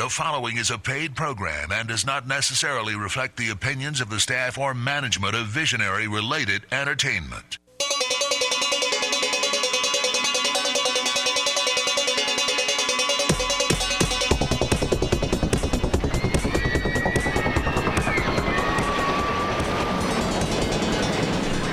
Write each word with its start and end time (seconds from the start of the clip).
The 0.00 0.08
following 0.08 0.56
is 0.56 0.70
a 0.70 0.78
paid 0.78 1.14
program 1.14 1.70
and 1.70 1.86
does 1.86 2.06
not 2.06 2.26
necessarily 2.26 2.94
reflect 2.94 3.36
the 3.36 3.50
opinions 3.50 4.00
of 4.00 4.08
the 4.08 4.18
staff 4.18 4.56
or 4.56 4.72
management 4.72 5.34
of 5.34 5.48
Visionary 5.48 6.08
Related 6.08 6.64
Entertainment. 6.72 7.58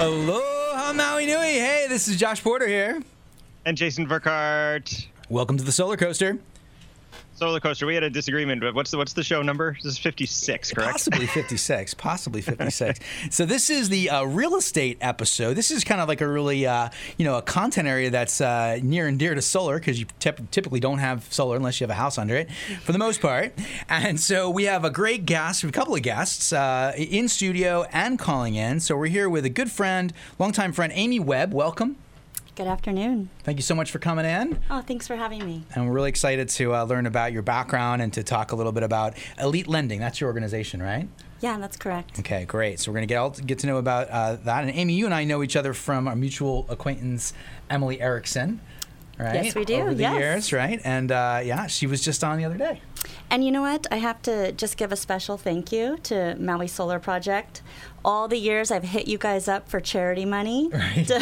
Aloha 0.01 0.91
Maui 0.91 1.27
Nui. 1.27 1.53
Hey, 1.53 1.85
this 1.87 2.09
is 2.09 2.17
Josh 2.17 2.43
Porter 2.43 2.67
here. 2.67 3.01
And 3.63 3.77
Jason 3.77 4.05
Verkart. 4.05 5.07
Welcome 5.29 5.55
to 5.55 5.63
the 5.63 5.71
Solar 5.71 5.95
Coaster. 5.95 6.37
Solar 7.37 7.59
Coaster. 7.59 7.85
We 7.85 7.93
had 7.93 8.01
a 8.01 8.09
disagreement, 8.09 8.61
but 8.61 8.73
what's 8.73 8.89
the 8.89 8.97
what's 8.97 9.13
the 9.13 9.23
show 9.23 9.43
number? 9.43 9.73
This 9.83 9.93
is 9.93 9.97
fifty 9.99 10.25
six, 10.25 10.71
correct? 10.71 10.93
Possibly 10.93 11.27
56. 11.27 11.93
possibly 11.93 12.41
56. 12.41 12.99
so 13.29 13.45
this 13.45 13.69
is 13.69 13.89
the 13.89 14.09
uh, 14.09 14.23
real 14.23 14.55
estate 14.55 14.97
episode. 15.01 15.53
This 15.53 15.69
is 15.69 15.83
kind 15.83 16.01
of 16.01 16.07
like 16.07 16.21
a 16.21 16.27
really, 16.27 16.65
uh, 16.65 16.89
you 17.17 17.25
know, 17.25 17.37
a 17.37 17.43
content 17.43 17.87
area 17.87 18.09
that's 18.09 18.41
uh, 18.41 18.79
near 18.81 19.05
and 19.05 19.19
dear 19.19 19.35
to 19.35 19.41
solar 19.43 19.77
because 19.77 19.99
you 19.99 20.07
tep- 20.19 20.49
typically 20.49 20.79
don't 20.79 20.97
have 20.97 21.31
solar 21.31 21.55
unless 21.55 21.79
you 21.79 21.85
have 21.85 21.91
a 21.91 21.99
house 21.99 22.17
under 22.17 22.35
it, 22.35 22.49
for 22.81 22.91
the 22.91 22.97
most 22.97 23.21
part. 23.21 23.53
And 23.87 24.19
so 24.19 24.49
we 24.49 24.63
have 24.63 24.83
a 24.83 24.89
great 24.89 25.27
guest, 25.27 25.63
a 25.63 25.71
couple 25.71 25.93
of 25.93 26.01
guests 26.01 26.51
uh, 26.51 26.93
in 26.97 27.27
studio 27.27 27.85
and 27.93 28.17
calling 28.17 28.55
in. 28.55 28.79
So 28.79 28.97
we're 28.97 29.07
here 29.07 29.29
with 29.29 29.45
a 29.45 29.49
good 29.49 29.69
friend, 29.69 30.11
longtime 30.39 30.73
friend, 30.73 30.91
Amy 30.95 31.19
Webb. 31.19 31.53
Welcome. 31.53 31.97
Good 32.57 32.65
afternoon. 32.65 33.29
Thank 33.43 33.59
you 33.59 33.61
so 33.61 33.75
much 33.75 33.91
for 33.91 33.99
coming 33.99 34.25
in. 34.25 34.57
Oh, 34.71 34.81
thanks 34.81 35.05
for 35.05 35.15
having 35.15 35.45
me. 35.45 35.61
And 35.75 35.85
we're 35.85 35.93
really 35.93 36.09
excited 36.09 36.49
to 36.49 36.73
uh, 36.73 36.85
learn 36.85 37.05
about 37.05 37.31
your 37.31 37.43
background 37.43 38.01
and 38.01 38.11
to 38.13 38.23
talk 38.23 38.51
a 38.51 38.55
little 38.55 38.71
bit 38.71 38.81
about 38.81 39.13
Elite 39.37 39.67
Lending. 39.67 39.99
That's 39.99 40.19
your 40.19 40.27
organization, 40.27 40.81
right? 40.81 41.07
Yeah, 41.39 41.59
that's 41.59 41.77
correct. 41.77 42.17
Okay, 42.17 42.45
great. 42.45 42.79
So 42.79 42.89
we're 42.89 42.95
going 42.95 43.07
to 43.07 43.13
get 43.13 43.17
all, 43.17 43.29
get 43.29 43.59
to 43.59 43.67
know 43.67 43.77
about 43.77 44.09
uh, 44.09 44.37
that. 44.37 44.63
And 44.63 44.71
Amy, 44.71 44.93
you 44.93 45.05
and 45.05 45.13
I 45.13 45.23
know 45.23 45.43
each 45.43 45.55
other 45.55 45.75
from 45.75 46.07
our 46.07 46.15
mutual 46.15 46.65
acquaintance, 46.67 47.31
Emily 47.69 48.01
Erickson. 48.01 48.59
Right? 49.19 49.45
Yes, 49.45 49.55
we 49.55 49.63
do, 49.63 49.75
Over 49.75 49.93
the 49.93 50.01
yes. 50.01 50.19
years, 50.19 50.53
right? 50.53 50.81
And 50.83 51.11
uh, 51.11 51.41
yeah, 51.43 51.67
she 51.67 51.85
was 51.85 52.03
just 52.03 52.23
on 52.23 52.39
the 52.39 52.45
other 52.45 52.57
day. 52.57 52.81
And 53.29 53.43
you 53.43 53.51
know 53.51 53.61
what? 53.61 53.85
I 53.91 53.97
have 53.97 54.21
to 54.23 54.51
just 54.51 54.77
give 54.77 54.91
a 54.91 54.95
special 54.95 55.37
thank 55.37 55.71
you 55.71 55.97
to 56.03 56.35
Maui 56.39 56.67
Solar 56.67 56.99
Project. 56.99 57.61
All 58.07 58.29
the 58.29 58.37
years 58.37 58.71
I've 58.71 58.83
hit 58.95 59.05
you 59.09 59.17
guys 59.17 59.49
up 59.49 59.67
for 59.67 59.79
charity 59.81 60.23
money 60.23 60.69
to, 60.69 61.17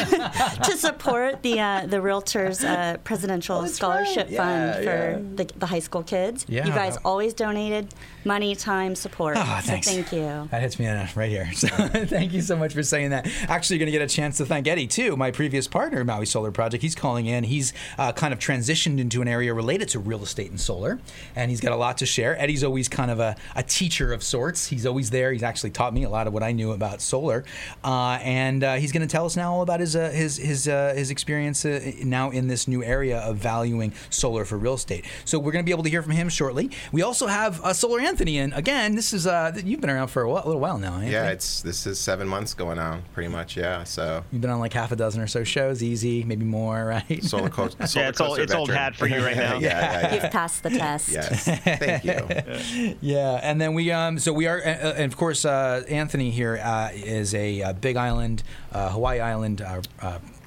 to 0.68 0.78
support 0.78 1.42
the 1.42 1.60
uh, 1.60 1.88
the 1.88 1.98
Realtors 1.98 2.64
uh, 2.64 2.98
Presidential 2.98 3.58
Oh, 3.58 3.66
Scholarship 3.66 4.28
right. 4.28 4.32
Yeah, 4.38 4.74
Fund 4.74 4.86
for 4.86 5.44
the, 5.44 5.46
the 5.58 5.66
high 5.66 5.80
school 5.88 6.04
kids. 6.04 6.46
Yeah. 6.48 6.68
You 6.68 6.72
guys 6.74 6.98
always 7.04 7.34
donated 7.34 7.86
money, 8.26 8.56
time, 8.56 8.96
support. 8.96 9.38
So 9.38 9.44
thanks. 9.44 9.88
thank 9.88 10.12
you. 10.12 10.48
That 10.52 10.62
hits 10.62 10.80
me 10.80 10.88
right 10.88 11.30
here. 11.30 11.50
So 11.56 11.68
thank 11.68 12.34
you 12.34 12.42
so 12.42 12.56
much 12.56 12.74
for 12.74 12.84
saying 12.84 13.10
that. 13.12 13.28
Actually, 13.48 13.78
you're 13.78 13.86
going 13.86 13.94
to 13.94 14.00
get 14.00 14.02
a 14.02 14.14
chance 14.14 14.38
to 14.38 14.46
thank 14.46 14.68
Eddie 14.68 14.88
too, 14.88 15.16
my 15.16 15.32
previous 15.32 15.68
partner, 15.68 16.04
Maui 16.04 16.26
Solar 16.26 16.52
Project. 16.52 16.82
He's 16.82 16.96
calling 16.96 17.26
in. 17.26 17.44
He's 17.44 17.74
uh, 17.98 18.12
kind 18.12 18.34
of 18.34 18.40
transitioned 18.40 19.00
into 19.00 19.22
an 19.22 19.28
area 19.28 19.54
related 19.54 19.88
to 19.90 20.00
real 20.00 20.22
estate 20.22 20.50
and 20.50 20.60
solar, 20.60 21.00
and 21.36 21.50
he's 21.50 21.62
got 21.62 21.72
a 21.72 21.76
lot 21.76 21.98
to 22.00 22.06
share. 22.06 22.40
Eddie's 22.40 22.64
always 22.64 22.88
kind 22.88 23.10
of 23.10 23.20
a, 23.20 23.36
a 23.56 23.64
teacher 23.64 24.14
of 24.14 24.22
sorts. 24.22 24.68
He's 24.68 24.86
always 24.86 25.10
there. 25.10 25.32
He's 25.32 25.44
actually 25.44 25.72
taught 25.72 25.94
me 25.94 26.04
a 26.04 26.10
lot 26.10 26.28
of 26.28 26.34
what 26.34 26.44
I 26.44 26.52
knew 26.52 26.72
about 26.72 27.02
solar, 27.02 27.46
uh, 27.84 28.20
and 28.22 28.64
uh, 28.64 28.76
he's 28.76 28.92
going 28.92 29.08
to 29.08 29.12
tell 29.12 29.26
us 29.26 29.36
now 29.36 29.54
all 29.54 29.62
about 29.62 29.80
his 29.80 29.96
uh, 29.96 30.10
his 30.10 30.38
his 30.38 30.68
uh, 30.68 30.94
his 30.96 31.10
experience 31.10 31.66
uh, 31.66 31.92
now 32.04 32.30
in 32.30 32.48
this 32.48 32.68
new 32.68 32.84
area 32.84 33.20
of 33.20 33.38
valuing 33.38 33.94
solar 34.10 34.46
for 34.46 34.58
real 34.58 34.76
estate. 34.76 35.06
So 35.24 35.40
we're 35.40 35.52
going 35.52 35.64
to 35.64 35.68
be 35.68 35.72
able 35.72 35.84
to 35.84 35.90
hear 35.90 36.04
from 36.04 36.14
him 36.14 36.30
shortly. 36.30 36.72
We 36.92 37.02
also 37.02 37.28
have 37.28 37.64
a 37.64 37.74
Solar 37.74 38.00
Anthony 38.16 38.38
in 38.38 38.54
again. 38.54 38.96
This 38.96 39.12
is 39.12 39.28
uh, 39.28 39.52
you've 39.66 39.82
been 39.82 39.90
around 39.90 40.08
for 40.08 40.22
a, 40.22 40.30
while, 40.30 40.42
a 40.46 40.48
little 40.48 40.62
while 40.62 40.78
now. 40.78 40.94
Anthony. 40.94 41.12
Yeah, 41.12 41.32
it's 41.32 41.62
this 41.62 41.86
is 41.86 42.00
seven 42.00 42.30
months 42.30 42.54
going 42.54 42.80
on, 42.80 43.04
pretty 43.14 43.28
much. 43.28 43.58
Yeah, 43.58 43.84
so 43.84 44.24
You've 44.32 44.40
been 44.42 44.52
on 44.52 44.62
like 44.62 44.72
half 44.72 44.94
a 44.94 44.96
dozen 44.96 45.22
or 45.22 45.28
so 45.28 45.44
shows, 45.44 45.84
easy, 45.84 46.24
maybe 46.24 46.46
more, 46.46 46.86
right? 47.10 47.22
solar 47.22 47.50
coast. 47.50 47.76
Yeah, 47.94 48.08
it's 48.08 48.22
old- 48.22 48.40
it's 48.40 48.54
old 48.54 48.72
hat 48.72 48.96
for 48.96 49.06
you 49.06 49.18
right 49.22 49.36
now. 49.46 49.58
yeah, 49.60 49.60
yeah, 49.60 50.14
You've 50.14 50.32
passed 50.32 50.64
the 50.64 50.70
test. 50.70 51.10
yes, 51.12 51.44
thank 51.64 52.06
you. 52.06 52.96
yeah, 53.02 53.42
and 53.44 53.60
then 53.60 53.74
we, 53.74 53.92
um, 53.92 54.18
so 54.18 54.32
we 54.32 54.48
are, 54.48 54.60
uh, 54.60 54.70
uh, 54.70 54.94
and 54.96 55.12
of 55.12 55.18
course, 55.18 55.44
uh, 55.44 55.84
Anthony 55.90 56.32
here 56.32 56.58
uh, 56.64 56.92
is 56.94 57.36
a 57.36 57.64
uh, 57.64 57.74
Big 57.74 57.98
Island, 57.98 58.44
uh, 58.72 58.92
Hawaii 58.92 59.20
Island. 59.20 59.62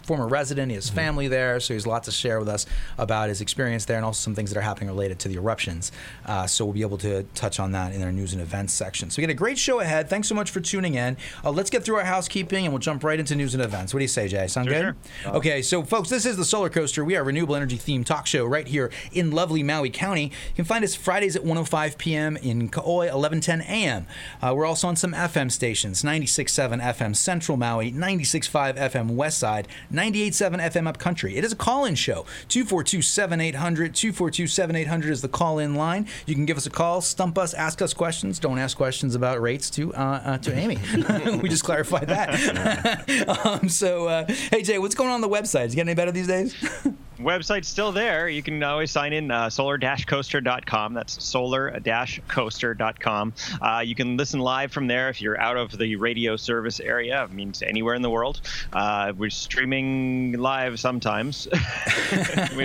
Uh, 0.09 0.13
uh, 0.13 0.19
Former 0.19 0.27
resident, 0.29 0.71
he 0.71 0.75
has 0.75 0.89
family 0.89 1.29
there, 1.29 1.61
so 1.61 1.75
he 1.75 1.77
has 1.77 1.85
a 1.85 1.89
lot 1.89 2.03
to 2.05 2.11
share 2.11 2.39
with 2.39 2.49
us 2.49 2.65
about 2.97 3.29
his 3.29 3.41
experience 3.43 3.85
there, 3.85 3.97
and 3.97 4.07
also 4.07 4.19
some 4.21 4.35
things 4.35 4.51
that 4.51 4.59
are 4.59 4.63
happening 4.63 4.89
related 4.89 5.19
to 5.21 5.29
the 5.29 5.35
eruptions. 5.35 5.93
Uh, 6.25 6.47
so 6.47 6.65
we'll 6.65 6.73
be 6.75 6.81
able 6.81 6.97
to 6.99 7.25
touch 7.35 7.61
on 7.61 7.73
that 7.73 7.93
in 7.93 8.03
our 8.03 8.11
news 8.11 8.33
and 8.33 8.41
events 8.41 8.73
section. 8.73 9.11
So 9.11 9.21
we 9.21 9.27
got 9.27 9.31
a 9.31 9.35
great 9.35 9.59
show 9.59 9.81
ahead. 9.81 10.09
Thanks 10.09 10.27
so 10.29 10.35
much 10.35 10.51
for 10.51 10.61
tuning 10.61 10.95
in. 10.95 11.17
Uh, 11.45 11.51
let's 11.51 11.69
get 11.71 11.85
through 11.85 11.97
our 11.97 12.05
housekeeping, 12.05 12.65
and 12.65 12.73
we'll 12.73 12.81
jump 12.81 13.05
right 13.05 13.21
into 13.21 13.35
news 13.35 13.55
and 13.55 13.63
events. 13.63 13.93
What 13.93 13.99
do 13.99 14.05
you 14.05 14.09
say, 14.09 14.29
Jay? 14.29 14.47
Sound 14.47 14.69
Sure, 14.69 14.97
good? 15.25 15.35
Okay, 15.35 15.61
so 15.63 15.83
folks, 15.83 16.09
this 16.09 16.25
is 16.25 16.37
the 16.37 16.45
Solar 16.45 16.71
Coaster. 16.71 17.05
We 17.05 17.17
are 17.17 17.21
a 17.21 17.25
renewable 17.25 17.55
energy 17.55 17.77
themed 17.77 18.07
talk 18.07 18.27
show 18.27 18.47
right 18.47 18.67
here 18.67 18.91
in 19.13 19.31
lovely 19.31 19.63
Maui 19.63 19.91
County. 19.91 20.25
You 20.25 20.55
can 20.57 20.65
find 20.65 20.85
us 20.85 20.95
Fridays 20.95 21.37
at 21.37 21.43
105 21.43 21.99
p.m. 21.99 22.37
in 22.39 22.71
Kaoi, 22.71 23.13
1110 23.13 23.61
a.m. 23.63 24.07
Uh, 24.41 24.55
we're 24.57 24.67
also 24.67 24.89
on 24.89 24.97
some 24.97 25.13
FM 25.13 25.53
stations 25.53 26.03
96.7 26.03 26.83
FM 26.83 27.15
Central 27.15 27.59
Maui, 27.59 27.93
96.5 27.93 28.77
FM 28.77 29.11
West 29.11 29.39
Side, 29.39 29.69
98.7 29.99 30.61
FM 30.61 30.87
Upcountry. 30.87 31.37
It 31.37 31.45
is 31.45 31.53
a 31.53 31.57
call 31.57 31.85
in 31.85 31.97
show. 31.97 32.25
242 32.49 33.03
7800. 33.03 33.95
242 33.95 34.47
7800 34.47 35.11
is 35.11 35.23
the 35.23 35.29
call 35.29 35.59
in 35.59 35.75
line. 35.75 36.07
You 36.27 36.35
can 36.37 36.47
give 36.47 36.57
us 36.57 36.67
a 36.67 36.71
call, 36.71 37.01
stump 37.01 37.37
us, 37.37 37.53
ask 37.53 37.83
us 37.83 37.93
questions. 37.93 38.39
Don't 38.39 38.59
ask 38.59 38.77
questions 38.77 39.17
about 39.17 39.43
rates 39.43 39.69
to, 39.71 39.93
uh, 39.95 40.23
uh, 40.25 40.39
to 40.39 40.55
Amy. 40.55 40.79
we 41.43 41.49
just 41.49 41.65
clarified 41.65 42.07
that. 42.09 43.29
um, 43.45 43.69
so, 43.69 44.07
uh, 44.07 44.27
hey, 44.53 44.63
Jay, 44.63 44.79
what's 44.79 44.95
going 44.95 45.11
on 45.11 45.17
on 45.17 45.21
the 45.21 45.29
website? 45.29 45.67
Is 45.67 45.73
it 45.73 45.77
getting 45.77 45.89
any 45.89 45.97
better 45.97 46.13
these 46.13 46.29
days? 46.29 46.55
Website's 47.19 47.69
still 47.69 47.93
there. 47.93 48.29
You 48.29 48.43
can 48.43 48.63
always 48.63 48.91
sign 48.91 49.13
in 49.13 49.31
uh, 49.31 49.51
solar-coaster.com. 49.51 50.95
That's 50.95 51.23
solar-coaster.com. 51.25 53.33
Uh, 53.61 53.83
you 53.85 53.95
can 53.95 54.17
listen 54.17 54.41
live 54.41 54.73
from 54.73 54.87
there 54.87 55.09
if 55.09 55.21
you're 55.21 55.41
out 55.41 55.57
of 55.57 55.77
the 55.77 55.97
radio 55.97 56.37
service 56.37 56.81
area. 56.81 57.25
It 57.25 57.33
means 57.33 57.63
anywhere 57.63 57.95
in 57.95 58.03
the 58.03 58.11
world. 58.11 58.41
Uh, 58.73 59.13
we're 59.17 59.31
streaming 59.31 60.33
live 60.39 60.79
sometimes. 60.79 61.49
we, 61.53 61.59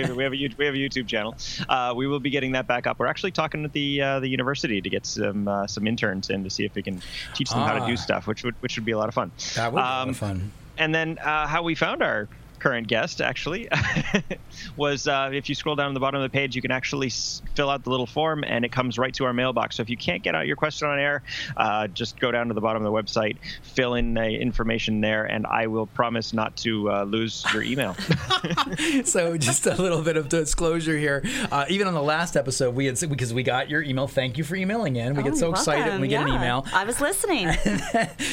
have, 0.02 0.16
we, 0.16 0.22
have 0.22 0.32
a, 0.34 0.48
we 0.56 0.64
have 0.66 0.74
a 0.74 0.78
YouTube 0.78 1.06
channel. 1.08 1.34
Uh, 1.68 1.92
we 1.96 2.06
will 2.06 2.20
be 2.20 2.30
getting 2.30 2.52
that 2.52 2.66
back 2.66 2.86
up. 2.86 2.98
We're 2.98 3.06
actually 3.06 3.32
talking 3.32 3.62
with 3.62 3.72
the 3.72 4.02
uh, 4.02 4.20
the 4.20 4.28
university 4.28 4.80
to 4.80 4.88
get 4.88 5.06
some 5.06 5.48
uh, 5.48 5.66
some 5.66 5.86
interns 5.86 6.30
in 6.30 6.44
to 6.44 6.50
see 6.50 6.64
if 6.64 6.74
we 6.74 6.82
can 6.82 7.02
teach 7.34 7.50
them 7.50 7.60
how 7.60 7.74
to 7.74 7.80
Ah. 7.80 7.86
do 7.86 7.96
stuff, 7.96 8.26
which 8.26 8.44
would 8.44 8.54
which 8.60 8.76
would 8.76 8.84
be 8.84 8.92
a 8.92 8.98
lot 8.98 9.08
of 9.08 9.14
fun. 9.14 9.30
That 9.56 9.72
would 9.72 9.80
be 9.80 9.84
Um, 9.84 10.14
fun. 10.14 10.52
and 10.78 10.94
then 10.94 11.18
uh, 11.18 11.46
how 11.46 11.62
we 11.62 11.74
found 11.74 12.02
our 12.02 12.28
current 12.64 12.88
guest 12.88 13.20
actually 13.20 13.68
was 14.76 15.06
uh, 15.06 15.28
if 15.32 15.48
you 15.50 15.54
scroll 15.54 15.76
down 15.76 15.88
to 15.90 15.94
the 15.94 16.00
bottom 16.00 16.20
of 16.20 16.30
the 16.30 16.34
page 16.34 16.56
you 16.56 16.62
can 16.62 16.70
actually 16.70 17.08
s- 17.08 17.42
fill 17.54 17.68
out 17.68 17.84
the 17.84 17.90
little 17.90 18.06
form 18.06 18.42
and 18.46 18.64
it 18.64 18.72
comes 18.72 18.98
right 18.98 19.12
to 19.12 19.24
our 19.26 19.32
mailbox 19.34 19.76
so 19.76 19.82
if 19.82 19.90
you 19.90 19.96
can't 19.96 20.22
get 20.22 20.34
out 20.34 20.46
your 20.46 20.56
question 20.56 20.88
on 20.88 20.98
air 20.98 21.22
uh, 21.58 21.86
just 21.88 22.18
go 22.18 22.30
down 22.32 22.48
to 22.48 22.54
the 22.54 22.60
bottom 22.62 22.84
of 22.84 22.90
the 22.90 23.02
website 23.02 23.36
fill 23.62 23.94
in 23.94 24.14
the 24.14 24.30
information 24.30 25.00
there 25.02 25.24
and 25.26 25.46
i 25.46 25.66
will 25.66 25.86
promise 25.88 26.32
not 26.32 26.56
to 26.56 26.90
uh, 26.90 27.04
lose 27.04 27.44
your 27.52 27.62
email 27.62 27.94
so 29.04 29.36
just 29.36 29.66
a 29.66 29.74
little 29.74 30.02
bit 30.02 30.16
of 30.16 30.28
disclosure 30.28 30.96
here. 30.96 31.22
Uh, 31.50 31.64
even 31.68 31.86
on 31.86 31.94
the 31.94 32.02
last 32.02 32.36
episode, 32.36 32.74
we 32.74 32.86
had 32.86 32.98
because 33.08 33.34
we 33.34 33.42
got 33.42 33.68
your 33.68 33.82
email. 33.82 34.06
Thank 34.06 34.38
you 34.38 34.44
for 34.44 34.56
emailing 34.56 34.96
in. 34.96 35.14
We 35.14 35.20
Oh, 35.22 35.24
get 35.24 35.36
so 35.36 35.50
excited 35.50 35.86
when 35.92 36.00
we 36.00 36.08
get 36.08 36.22
an 36.22 36.28
email. 36.28 36.64
I 36.72 36.84
was 36.84 37.00
listening. 37.00 37.48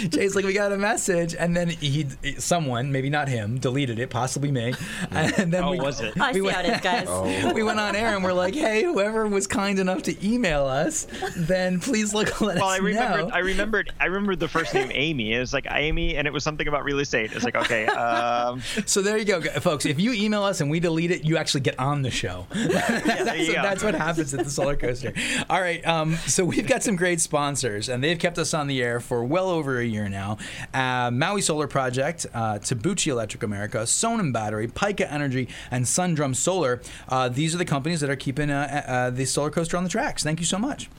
Jay's 0.10 0.36
like, 0.36 0.46
we 0.46 0.54
got 0.54 0.72
a 0.72 0.78
message, 0.78 1.36
and 1.36 1.56
then 1.58 1.70
he, 1.70 2.08
someone, 2.38 2.92
maybe 2.92 3.10
not 3.10 3.28
him, 3.28 3.58
deleted 3.60 4.00
it, 4.00 4.10
possibly 4.22 4.52
me. 4.52 4.74
And 5.12 5.52
then 5.52 5.64
Oh, 5.64 5.72
we, 5.72 5.80
was 5.80 6.00
it? 6.00 6.20
I 6.22 6.32
see 6.32 6.42
went- 6.42 6.56
how 6.56 6.62
it 6.62 6.70
is, 6.76 6.82
guys. 6.82 7.08
Oh. 7.10 7.54
we 7.56 7.64
went 7.64 7.80
on 7.80 7.96
air 7.96 8.14
and 8.16 8.24
we're 8.24 8.34
like, 8.34 8.54
hey, 8.54 8.84
whoever 8.84 9.28
was 9.28 9.48
kind 9.48 9.80
enough 9.80 10.04
to 10.04 10.14
email 10.26 10.66
us, 10.66 11.08
then 11.36 11.80
please 11.80 12.14
look 12.14 12.40
let 12.40 12.58
well 12.58 12.66
us 12.70 12.74
i 12.74 12.78
remembered 12.78 13.28
know. 13.30 13.34
i 13.34 13.40
remembered 13.40 13.92
i 14.00 14.06
remembered 14.06 14.40
the 14.40 14.48
first 14.48 14.74
name 14.74 14.92
amy 14.94 15.34
it 15.34 15.40
was 15.40 15.54
like 15.54 15.66
amy 15.72 16.16
and 16.16 16.28
it 16.28 16.34
was 16.34 16.44
something 16.44 16.68
about 16.68 16.84
real 16.84 17.00
estate 17.00 17.32
it's 17.34 17.44
like 17.44 17.56
okay 17.56 17.86
um, 17.88 18.62
So 18.86 19.02
there 19.02 19.18
you 19.18 19.26
go, 19.26 19.42
folks. 19.42 19.86
If 19.86 20.00
you 20.00 20.14
email 20.14 20.44
us 20.44 20.62
and 20.62 20.70
we 20.70 20.80
delete 20.80 21.12
it, 21.12 21.24
you 21.26 21.38
actually 21.38 21.62
get 21.62 21.80
on 21.80 22.02
the 22.04 22.12
show. 22.12 22.46
that's, 22.52 23.40
you 23.48 23.54
go. 23.56 23.62
that's 23.62 23.84
what 23.84 23.96
happens 23.96 24.34
at 24.34 24.44
the 24.44 24.50
Solar 24.50 24.76
Coaster. 24.76 25.14
All 25.50 25.60
right. 25.62 25.86
Um, 25.86 26.16
so 26.28 26.44
we've 26.46 26.68
got 26.68 26.84
some 26.84 26.96
great 26.96 27.20
sponsors, 27.22 27.90
and 27.90 28.04
they've 28.04 28.20
kept 28.20 28.38
us 28.38 28.54
on 28.54 28.68
the 28.68 28.82
air 28.82 29.00
for 29.00 29.24
well 29.24 29.50
over 29.50 29.80
a 29.80 29.86
year 29.86 30.10
now. 30.10 30.38
Uh, 30.74 31.10
Maui 31.12 31.42
Solar 31.42 31.68
Project, 31.68 32.26
uh, 32.34 32.56
Tabuchi 32.60 33.08
Electric 33.08 33.44
America, 33.44 33.86
Sonnen 34.12 34.34
Battery, 34.34 34.68
Pika 34.68 35.12
Energy, 35.12 35.48
and 35.70 35.88
Sundrum 35.88 36.34
Solar. 36.34 36.82
Uh, 37.08 37.30
these 37.30 37.56
are 37.56 37.58
the 37.58 37.66
companies 37.66 38.02
that 38.02 38.10
are 38.10 38.16
keeping 38.16 38.50
uh, 38.50 38.84
uh, 38.88 39.10
the 39.10 39.26
Solar 39.26 39.50
Coaster 39.50 39.78
on 39.78 39.84
the 39.84 39.90
tracks. 39.90 40.24
Thank 40.24 40.40
you 40.40 40.46
so 40.46 40.58
much. 40.58 40.90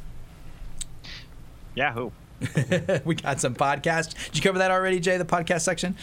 yahoo 1.75 2.11
we 3.05 3.15
got 3.15 3.41
some 3.41 3.55
podcasts. 3.55 4.15
Did 4.27 4.37
you 4.37 4.43
cover 4.43 4.59
that 4.59 4.73
already, 4.73 4.99
Jay? 4.99 5.17
The 5.17 5.25
podcast 5.25 5.61
section. 5.61 5.97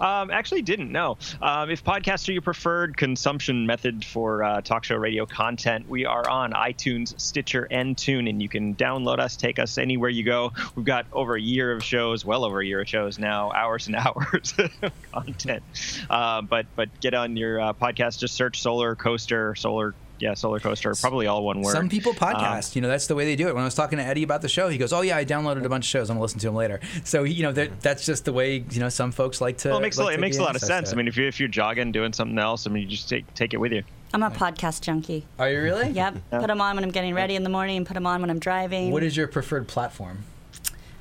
Um, 0.00 0.30
actually, 0.30 0.62
didn't 0.62 0.92
know. 0.92 1.18
Um, 1.40 1.70
if 1.70 1.84
podcasts 1.84 2.28
are 2.28 2.32
your 2.32 2.42
preferred 2.42 2.96
consumption 2.96 3.66
method 3.66 4.04
for 4.04 4.42
uh, 4.42 4.60
talk 4.60 4.84
show 4.84 4.96
radio 4.96 5.26
content, 5.26 5.88
we 5.88 6.04
are 6.04 6.28
on 6.28 6.52
iTunes, 6.52 7.18
Stitcher, 7.20 7.66
and 7.70 7.96
TuneIn. 7.96 8.40
You 8.40 8.48
can 8.48 8.74
download 8.74 9.18
us, 9.18 9.36
take 9.36 9.58
us 9.58 9.78
anywhere 9.78 10.10
you 10.10 10.24
go. 10.24 10.52
We've 10.74 10.84
got 10.84 11.06
over 11.12 11.36
a 11.36 11.40
year 11.40 11.72
of 11.72 11.84
shows, 11.84 12.24
well 12.24 12.44
over 12.44 12.60
a 12.60 12.66
year 12.66 12.80
of 12.80 12.88
shows 12.88 13.18
now, 13.18 13.52
hours 13.52 13.86
and 13.86 13.96
hours 13.96 14.54
of 14.58 14.92
content. 15.12 15.62
Uh, 16.08 16.42
but 16.42 16.66
but 16.76 16.88
get 17.00 17.14
on 17.14 17.36
your 17.36 17.60
uh, 17.60 17.72
podcast, 17.72 18.18
just 18.18 18.34
search 18.34 18.60
Solar 18.60 18.94
Coaster, 18.96 19.54
Solar 19.54 19.94
yeah, 20.20 20.34
Solar 20.34 20.60
Coaster, 20.60 20.94
probably 21.00 21.26
all 21.26 21.44
one 21.44 21.60
word. 21.60 21.72
Some 21.72 21.88
people 21.88 22.12
podcast. 22.12 22.70
Um, 22.70 22.72
you 22.74 22.80
know, 22.82 22.88
that's 22.88 23.06
the 23.06 23.14
way 23.14 23.24
they 23.24 23.36
do 23.36 23.48
it. 23.48 23.54
When 23.54 23.62
I 23.62 23.66
was 23.66 23.74
talking 23.74 23.98
to 23.98 24.04
Eddie 24.04 24.22
about 24.22 24.42
the 24.42 24.48
show, 24.48 24.68
he 24.68 24.78
goes, 24.78 24.92
"Oh 24.92 25.02
yeah, 25.02 25.16
I 25.16 25.24
downloaded 25.24 25.64
a 25.64 25.68
bunch 25.68 25.84
of 25.86 25.88
shows. 25.88 26.10
I'm 26.10 26.16
gonna 26.16 26.22
listen 26.22 26.40
to 26.40 26.46
them 26.46 26.54
later." 26.54 26.80
So 27.04 27.24
you 27.24 27.42
know, 27.42 27.52
that's 27.52 28.04
just 28.04 28.24
the 28.24 28.32
way 28.32 28.64
you 28.70 28.80
know 28.80 28.88
some 28.88 29.12
folks 29.12 29.40
like 29.40 29.58
to. 29.58 29.68
Well, 29.68 29.78
it 29.78 29.82
makes 29.82 29.98
like 29.98 30.10
a, 30.10 30.18
it 30.18 30.20
makes 30.20 30.38
a 30.38 30.42
lot 30.42 30.56
of 30.56 30.62
sense. 30.62 30.92
I 30.92 30.96
mean, 30.96 31.08
if 31.08 31.16
you 31.16 31.26
if 31.26 31.38
you're 31.38 31.48
jogging, 31.48 31.92
doing 31.92 32.12
something 32.12 32.38
else, 32.38 32.66
I 32.66 32.70
mean, 32.70 32.82
you 32.84 32.88
just 32.88 33.08
take 33.08 33.32
take 33.34 33.54
it 33.54 33.58
with 33.58 33.72
you. 33.72 33.82
I'm 34.12 34.22
a 34.22 34.30
podcast 34.30 34.80
junkie. 34.80 35.26
Are 35.38 35.50
you 35.50 35.62
really? 35.62 35.90
Yep. 35.90 36.16
Yeah. 36.32 36.40
Put 36.40 36.48
them 36.48 36.60
on 36.60 36.76
when 36.76 36.84
I'm 36.84 36.90
getting 36.90 37.14
ready 37.14 37.36
in 37.36 37.42
the 37.42 37.50
morning. 37.50 37.84
Put 37.84 37.94
them 37.94 38.06
on 38.06 38.20
when 38.20 38.30
I'm 38.30 38.38
driving. 38.38 38.90
What 38.90 39.02
is 39.02 39.16
your 39.16 39.28
preferred 39.28 39.68
platform? 39.68 40.24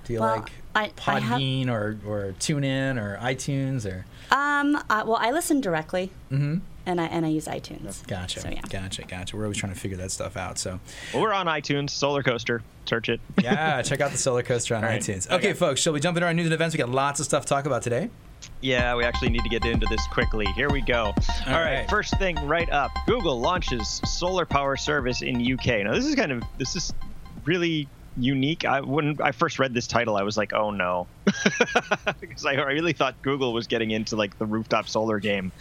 Do 0.06 0.14
you 0.14 0.20
well, 0.20 0.38
like 0.38 0.52
I, 0.76 0.90
Podbean 0.90 1.68
I 1.68 1.68
have, 1.68 1.70
or 1.70 1.98
or 2.06 2.36
TuneIn 2.40 3.02
or 3.02 3.18
iTunes 3.18 3.86
or? 3.86 4.06
Um. 4.34 4.76
Uh, 4.90 5.04
well, 5.06 5.18
I 5.20 5.32
listen 5.32 5.60
directly. 5.62 6.12
Mm-hmm 6.32 6.60
and 6.88 7.00
I 7.02 7.06
and 7.08 7.26
I 7.26 7.30
use 7.30 7.46
iTunes. 7.46 8.06
Gotcha. 8.08 8.40
So, 8.40 8.50
yeah. 8.50 8.62
Gotcha. 8.70 9.04
Gotcha. 9.04 9.36
We're 9.36 9.44
always 9.44 9.58
trying 9.58 9.74
to 9.74 9.80
figure 9.80 9.98
that 9.98 10.10
stuff 10.12 10.38
out. 10.38 10.58
So. 10.58 10.80
Well, 11.14 11.22
we're 11.22 11.34
on 11.34 11.46
iTunes. 11.46 11.92
Solar 11.92 12.24
Coaster. 12.24 12.64
Search 12.86 13.10
it. 13.10 13.20
yeah, 13.42 13.82
check 13.82 14.00
out 14.00 14.12
the 14.12 14.18
Solar 14.18 14.42
Coaster 14.44 14.74
on 14.76 14.84
right. 14.84 15.02
iTunes. 15.02 15.28
Okay, 15.28 15.36
okay, 15.36 15.54
folks. 15.54 15.82
Shall 15.82 15.94
we 15.94 16.00
jump 16.00 16.16
into 16.18 16.26
our 16.26 16.34
news 16.34 16.46
and 16.46 16.54
events? 16.54 16.74
We 16.74 16.78
got 16.80 16.90
lots 16.90 17.20
of 17.20 17.26
stuff 17.26 17.44
to 17.46 17.50
talk 17.50 17.66
about 17.66 17.82
today. 17.84 18.10
Yeah, 18.62 18.96
we 18.96 19.04
actually 19.04 19.30
need 19.30 19.44
to 19.44 19.50
get 19.50 19.66
into 19.66 19.86
this 19.88 20.06
quickly. 20.08 20.46
Here 20.56 20.70
we 20.70 20.82
go. 20.82 21.06
All, 21.06 21.14
All 21.48 21.54
right. 21.54 21.80
right, 21.80 21.90
first 21.90 22.18
thing 22.18 22.36
right 22.48 22.70
up. 22.72 22.92
Google 23.06 23.40
launches 23.40 24.02
solar 24.06 24.46
power 24.46 24.78
service 24.78 25.22
in 25.22 25.36
UK. 25.54 25.84
Now 25.84 25.94
this 25.94 26.06
is 26.06 26.16
kind 26.16 26.32
of 26.32 26.44
this 26.58 26.76
is 26.76 26.94
really 27.46 27.88
unique. 28.18 28.66
I 28.66 28.82
when 28.82 29.18
I 29.22 29.32
first 29.32 29.60
read 29.60 29.74
this 29.74 29.88
title, 29.88 30.16
I 30.16 30.24
was 30.24 30.38
like, 30.38 30.54
oh 30.54 30.72
no, 30.72 31.08
because 32.20 32.46
I 32.46 32.54
really 32.54 32.94
thought 32.94 33.22
Google 33.22 33.54
was 33.54 33.68
getting 33.68 33.92
into 33.92 34.16
like 34.16 34.38
the 34.38 34.46
rooftop 34.46 34.90
solar 34.90 35.20
game. 35.20 35.52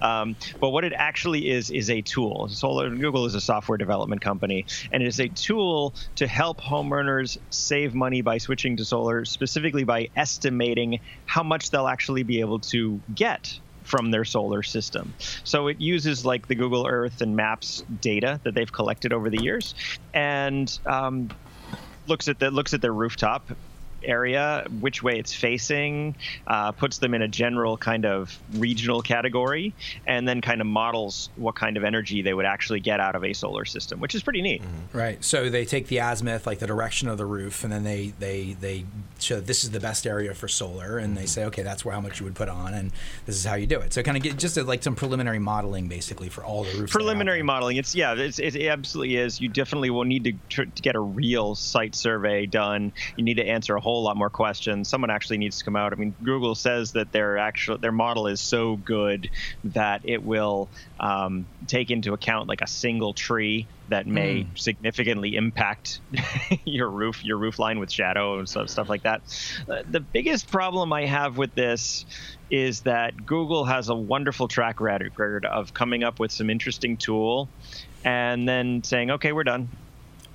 Um, 0.00 0.36
but 0.60 0.70
what 0.70 0.84
it 0.84 0.92
actually 0.94 1.48
is 1.50 1.70
is 1.70 1.90
a 1.90 2.02
tool. 2.02 2.48
Solar 2.48 2.90
Google 2.90 3.26
is 3.26 3.34
a 3.34 3.40
software 3.40 3.78
development 3.78 4.20
company, 4.20 4.66
and 4.90 5.02
it 5.02 5.06
is 5.06 5.20
a 5.20 5.28
tool 5.28 5.94
to 6.16 6.26
help 6.26 6.60
homeowners 6.60 7.38
save 7.50 7.94
money 7.94 8.22
by 8.22 8.38
switching 8.38 8.76
to 8.76 8.84
solar, 8.84 9.24
specifically 9.24 9.84
by 9.84 10.08
estimating 10.16 11.00
how 11.26 11.42
much 11.42 11.70
they'll 11.70 11.88
actually 11.88 12.22
be 12.22 12.40
able 12.40 12.60
to 12.60 13.00
get 13.14 13.58
from 13.86 14.10
their 14.10 14.24
solar 14.24 14.62
system. 14.62 15.14
So 15.44 15.68
it 15.68 15.80
uses 15.80 16.26
like 16.26 16.48
the 16.48 16.56
Google 16.56 16.86
Earth 16.86 17.20
and 17.20 17.36
Maps 17.36 17.84
data 18.00 18.40
that 18.42 18.54
they've 18.54 18.70
collected 18.70 19.12
over 19.12 19.30
the 19.30 19.40
years, 19.40 19.74
and 20.12 20.76
um, 20.86 21.30
looks 22.08 22.28
at 22.28 22.38
the 22.38 22.50
looks 22.50 22.74
at 22.74 22.80
their 22.80 22.92
rooftop 22.92 23.50
area, 24.06 24.66
which 24.80 25.02
way 25.02 25.18
it's 25.18 25.34
facing, 25.34 26.14
uh, 26.46 26.72
puts 26.72 26.98
them 26.98 27.14
in 27.14 27.22
a 27.22 27.28
general 27.28 27.76
kind 27.76 28.06
of 28.06 28.38
regional 28.54 29.02
category, 29.02 29.74
and 30.06 30.26
then 30.26 30.40
kind 30.40 30.60
of 30.60 30.66
models 30.66 31.28
what 31.36 31.54
kind 31.54 31.76
of 31.76 31.84
energy 31.84 32.22
they 32.22 32.32
would 32.34 32.46
actually 32.46 32.80
get 32.80 33.00
out 33.00 33.14
of 33.14 33.24
a 33.24 33.32
solar 33.32 33.64
system, 33.64 34.00
which 34.00 34.14
is 34.14 34.22
pretty 34.22 34.42
neat. 34.42 34.62
Mm-hmm. 34.62 34.98
Right. 34.98 35.24
So 35.24 35.50
they 35.50 35.64
take 35.64 35.88
the 35.88 35.98
azimuth, 35.98 36.46
like 36.46 36.58
the 36.58 36.66
direction 36.66 37.08
of 37.08 37.18
the 37.18 37.26
roof, 37.26 37.64
and 37.64 37.72
then 37.72 37.84
they 37.84 38.14
they 38.18 38.56
they 38.60 38.84
show 39.18 39.40
this 39.40 39.64
is 39.64 39.70
the 39.70 39.80
best 39.80 40.06
area 40.06 40.34
for 40.34 40.48
solar, 40.48 40.98
and 40.98 41.08
mm-hmm. 41.08 41.16
they 41.16 41.26
say, 41.26 41.44
okay, 41.46 41.62
that's 41.62 41.84
where 41.84 41.94
how 41.94 42.00
much 42.00 42.20
you 42.20 42.24
would 42.24 42.34
put 42.34 42.48
on, 42.48 42.74
and 42.74 42.92
this 43.26 43.36
is 43.36 43.44
how 43.44 43.54
you 43.54 43.66
do 43.66 43.80
it. 43.80 43.92
So 43.92 44.02
kind 44.02 44.16
of 44.16 44.22
get 44.22 44.36
just 44.36 44.56
a, 44.56 44.62
like 44.62 44.82
some 44.82 44.94
preliminary 44.94 45.38
modeling, 45.38 45.88
basically, 45.88 46.28
for 46.28 46.44
all 46.44 46.64
the 46.64 46.78
roofs. 46.78 46.92
Preliminary 46.92 47.42
modeling. 47.42 47.76
It's 47.76 47.94
yeah, 47.94 48.14
it's, 48.14 48.38
it 48.38 48.66
absolutely 48.66 49.16
is. 49.16 49.40
You 49.40 49.48
definitely 49.48 49.90
will 49.90 50.04
need 50.04 50.24
to, 50.24 50.32
tr- 50.48 50.64
to 50.64 50.82
get 50.82 50.94
a 50.94 51.00
real 51.00 51.54
site 51.54 51.94
survey 51.94 52.46
done. 52.46 52.92
You 53.16 53.24
need 53.24 53.38
to 53.38 53.46
answer 53.46 53.74
a 53.76 53.80
whole 53.80 53.95
lot 54.04 54.16
more 54.16 54.30
questions. 54.30 54.88
Someone 54.88 55.10
actually 55.10 55.38
needs 55.38 55.58
to 55.58 55.64
come 55.64 55.76
out. 55.76 55.92
I 55.92 55.96
mean, 55.96 56.14
Google 56.22 56.54
says 56.54 56.92
that 56.92 57.12
their 57.12 57.38
actual 57.38 57.78
their 57.78 57.92
model 57.92 58.26
is 58.26 58.40
so 58.40 58.76
good 58.76 59.30
that 59.64 60.02
it 60.04 60.24
will 60.24 60.68
um, 61.00 61.46
take 61.66 61.90
into 61.90 62.12
account 62.12 62.48
like 62.48 62.62
a 62.62 62.66
single 62.66 63.12
tree 63.12 63.66
that 63.88 64.06
may 64.06 64.42
mm. 64.42 64.58
significantly 64.58 65.36
impact 65.36 66.00
your 66.64 66.90
roof, 66.90 67.24
your 67.24 67.36
roof 67.36 67.58
line 67.58 67.78
with 67.78 67.90
shadow 67.90 68.38
and 68.38 68.48
stuff, 68.48 68.68
stuff 68.68 68.88
like 68.88 69.02
that. 69.02 69.22
Uh, 69.68 69.82
the 69.88 70.00
biggest 70.00 70.50
problem 70.50 70.92
I 70.92 71.06
have 71.06 71.38
with 71.38 71.54
this 71.54 72.04
is 72.50 72.80
that 72.82 73.26
Google 73.26 73.64
has 73.64 73.88
a 73.88 73.94
wonderful 73.94 74.48
track 74.48 74.80
record 74.80 75.44
of 75.44 75.74
coming 75.74 76.02
up 76.02 76.18
with 76.18 76.32
some 76.32 76.50
interesting 76.50 76.96
tool 76.96 77.48
and 78.04 78.48
then 78.48 78.82
saying, 78.82 79.10
"Okay, 79.12 79.32
we're 79.32 79.44
done." 79.44 79.68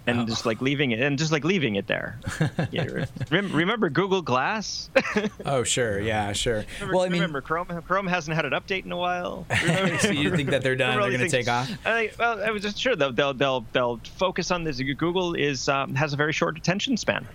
And 0.08 0.22
oh. 0.22 0.26
just 0.26 0.46
like 0.46 0.62
leaving 0.62 0.92
it 0.92 1.00
and 1.00 1.18
just 1.18 1.32
like 1.32 1.44
leaving 1.44 1.76
it 1.76 1.88
there. 1.88 2.20
yeah, 2.72 3.06
remember 3.30 3.90
Google 3.90 4.22
Glass? 4.22 4.90
oh 5.46 5.64
sure, 5.64 6.00
yeah, 6.00 6.32
sure. 6.34 6.66
Remember, 6.80 6.96
well, 6.96 7.06
I 7.06 7.10
mean, 7.10 7.22
remember 7.22 7.42
Chrome? 7.42 7.68
Chrome 7.88 8.08
hasn't 8.08 8.36
had 8.36 8.46
an 8.46 8.54
update 8.54 8.86
in 8.86 8.92
a 8.92 8.98
while. 8.98 9.46
so 10.00 10.12
you 10.12 10.36
think 10.36 10.50
that 10.50 10.64
they're 10.64 10.76
done? 10.76 11.00
they're 11.00 11.10
going 11.10 11.22
to 11.22 11.30
take 11.30 11.48
off? 11.48 11.70
I, 11.86 12.12
well, 12.18 12.44
I 12.44 12.52
was 12.52 12.62
just 12.62 12.80
sure 12.80 12.96
they'll 12.96 13.12
they'll 13.12 13.34
they'll, 13.34 13.66
they'll 13.74 13.98
focus 14.16 14.52
on 14.52 14.64
this. 14.64 14.82
Google 14.82 15.36
is 15.36 15.70
um, 15.70 15.96
has 15.96 16.14
a 16.14 16.18
very 16.18 16.34
short 16.34 16.58
attention 16.58 16.98
span. 16.98 17.28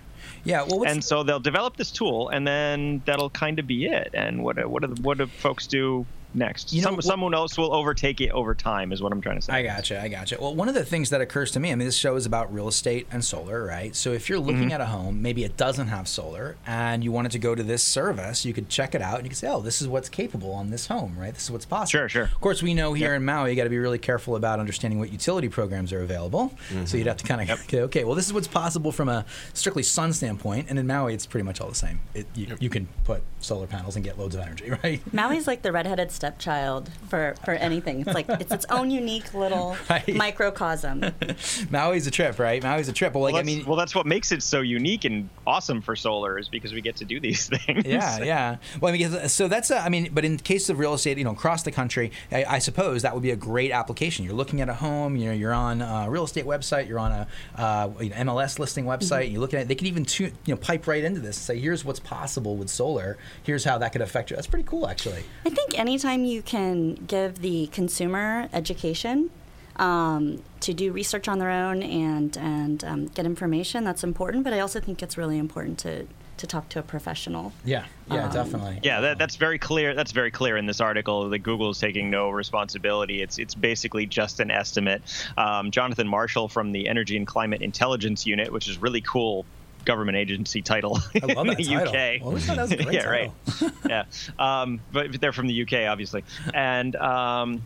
Yeah, 0.45 0.63
well, 0.63 0.85
and 0.85 1.03
so 1.03 1.23
they'll 1.23 1.41
develop 1.41 1.77
this 1.77 1.91
tool, 1.91 2.29
and 2.29 2.47
then 2.47 3.03
that'll 3.05 3.31
kind 3.31 3.59
of 3.59 3.67
be 3.67 3.87
it. 3.87 4.11
And 4.15 4.45
what 4.45 4.65
what 4.69 4.83
do, 4.83 5.03
what 5.03 5.19
do 5.19 5.27
folks 5.27 5.67
do 5.67 6.07
next. 6.37 6.73
You 6.73 6.83
know, 6.83 6.91
Some, 6.91 7.03
someone 7.03 7.35
else 7.35 7.57
will 7.57 7.75
overtake 7.75 8.21
it 8.21 8.31
over 8.31 8.55
time, 8.55 8.93
is 8.93 9.03
what 9.03 9.13
I'm 9.13 9.21
trying 9.21 9.37
to 9.37 9.43
say. 9.43 9.53
I 9.53 9.63
gotcha. 9.63 10.01
I 10.01 10.09
gotcha. 10.09 10.37
Well, 10.41 10.55
one 10.55 10.69
of 10.69 10.75
the 10.75 10.85
things 10.85 11.11
that 11.11 11.21
occurs 11.21 11.51
to 11.53 11.61
me, 11.61 11.73
I 11.73 11.75
mean, 11.75 11.87
this 11.87 11.97
show 11.97 12.17
is 12.17 12.27
about 12.27 12.53
real 12.53 12.69
estate 12.69 13.07
and 13.11 13.25
solar, 13.25 13.65
right? 13.65 13.95
So 13.97 14.13
if 14.13 14.29
you're 14.29 14.39
looking 14.39 14.65
mm-hmm. 14.65 14.73
at 14.73 14.81
a 14.81 14.87
home, 14.87 15.23
maybe 15.23 15.45
it 15.45 15.57
doesn't 15.57 15.89
have 15.89 16.07
solar, 16.09 16.57
and 16.67 17.03
you 17.03 17.13
wanted 17.13 17.33
to 17.33 17.39
go 17.39 17.55
to 17.55 17.63
this 17.63 17.83
service, 17.83 18.45
you 18.45 18.53
could 18.53 18.69
check 18.69 18.95
it 18.95 19.03
out 19.03 19.17
and 19.17 19.25
you 19.25 19.31
could 19.31 19.39
say, 19.39 19.49
oh, 19.49 19.61
this 19.61 19.81
is 19.81 19.89
what's 19.89 20.09
capable 20.09 20.53
on 20.53 20.71
this 20.71 20.87
home, 20.87 21.17
right? 21.19 21.33
This 21.35 21.45
is 21.45 21.51
what's 21.51 21.65
possible. 21.65 22.01
Sure, 22.01 22.09
sure. 22.09 22.25
Of 22.25 22.41
course, 22.41 22.63
we 22.63 22.75
know 22.75 22.93
here 22.93 23.13
yep. 23.13 23.17
in 23.17 23.25
Maui, 23.25 23.51
you 23.51 23.57
got 23.57 23.65
to 23.65 23.71
be 23.71 23.79
really 23.79 23.99
careful 23.99 24.37
about 24.37 24.61
understanding 24.61 24.99
what 24.99 25.11
utility 25.11 25.49
programs 25.49 25.93
are 25.93 26.03
available. 26.03 26.53
Mm-hmm. 26.71 26.85
So 26.85 26.97
you'd 26.97 27.07
have 27.07 27.17
to 27.19 27.25
kind 27.25 27.41
of, 27.41 27.49
yep. 27.49 27.83
okay, 27.85 28.05
well, 28.05 28.15
this 28.15 28.27
is 28.27 28.33
what's 28.33 28.49
possible 28.49 28.93
from 28.93 29.09
a 29.09 29.25
strictly 29.55 29.83
sun 29.83 30.13
standpoint, 30.13 30.67
and 30.69 30.79
in 30.79 30.87
Maui, 30.87 31.15
it's 31.15 31.27
pretty 31.27 31.45
much 31.45 31.61
all 31.61 31.69
the 31.69 31.75
same. 31.75 32.01
It, 32.15 32.27
you, 32.35 32.47
yep. 32.47 32.63
you 32.63 32.71
can 32.71 32.89
put 33.05 33.23
solar 33.47 33.67
panels 33.67 33.97
and 33.97 34.05
get 34.05 34.19
loads 34.19 34.35
of 34.35 34.43
energy, 34.43 34.71
right? 34.83 35.03
Maui's 35.13 35.47
like 35.47 35.63
the 35.63 35.73
redheaded 35.73 36.11
stepchild 36.11 36.91
for, 37.09 37.35
for 37.45 37.53
anything. 37.53 38.01
It's 38.01 38.15
like 38.15 38.29
it's 38.29 38.53
its 38.53 38.67
own 38.71 38.91
unique 38.91 39.33
little 39.35 39.77
right. 39.91 40.15
microcosm. 40.15 41.01
Maui's 41.71 42.07
a 42.07 42.11
trip, 42.11 42.39
right? 42.39 42.63
Maui's 42.63 42.89
a 42.89 42.93
trip. 42.93 43.15
Well, 43.15 43.23
like 43.23 43.33
well, 43.33 43.41
I 43.41 43.45
mean, 43.45 43.65
well, 43.65 43.77
that's 43.77 43.95
what 43.95 44.07
makes 44.07 44.33
it 44.33 44.43
so 44.43 44.61
unique 44.61 45.05
and 45.05 45.29
awesome 45.47 45.81
for 45.81 45.97
solar 45.97 46.39
is 46.39 46.49
because 46.49 46.73
we 46.73 46.81
get 46.81 46.97
to 46.97 47.05
do 47.05 47.21
these 47.21 47.49
things. 47.49 47.85
Yeah, 47.87 48.23
yeah. 48.23 48.57
Well, 48.81 48.93
I 48.93 48.99
mean, 48.99 49.29
so 49.29 49.49
that's 49.49 49.71
a, 49.71 49.79
I 49.79 49.89
mean, 49.89 50.11
but 50.13 50.25
in 50.25 50.39
case 50.39 50.69
of 50.69 50.79
real 50.79 50.95
estate, 50.95 51.19
you 51.19 51.25
know, 51.25 51.33
across 51.33 51.63
the 51.63 51.73
country, 51.73 52.13
I, 52.33 52.45
I, 52.45 52.59
suppose 52.59 53.03
that 53.03 53.15
would 53.15 53.23
be 53.23 53.31
a 53.31 53.37
great 53.37 53.71
application. 53.71 54.25
You're 54.25 54.35
looking 54.35 54.61
at 54.61 54.69
a 54.69 54.75
home, 54.75 55.17
you 55.17 55.27
know, 55.27 55.33
you're 55.33 55.53
on 55.53 55.83
a 55.83 56.11
real 56.11 56.25
estate 56.25 56.45
website, 56.45 56.89
you're 56.89 56.99
on 56.99 57.13
a 57.13 57.29
uh, 57.57 57.89
MLS 57.89 58.59
listing 58.59 58.85
website, 58.85 59.25
mm-hmm. 59.25 59.35
you 59.35 59.41
look 59.41 59.55
at 59.55 59.63
it. 59.63 59.69
They 59.69 59.75
can 59.75 59.87
even 59.87 60.05
tu- 60.05 60.33
you 60.45 60.55
know 60.55 60.57
pipe 60.57 60.87
right 60.87 61.05
into 61.05 61.21
this. 61.21 61.37
and 61.37 61.45
Say, 61.45 61.59
here's 61.59 61.85
what's 61.85 62.01
possible 62.01 62.57
with 62.57 62.69
solar. 62.69 63.19
Here's 63.43 63.65
how 63.65 63.79
that 63.79 63.93
could 63.93 64.03
affect 64.03 64.31
you. 64.31 64.37
That's 64.37 64.47
pretty 64.47 64.67
cool, 64.67 64.89
actually. 64.89 65.25
I 65.45 65.51
think 65.51 65.79
anytime 65.79 66.25
you 66.25 66.43
can 66.43 66.95
give 66.95 67.41
the 67.41 67.69
consumer 67.69 68.49
education 68.53 69.31
um, 69.77 70.43
to 70.61 70.73
do 70.73 70.93
research 70.93 71.29
on 71.29 71.39
their 71.39 71.51
own 71.51 71.83
and 71.83 72.37
and 72.37 72.85
um, 72.85 73.07
get 73.07 73.27
information. 73.27 73.85
That's 73.85 74.05
important, 74.05 74.45
but 74.45 74.53
I 74.53 74.61
also 74.61 74.81
think 74.81 75.03
it's 75.03 75.17
really 75.17 75.39
important 75.39 75.79
to 75.81 76.07
to 76.39 76.47
talk 76.47 76.69
to 76.69 76.79
a 76.79 76.83
professional. 76.83 77.53
Yeah, 77.65 77.87
yeah, 78.11 78.27
um, 78.27 78.33
definitely. 78.33 78.81
Yeah, 78.83 79.01
that, 79.01 79.19
that's 79.19 79.37
very 79.37 79.59
clear. 79.59 79.95
That's 79.95 80.13
very 80.13 80.31
clear 80.31 80.59
in 80.59 80.67
this 80.67 80.81
article 80.81 81.31
that 81.31 81.39
Google 81.39 81.71
is 81.71 81.79
taking 81.79 82.11
no 82.11 82.31
responsibility. 82.31 83.23
It's 83.23 83.39
it's 83.39 83.55
basically 83.55 84.07
just 84.07 84.41
an 84.41 84.51
estimate. 84.51 85.03
Um, 85.37 85.71
Jonathan 85.71 86.09
Marshall 86.09 86.49
from 86.49 86.73
the 86.73 86.89
Energy 86.89 87.17
and 87.17 87.27
Climate 87.27 87.63
Intelligence 87.63 88.27
Unit, 88.27 88.53
which 88.53 88.69
is 88.69 88.79
really 88.79 89.01
cool 89.01 89.45
government 89.87 90.19
agency 90.19 90.61
title 90.61 90.99
in 91.15 91.27
the 91.27 91.35
title. 91.35 91.79
UK. 91.79 92.21
Well, 92.23 92.33
that 92.33 92.59
was 92.59 92.73
a 92.73 92.77
great 92.77 92.93
yeah, 92.93 93.03
title. 93.03 93.35
right. 93.63 93.73
yeah, 93.89 94.05
um, 94.39 94.81
but 94.93 95.19
they're 95.19 95.33
from 95.33 95.47
the 95.47 95.63
UK, 95.63 95.89
obviously, 95.89 96.25
and 96.53 96.95
um, 96.97 97.63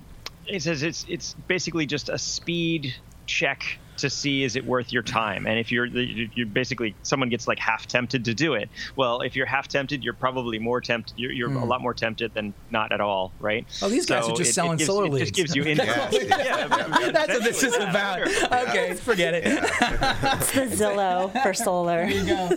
it 0.46 0.62
says 0.62 0.84
it's 0.84 1.04
it's 1.08 1.34
basically 1.48 1.86
just 1.86 2.08
a 2.08 2.18
speed 2.18 2.94
check 3.26 3.78
to 4.00 4.10
see 4.10 4.44
is 4.44 4.56
it 4.56 4.64
worth 4.64 4.92
your 4.92 5.02
time. 5.02 5.46
And 5.46 5.58
if 5.58 5.70
you're 5.72 5.86
you're 5.86 6.46
basically 6.46 6.94
someone 7.02 7.28
gets 7.28 7.46
like 7.48 7.58
half 7.58 7.86
tempted 7.86 8.24
to 8.24 8.34
do 8.34 8.54
it. 8.54 8.68
Well, 8.96 9.20
if 9.20 9.36
you're 9.36 9.46
half 9.46 9.68
tempted, 9.68 10.02
you're 10.04 10.14
probably 10.14 10.58
more 10.58 10.80
tempted. 10.80 11.18
You're, 11.18 11.32
you're 11.32 11.52
a 11.52 11.64
lot 11.64 11.80
more 11.80 11.94
tempted 11.94 12.34
than 12.34 12.54
not 12.70 12.92
at 12.92 13.00
all, 13.00 13.32
right? 13.40 13.66
Oh, 13.82 13.88
these 13.88 14.06
guys 14.06 14.28
are 14.28 14.34
just 14.36 14.50
it- 14.50 14.54
selling 14.54 14.72
it 14.74 14.78
gives, 14.78 14.86
solar 14.86 15.06
it 15.06 15.12
leads. 15.12 15.30
just 15.30 15.34
gives 15.34 15.56
you 15.56 15.62
insight. 15.70 16.12
Yeah. 16.40 16.66
That's 17.12 17.28
what 17.34 17.42
this 17.44 17.62
is 17.62 17.74
essentially, 17.74 17.84
yeah, 17.84 17.90
about. 17.90 18.28
sure. 18.30 18.68
Okay, 18.68 18.94
forget 18.94 19.34
it. 19.34 19.42
It's 19.46 20.52
the 20.52 20.84
Zillow 20.84 21.30
for 21.42 21.52
solar. 21.54 22.06
There 22.06 22.10
you 22.10 22.24
go. 22.26 22.48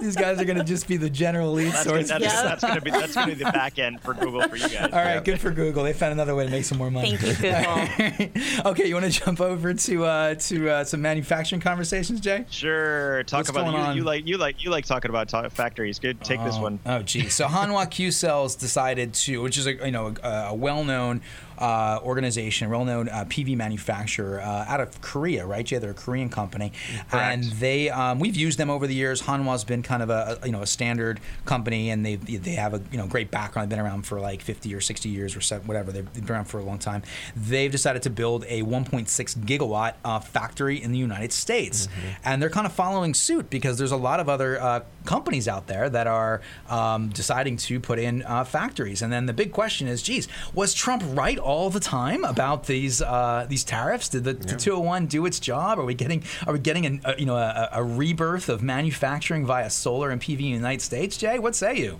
These 0.00 0.16
guys 0.16 0.40
are 0.40 0.44
going 0.44 0.58
to 0.58 0.64
just 0.64 0.86
be 0.88 0.96
the 0.96 1.10
general 1.10 1.52
lead 1.52 1.72
That's, 1.72 1.84
gonna, 1.86 2.04
source. 2.04 2.08
that's, 2.08 2.24
Yeah. 2.24 2.42
that's 2.42 2.62
gonna 2.64 2.80
be 2.80 2.90
that's 2.90 3.14
gonna 3.14 3.26
be 3.28 3.34
the 3.34 3.44
back 3.50 3.78
end 3.78 4.00
for 4.02 4.14
Google 4.14 4.42
for 4.48 4.56
you 4.56 4.68
guys. 4.68 4.90
All 4.92 4.98
right, 4.98 5.24
good 5.24 5.40
for 5.40 5.50
Google. 5.50 5.84
They 5.84 5.92
found 5.92 6.12
another 6.12 6.34
way 6.34 6.44
to 6.44 6.50
make 6.50 6.64
some 6.64 6.78
more 6.78 6.90
money. 6.90 7.16
Thank 7.16 7.40
you, 7.42 8.28
Google. 8.32 8.70
okay, 8.70 8.86
you 8.86 8.94
want 8.94 9.06
to 9.06 9.10
jump 9.24 9.40
over 9.40 9.74
to 9.74 10.04
uh, 10.04 10.34
to 10.34 10.67
uh, 10.68 10.84
some 10.84 11.02
manufacturing 11.02 11.60
conversations, 11.60 12.20
Jay? 12.20 12.44
Sure. 12.50 13.22
Talk 13.24 13.38
What's 13.38 13.50
about 13.50 13.94
you, 13.94 14.00
you 14.00 14.04
like 14.04 14.26
you 14.26 14.36
like 14.38 14.62
you 14.64 14.70
like 14.70 14.84
talking 14.84 15.08
about 15.10 15.28
ta- 15.28 15.48
factories. 15.48 15.98
Good. 15.98 16.20
Take 16.22 16.42
this 16.44 16.56
Oh, 16.56 16.62
one. 16.62 16.78
Oh, 16.86 17.02
geez. 17.02 17.34
So 17.34 17.46
Hanwha 17.48 17.90
Q 17.90 18.10
Cells 18.10 18.54
decided 18.54 19.14
to, 19.14 19.42
which 19.42 19.58
is 19.58 19.66
a 19.66 19.74
you 19.74 19.90
know 19.90 20.14
a, 20.22 20.28
a 20.50 20.54
well-known 20.54 21.22
uh, 21.58 22.00
organization, 22.02 22.68
a 22.68 22.70
well-known 22.70 23.08
uh, 23.08 23.24
PV 23.24 23.56
manufacturer 23.56 24.40
uh, 24.40 24.64
out 24.68 24.80
of 24.80 25.00
Korea, 25.00 25.46
right? 25.46 25.70
Yeah, 25.70 25.78
they're 25.78 25.90
a 25.90 25.94
Korean 25.94 26.28
company, 26.28 26.72
and 27.12 27.44
they 27.44 27.90
um, 27.90 28.18
we've 28.18 28.36
used 28.36 28.58
them 28.58 28.70
over 28.70 28.86
the 28.86 28.94
years. 28.94 29.22
Hanwha's 29.22 29.64
been 29.64 29.82
kind 29.82 30.02
of 30.02 30.10
a, 30.10 30.38
a 30.42 30.46
you 30.46 30.52
know 30.52 30.62
a 30.62 30.66
standard 30.66 31.20
company, 31.44 31.90
and 31.90 32.04
they 32.04 32.16
they 32.16 32.52
have 32.52 32.74
a 32.74 32.82
you 32.90 32.98
know 32.98 33.06
great 33.06 33.30
background. 33.30 33.70
They've 33.70 33.76
been 33.76 33.84
around 33.84 34.02
for 34.02 34.20
like 34.20 34.42
50 34.42 34.74
or 34.74 34.80
60 34.80 35.08
years 35.08 35.36
or 35.36 35.40
so, 35.40 35.58
whatever. 35.60 35.92
They've 35.92 36.12
been 36.12 36.30
around 36.30 36.46
for 36.46 36.58
a 36.58 36.64
long 36.64 36.78
time. 36.78 37.02
They've 37.36 37.70
decided 37.70 38.02
to 38.02 38.10
build 38.10 38.44
a 38.48 38.62
1.6 38.62 39.08
gigawatt 39.44 39.94
uh, 40.04 40.20
factory 40.20 40.82
in 40.82 40.92
the 40.92 40.98
United 40.98 41.32
States, 41.32 41.88
and 42.24 42.40
they're 42.40 42.50
kind 42.50 42.66
of 42.66 42.72
following 42.72 43.14
suit 43.14 43.50
because 43.50 43.78
there's 43.78 43.92
a 43.92 43.96
lot 43.96 44.20
of 44.20 44.28
other 44.28 44.60
uh, 44.60 44.80
companies 45.04 45.48
out 45.48 45.66
there 45.66 45.88
that 45.88 46.06
are 46.06 46.40
um, 46.68 47.08
deciding 47.08 47.56
to 47.56 47.80
put 47.80 47.98
in 47.98 48.22
uh, 48.22 48.44
factories. 48.44 49.02
And 49.02 49.12
then 49.12 49.26
the 49.26 49.32
big 49.32 49.52
question 49.52 49.88
is, 49.88 50.02
geez, 50.02 50.28
was 50.54 50.74
Trump 50.74 51.02
right 51.08 51.38
all 51.48 51.70
the 51.70 51.80
time 51.80 52.24
about 52.24 52.66
these 52.66 53.00
uh, 53.00 53.46
these 53.48 53.64
tariffs? 53.64 54.10
Did 54.10 54.24
the, 54.24 54.34
the 54.34 54.54
201 54.54 55.06
do 55.06 55.24
its 55.24 55.40
job? 55.40 55.78
Are 55.78 55.84
we 55.84 55.94
getting 55.94 56.22
are 56.46 56.52
we 56.52 56.58
getting 56.58 56.84
an, 56.84 57.00
a, 57.04 57.18
you 57.18 57.24
know 57.24 57.36
a, 57.36 57.70
a 57.72 57.82
rebirth 57.82 58.50
of 58.50 58.62
manufacturing 58.62 59.46
via 59.46 59.70
solar 59.70 60.10
and 60.10 60.20
PV 60.20 60.32
in 60.32 60.36
the 60.36 60.48
United 60.48 60.82
States? 60.82 61.16
Jay, 61.16 61.38
what 61.38 61.56
say 61.56 61.76
you? 61.78 61.98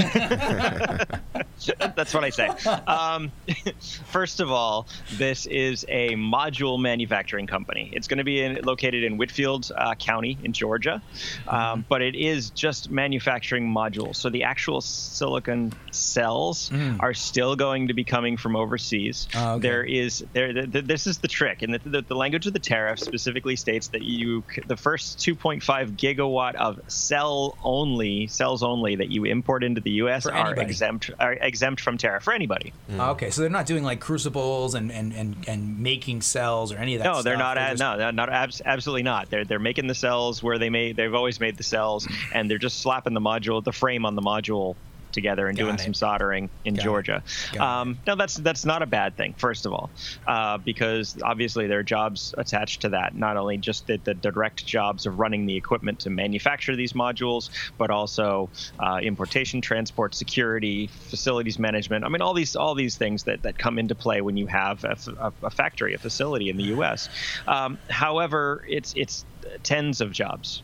That's 1.95 2.13
what 2.13 2.23
I 2.23 2.29
say. 2.29 2.47
Um, 2.87 3.31
first 4.05 4.39
of 4.39 4.51
all, 4.51 4.87
this 5.13 5.45
is 5.45 5.85
a 5.89 6.09
module 6.11 6.79
manufacturing 6.79 7.47
company. 7.47 7.91
It's 7.93 8.07
going 8.07 8.17
to 8.19 8.23
be 8.23 8.41
in, 8.41 8.59
located 8.63 9.03
in 9.03 9.17
Whitfield 9.17 9.71
uh, 9.75 9.95
County 9.95 10.37
in 10.43 10.53
Georgia, 10.53 11.01
um, 11.47 11.85
but 11.87 12.01
it 12.01 12.15
is 12.15 12.49
just 12.51 12.89
manufacturing 12.89 13.71
modules. 13.71 14.15
So 14.15 14.29
the 14.29 14.43
actual 14.43 14.81
silicon 14.81 15.73
cells 15.91 16.71
are 16.99 17.13
still 17.13 17.55
going 17.55 17.87
to 17.87 17.93
be 17.93 18.03
coming 18.03 18.37
from 18.37 18.55
overseas. 18.55 19.27
Oh, 19.35 19.53
okay. 19.53 19.61
There 19.61 19.83
is 19.83 20.23
there. 20.33 20.53
th 20.53 20.71
th 20.71 20.85
this 20.85 21.07
is 21.07 21.19
the 21.19 21.27
trick, 21.27 21.61
and 21.61 21.73
the, 21.73 21.79
the, 21.89 22.01
the 22.01 22.15
language 22.15 22.47
of 22.47 22.53
the 22.53 22.59
tariff 22.59 22.99
specifically 22.99 23.55
states 23.55 23.89
that 23.89 24.01
you 24.01 24.43
the 24.67 24.77
first 24.77 25.19
2.5 25.19 25.61
gigawatt 25.95 26.55
of 26.55 26.79
cell 26.87 27.57
only 27.63 28.27
cells 28.27 28.63
only 28.63 28.95
that 28.95 29.09
you 29.09 29.25
import 29.25 29.63
into 29.71 29.81
the 29.81 29.91
U.S. 30.03 30.23
For 30.23 30.33
are 30.33 30.45
anybody. 30.47 30.61
exempt 30.69 31.09
are 31.19 31.33
exempt 31.33 31.81
from 31.81 31.97
tariff 31.97 32.23
for 32.23 32.33
anybody. 32.33 32.73
Okay, 32.91 33.29
so 33.31 33.41
they're 33.41 33.49
not 33.49 33.65
doing 33.65 33.83
like 33.83 33.99
crucibles 33.99 34.75
and, 34.75 34.91
and, 34.91 35.13
and, 35.13 35.35
and 35.47 35.79
making 35.79 36.21
cells 36.21 36.71
or 36.71 36.77
any 36.77 36.95
of 36.95 36.99
that. 37.03 37.05
No, 37.09 37.21
they're 37.21 37.35
stuff. 37.35 37.55
not. 37.55 37.57
uh, 37.57 37.69
just- 37.71 37.79
no, 37.99 38.11
not. 38.11 38.29
Abs- 38.29 38.61
absolutely 38.63 39.03
not. 39.03 39.29
They're 39.29 39.45
they're 39.45 39.59
making 39.59 39.87
the 39.87 39.95
cells 39.95 40.43
where 40.43 40.57
they 40.57 40.69
made. 40.69 40.95
They've 40.95 41.13
always 41.15 41.39
made 41.39 41.57
the 41.57 41.63
cells, 41.63 42.07
and 42.33 42.49
they're 42.49 42.57
just 42.57 42.79
slapping 42.79 43.13
the 43.13 43.21
module, 43.21 43.63
the 43.63 43.71
frame 43.71 44.05
on 44.05 44.15
the 44.15 44.21
module 44.21 44.75
together 45.11 45.47
and 45.47 45.57
Got 45.57 45.63
doing 45.63 45.75
it. 45.75 45.81
some 45.81 45.93
soldering 45.93 46.49
in 46.65 46.75
Got. 46.75 46.83
Georgia. 46.83 47.23
Um, 47.59 47.97
no, 48.07 48.15
that's 48.15 48.35
that's 48.35 48.65
not 48.65 48.81
a 48.81 48.85
bad 48.85 49.17
thing. 49.17 49.35
First 49.37 49.65
of 49.65 49.73
all, 49.73 49.89
uh, 50.27 50.57
because 50.57 51.17
obviously 51.23 51.67
there 51.67 51.79
are 51.79 51.83
jobs 51.83 52.33
attached 52.37 52.81
to 52.81 52.89
that. 52.89 53.15
Not 53.15 53.37
only 53.37 53.57
just 53.57 53.87
the, 53.87 53.97
the 53.97 54.13
direct 54.13 54.65
jobs 54.65 55.05
of 55.05 55.19
running 55.19 55.45
the 55.45 55.55
equipment 55.55 55.99
to 56.01 56.09
manufacture 56.09 56.75
these 56.75 56.93
modules, 56.93 57.49
but 57.77 57.89
also 57.89 58.49
uh, 58.79 58.99
importation, 59.01 59.61
transport, 59.61 60.15
security, 60.15 60.87
facilities 60.87 61.59
management. 61.59 62.05
I 62.05 62.09
mean, 62.09 62.21
all 62.21 62.33
these 62.33 62.55
all 62.55 62.75
these 62.75 62.97
things 62.97 63.23
that, 63.23 63.43
that 63.43 63.57
come 63.57 63.79
into 63.79 63.95
play 63.95 64.21
when 64.21 64.37
you 64.37 64.47
have 64.47 64.83
a 64.83 65.49
factory, 65.49 65.93
a 65.93 65.97
facility 65.97 66.49
in 66.49 66.57
the 66.57 66.63
U.S. 66.65 67.09
Um, 67.47 67.77
however, 67.89 68.63
it's 68.67 68.93
it's 68.95 69.25
tens 69.63 70.01
of 70.01 70.11
jobs, 70.11 70.63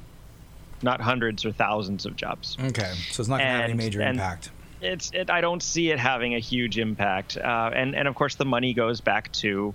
not 0.82 1.02
hundreds 1.02 1.46
or 1.46 1.52
thousands 1.52 2.06
of 2.06 2.16
jobs 2.16 2.58
Okay, 2.62 2.94
so 3.12 3.22
it's 3.22 3.30
not 3.30 3.38
going 3.38 3.48
to 3.50 3.56
have 3.56 3.64
any 3.64 3.74
major 3.74 4.02
impact. 4.02 4.52
it's 4.82 5.12
it, 5.14 5.30
I 5.30 5.42
don't 5.42 5.64
see 5.64 5.90
it 5.90 6.00
having 6.00 6.36
a 6.36 6.40
huge 6.40 6.78
impact. 6.78 7.36
Uh, 7.38 7.72
and 7.74 7.96
and 7.96 8.08
of 8.08 8.16
course 8.16 8.36
the 8.36 8.46
money 8.46 8.74
goes 8.74 9.02
back 9.02 9.32
to 9.34 9.74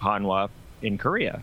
Hanwha 0.00 0.50
in 0.82 0.98
Korea. 0.98 1.42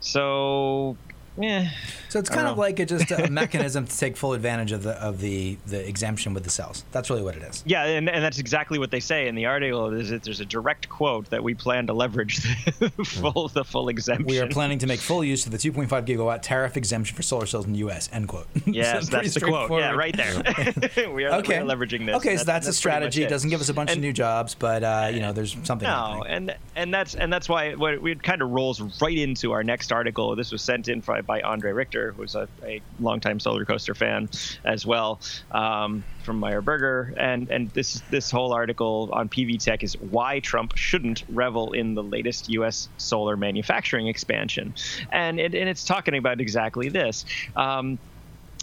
So, 0.00 0.96
eh, 1.42 1.68
So 2.08 2.18
it's 2.18 2.28
kind 2.30 2.46
of 2.46 2.56
know. 2.56 2.60
like 2.62 2.78
a, 2.80 2.86
just 2.86 3.10
a 3.10 3.30
mechanism 3.30 3.86
to 3.86 3.98
take 3.98 4.16
full 4.16 4.32
advantage 4.32 4.72
of 4.72 4.82
the 4.82 4.92
of 4.92 5.20
the, 5.20 5.58
the 5.66 5.86
exemption 5.86 6.34
with 6.34 6.44
the 6.44 6.50
cells. 6.50 6.84
That's 6.92 7.10
really 7.10 7.22
what 7.22 7.36
it 7.36 7.42
is. 7.42 7.62
yeah, 7.66 7.84
and, 7.84 8.08
and 8.08 8.22
that's 8.24 8.38
exactly 8.38 8.78
what 8.78 8.90
they 8.90 9.00
say 9.00 9.28
in 9.28 9.34
the 9.34 9.46
article. 9.46 9.92
Is 9.92 10.10
that 10.10 10.22
there's 10.22 10.40
a 10.40 10.44
direct 10.44 10.88
quote 10.88 11.30
that 11.30 11.42
we 11.42 11.54
plan 11.54 11.86
to 11.86 11.92
leverage 11.92 12.38
the 12.78 12.90
full 13.04 13.48
the 13.48 13.64
full 13.64 13.88
exemption. 13.88 14.26
We 14.26 14.40
are 14.40 14.48
planning 14.48 14.78
to 14.80 14.86
make 14.86 15.00
full 15.00 15.22
use 15.24 15.46
of 15.46 15.52
the 15.52 15.58
2.5 15.58 15.88
gigawatt 16.06 16.40
tariff 16.42 16.76
exemption 16.76 17.16
for 17.16 17.22
solar 17.22 17.46
cells 17.46 17.66
in 17.66 17.72
the 17.72 17.78
U.S. 17.80 18.08
End 18.12 18.28
quote. 18.28 18.46
Yes, 18.66 19.06
So 19.06 19.10
pretty 19.10 19.28
that's 19.28 19.34
the 19.34 19.40
quote. 19.46 19.70
Yeah, 19.72 19.92
right 19.92 20.16
there. 20.16 21.10
we, 21.12 21.24
are, 21.24 21.38
Okay, 21.40 21.62
we 21.62 21.70
are 21.70 21.76
leveraging 21.76 22.06
this. 22.06 22.16
Okay, 22.16 22.36
so 22.36 22.44
that's, 22.44 22.68
a 22.68 22.72
strategy. 22.72 23.22
It 23.22 23.28
doesn't 23.28 23.50
give 23.50 23.60
us 23.60 23.68
a 23.68 23.74
bunch 23.74 23.90
of 23.90 23.98
new 23.98 24.12
jobs, 24.12 24.54
but 24.54 24.84
uh, 24.84 25.10
you 25.12 25.20
know, 25.20 25.32
there's 25.32 25.56
something. 25.64 25.88
No, 25.88 26.22
happening. 26.22 26.26
and 26.26 26.56
and 26.76 26.94
that's 26.94 27.14
and 27.14 27.32
that's 27.32 27.48
why 27.48 27.74
what 27.74 27.94
it 27.94 28.22
kind 28.22 28.42
of 28.42 28.50
rolls 28.50 28.80
right 29.00 29.16
into 29.16 29.52
our 29.52 29.64
next 29.64 29.92
article. 29.92 30.36
This 30.36 30.52
was 30.52 30.62
sent 30.62 30.88
in 30.88 31.00
by, 31.00 31.22
by 31.30 31.40
Andre 31.42 31.70
Richter, 31.70 32.10
who's 32.10 32.34
a, 32.34 32.48
a 32.64 32.82
longtime 32.98 33.38
Solar 33.38 33.64
Coaster 33.64 33.94
fan 33.94 34.28
as 34.64 34.84
well, 34.84 35.20
um, 35.52 36.02
from 36.24 36.40
Meyer 36.40 36.60
Burger. 36.60 37.14
And 37.16 37.48
and 37.50 37.70
this 37.70 38.02
this 38.10 38.32
whole 38.32 38.52
article 38.52 39.10
on 39.12 39.28
PV 39.28 39.62
Tech 39.62 39.84
is 39.84 39.96
why 39.96 40.40
Trump 40.40 40.76
shouldn't 40.76 41.22
revel 41.28 41.72
in 41.72 41.94
the 41.94 42.02
latest 42.02 42.48
U.S. 42.48 42.88
solar 42.96 43.36
manufacturing 43.36 44.08
expansion, 44.08 44.74
and 45.12 45.38
it, 45.38 45.54
and 45.54 45.68
it's 45.68 45.84
talking 45.84 46.16
about 46.16 46.40
exactly 46.40 46.88
this. 46.88 47.24
Um, 47.54 48.00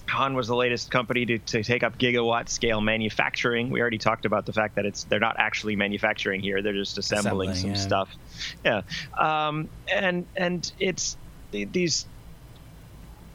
Han 0.10 0.36
was 0.36 0.48
the 0.48 0.56
latest 0.56 0.92
company 0.92 1.26
to, 1.26 1.38
to 1.38 1.64
take 1.64 1.84
up 1.84 1.98
gigawatt 1.98 2.50
scale 2.50 2.82
manufacturing. 2.82 3.70
We 3.70 3.80
already 3.80 3.98
talked 3.98 4.26
about 4.26 4.46
the 4.46 4.54
fact 4.54 4.76
that 4.76 4.86
it's 4.86 5.06
they're 5.06 5.22
not 5.22 5.38
actually 5.40 5.78
manufacturing 5.78 6.42
here; 6.42 6.62
they're 6.62 6.74
just 6.74 6.98
assembling, 6.98 7.52
Assembling, 7.52 7.76
some 7.78 7.92
yeah. 7.92 8.04
stuff. 8.04 8.10
Yeah, 8.66 9.48
um, 9.48 9.70
and 9.90 10.26
and 10.36 10.70
it's 10.80 11.16
these 11.52 12.06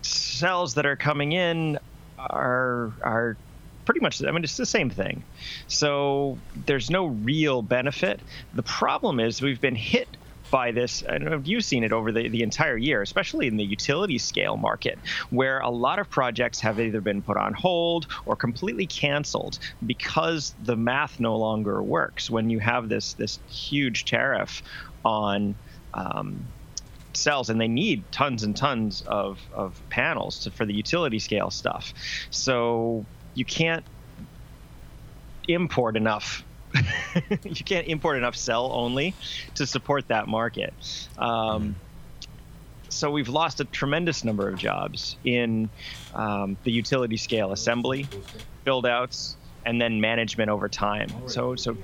cells 0.03 0.75
that 0.75 0.87
are 0.87 0.97
coming 0.97 1.33
in 1.33 1.79
are 2.19 2.93
are 3.03 3.37
pretty 3.85 4.01
much. 4.01 4.23
I 4.23 4.31
mean, 4.31 4.45
it's 4.45 4.57
the 4.57 4.67
same 4.67 4.91
thing. 4.91 5.25
So 5.67 6.39
there's 6.67 6.91
no 6.91 7.07
real 7.07 7.63
benefit. 7.63 8.21
The 8.55 8.63
problem 8.63 9.21
is 9.21 9.43
we've 9.43 9.61
been 9.61 9.75
hit 9.75 10.09
by 10.51 10.71
this. 10.71 11.03
I 11.09 11.19
don't 11.19 11.31
know 11.31 11.37
if 11.37 11.49
you've 11.49 11.65
seen 11.65 11.83
it 11.83 11.93
over 11.93 12.13
the, 12.13 12.29
the 12.29 12.43
entire 12.43 12.77
year, 12.77 13.03
especially 13.03 13.49
in 13.49 13.57
the 13.57 13.65
utility 13.65 14.19
scale 14.19 14.57
market, 14.57 14.99
where 15.31 15.59
a 15.61 15.71
lot 15.71 15.99
of 15.99 16.11
projects 16.11 16.61
have 16.61 16.79
either 16.79 17.01
been 17.01 17.23
put 17.23 17.37
on 17.37 17.55
hold 17.55 18.07
or 18.27 18.37
completely 18.37 18.87
canceled 18.87 19.59
because 19.85 20.55
the 20.63 20.77
math 20.77 21.19
no 21.19 21.37
longer 21.37 21.83
works. 21.83 22.31
When 22.31 22.51
you 22.51 22.61
have 22.61 22.89
this 22.89 23.15
this 23.15 23.41
huge 23.49 24.05
tariff 24.05 24.63
on 25.05 25.55
um, 25.95 26.47
cells 27.17 27.51
and 27.51 27.61
they 27.61 27.69
need 27.69 28.05
tons 28.13 28.43
and 28.43 28.57
tons 28.57 29.03
of, 29.07 29.41
of 29.53 29.81
panels 29.91 30.41
to, 30.41 30.51
for 30.51 30.65
the 30.65 30.75
utility 30.75 31.19
scale 31.19 31.51
stuff. 31.51 31.93
So 32.31 33.05
you 33.35 33.45
can't 33.45 33.85
import 35.49 35.97
enough. 35.97 36.45
you 37.45 37.65
can't 37.65 37.87
import 37.89 38.17
enough 38.17 38.37
cell 38.37 38.71
only 38.73 39.15
to 39.57 39.67
support 39.67 40.09
that 40.09 40.27
market. 40.27 40.73
Um, 41.19 41.77
so 42.89 43.11
we've 43.11 43.29
lost 43.29 43.61
a 43.61 43.65
tremendous 43.65 44.23
number 44.23 44.49
of 44.49 44.59
jobs 44.59 45.17
in 45.25 45.71
um, 46.15 46.57
the 46.65 46.71
utility 46.71 47.17
scale 47.17 47.53
assembly, 47.53 48.07
build 48.65 48.87
outs, 48.87 49.37
and 49.65 49.81
then 49.81 50.01
management 50.01 50.51
over 50.51 50.69
time. 50.69 51.09
So 51.27 51.57
so 51.57 51.77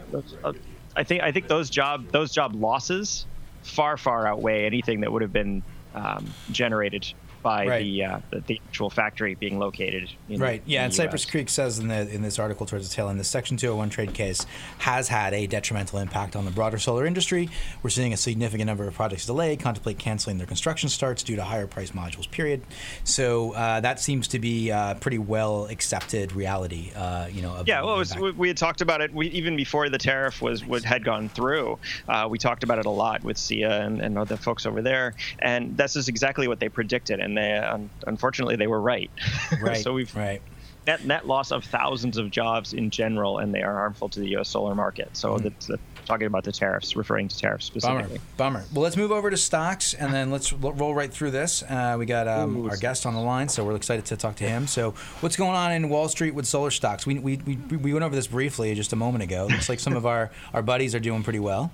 uh, 0.44 0.52
I 0.94 1.04
think 1.04 1.22
I 1.22 1.32
think 1.32 1.48
those 1.48 1.70
job 1.70 2.10
those 2.10 2.32
job 2.32 2.54
losses 2.54 3.26
far 3.62 3.96
far 3.96 4.26
outweigh 4.26 4.64
anything 4.66 5.00
that 5.00 5.12
would 5.12 5.22
have 5.22 5.32
been 5.32 5.62
um, 5.94 6.34
generated 6.50 7.12
by 7.48 7.66
Right. 7.66 7.82
the, 7.82 8.04
uh, 8.04 8.20
the 8.30 8.40
the 8.40 8.60
actual 8.68 8.90
factory 8.90 9.34
being 9.34 9.58
located. 9.58 10.10
Right. 10.28 10.62
Yeah, 10.66 10.80
in 10.80 10.84
and 10.84 10.92
the 10.92 10.96
Cypress. 10.96 11.24
Creek 11.24 11.48
says 11.48 11.78
in 11.78 11.88
the 11.88 12.06
in 12.14 12.20
this 12.20 12.38
article 12.38 12.66
towards 12.66 12.88
the 12.88 12.94
tail 12.94 13.08
end, 13.08 13.18
the 13.18 13.24
Section 13.24 13.56
201 13.56 13.88
trade 13.88 14.12
case 14.12 14.44
has 14.78 15.08
had 15.08 15.32
a 15.32 15.46
detrimental 15.46 15.98
impact 15.98 16.36
on 16.36 16.44
the 16.44 16.50
broader 16.50 16.78
solar 16.78 17.06
industry. 17.06 17.48
We're 17.82 17.90
seeing 17.90 18.12
a 18.12 18.18
significant 18.18 18.66
number 18.66 18.86
of 18.86 18.94
projects 18.94 19.24
delayed, 19.24 19.60
contemplate 19.60 19.98
canceling 19.98 20.36
their 20.36 20.46
construction 20.46 20.90
starts 20.90 21.22
due 21.22 21.36
to 21.36 21.44
higher 21.44 21.66
price 21.66 21.92
modules. 21.92 22.30
Period. 22.30 22.60
So 23.04 23.52
uh, 23.52 23.80
that 23.80 23.98
seems 23.98 24.28
to 24.28 24.38
be 24.38 24.70
uh, 24.70 24.94
pretty 24.94 25.18
well 25.18 25.66
accepted 25.66 26.32
reality. 26.32 26.92
Uh, 26.94 27.28
you 27.32 27.40
know. 27.40 27.54
Of 27.54 27.66
Yeah, 27.66 27.82
well, 27.82 27.94
it 27.94 27.98
was, 27.98 28.16
we, 28.16 28.30
we 28.32 28.48
had 28.48 28.58
talked 28.58 28.82
about 28.82 29.00
it 29.00 29.14
we, 29.14 29.28
even 29.28 29.56
before 29.56 29.88
the 29.88 29.98
tariff 29.98 30.42
was, 30.42 30.66
was 30.66 30.84
had 30.84 31.02
gone 31.02 31.30
through. 31.30 31.78
Uh, 32.08 32.26
we 32.30 32.36
talked 32.36 32.62
about 32.62 32.78
it 32.78 32.84
a 32.84 32.90
lot 32.90 33.24
with 33.24 33.38
SEIA 33.38 33.86
and, 33.86 34.02
and 34.02 34.18
other 34.18 34.36
folks 34.36 34.66
over 34.66 34.82
there, 34.82 35.14
and 35.38 35.76
this 35.78 35.96
is 35.96 36.08
exactly 36.08 36.46
what 36.46 36.60
they 36.60 36.68
predicted, 36.68 37.20
and 37.20 37.37
they 37.38 37.52
un- 37.56 37.90
unfortunately 38.06 38.56
they 38.56 38.66
were 38.66 38.80
right. 38.80 39.10
right. 39.62 39.78
so 39.82 39.92
we've 39.94 40.14
right. 40.16 40.42
net 40.86 41.04
net 41.04 41.26
loss 41.26 41.50
of 41.52 41.64
thousands 41.64 42.16
of 42.18 42.30
jobs 42.30 42.72
in 42.72 42.90
general, 42.90 43.38
and 43.38 43.54
they 43.54 43.62
are 43.62 43.74
harmful 43.74 44.08
to 44.10 44.20
the 44.20 44.28
U.S. 44.30 44.48
solar 44.48 44.74
market. 44.74 45.16
So 45.16 45.34
Mm-hmm. 45.34 45.44
that's, 45.44 45.66
that's 45.66 45.82
talking 46.06 46.26
about 46.26 46.42
the 46.42 46.52
tariffs, 46.52 46.96
referring 46.96 47.28
to 47.28 47.36
tariffs 47.38 47.66
specifically. 47.66 48.18
bummer. 48.38 48.60
Bummer. 48.60 48.64
Well, 48.72 48.82
let's 48.82 48.96
move 48.96 49.12
over 49.12 49.28
to 49.28 49.36
stocks 49.36 49.92
and 49.92 50.10
then 50.12 50.30
let's 50.30 50.54
roll 50.54 50.94
right 50.94 51.12
through 51.12 51.32
this. 51.32 51.62
Uh, 51.62 51.96
we 51.98 52.06
got 52.06 52.26
um, 52.26 52.66
our 52.70 52.78
guest 52.78 53.04
on 53.04 53.12
the 53.12 53.20
line, 53.20 53.50
so 53.50 53.62
we're 53.62 53.76
excited 53.76 54.06
to 54.06 54.16
talk 54.16 54.36
to 54.36 54.44
him. 54.44 54.66
So, 54.66 54.92
what's 55.20 55.36
going 55.36 55.54
on 55.54 55.70
in 55.72 55.90
Wall 55.90 56.08
Street 56.08 56.34
with 56.34 56.46
solar 56.46 56.70
stocks? 56.70 57.04
We, 57.06 57.18
we, 57.18 57.36
we, 57.36 57.56
we 57.76 57.92
went 57.92 58.04
over 58.06 58.14
this 58.14 58.26
briefly 58.26 58.74
just 58.74 58.94
a 58.94 58.96
moment 58.96 59.22
ago. 59.22 59.48
Looks 59.50 59.68
like 59.68 59.80
some 59.80 59.94
of 59.96 60.06
our, 60.06 60.30
our 60.54 60.62
buddies 60.62 60.94
are 60.94 61.00
doing 61.00 61.22
pretty 61.22 61.40
well. 61.40 61.70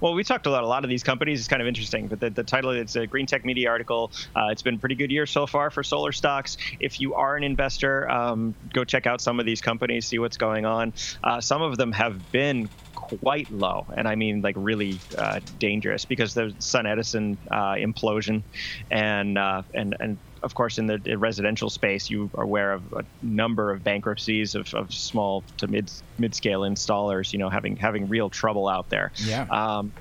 Well, 0.00 0.14
we 0.14 0.24
talked 0.24 0.46
about 0.46 0.64
a 0.64 0.66
lot 0.66 0.84
of 0.84 0.90
these 0.90 1.02
companies. 1.02 1.40
It's 1.40 1.48
kind 1.48 1.62
of 1.62 1.68
interesting, 1.68 2.08
but 2.08 2.20
the, 2.20 2.30
the 2.30 2.44
title 2.44 2.70
it's 2.70 2.96
a 2.96 3.06
Green 3.06 3.26
Tech 3.26 3.44
Media 3.44 3.68
article. 3.68 4.12
Uh, 4.34 4.48
it's 4.50 4.62
been 4.62 4.74
a 4.74 4.78
pretty 4.78 4.94
good 4.94 5.10
year 5.10 5.26
so 5.26 5.46
far 5.46 5.70
for 5.70 5.82
solar 5.82 6.12
stocks. 6.12 6.56
If 6.80 7.00
you 7.00 7.14
are 7.14 7.36
an 7.36 7.44
investor, 7.44 8.08
um, 8.10 8.54
go 8.72 8.84
check 8.84 9.06
out 9.06 9.20
some 9.20 9.40
of 9.40 9.46
these 9.46 9.60
companies, 9.60 10.06
see 10.06 10.18
what's 10.18 10.36
going 10.36 10.64
on. 10.64 10.94
Uh, 11.22 11.40
some 11.40 11.62
of 11.62 11.76
them 11.76 11.92
have 11.92 12.30
been 12.30 12.70
quite 12.94 13.50
low, 13.50 13.86
and 13.96 14.08
I 14.08 14.16
mean 14.16 14.40
like 14.40 14.56
really 14.58 15.02
uh, 15.16 15.40
dangerous 15.58 16.04
because 16.04 16.34
the 16.34 16.54
Sun 16.58 16.86
Edison 16.86 17.38
uh, 17.50 17.74
implosion, 17.74 18.42
and 18.90 19.38
uh, 19.38 19.62
and 19.74 19.96
and 20.00 20.18
of 20.46 20.54
course 20.54 20.78
in 20.78 20.86
the 20.86 21.18
residential 21.18 21.68
space 21.68 22.08
you 22.08 22.30
are 22.34 22.44
aware 22.44 22.72
of 22.72 22.92
a 22.94 23.04
number 23.22 23.70
of 23.70 23.84
bankruptcies 23.84 24.54
of, 24.54 24.72
of 24.72 24.94
small 24.94 25.44
to 25.58 25.66
mid 25.66 25.90
mid 26.16 26.34
scale 26.34 26.62
installers. 26.62 27.32
You 27.34 27.38
know 27.40 27.50
having 27.50 27.76
having 27.76 28.08
real 28.08 28.30
trouble 28.30 28.66
out 28.68 28.88
there. 28.88 29.12
Yeah. 29.16 29.42
Um, 29.50 29.92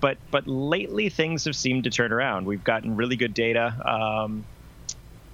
but 0.00 0.18
but 0.30 0.46
lately 0.46 1.08
things 1.08 1.44
have 1.46 1.56
seemed 1.56 1.84
to 1.84 1.90
turn 1.90 2.12
around. 2.12 2.46
We've 2.46 2.62
gotten 2.62 2.94
really 2.94 3.16
good 3.16 3.34
data. 3.34 3.74
Um, 3.84 4.44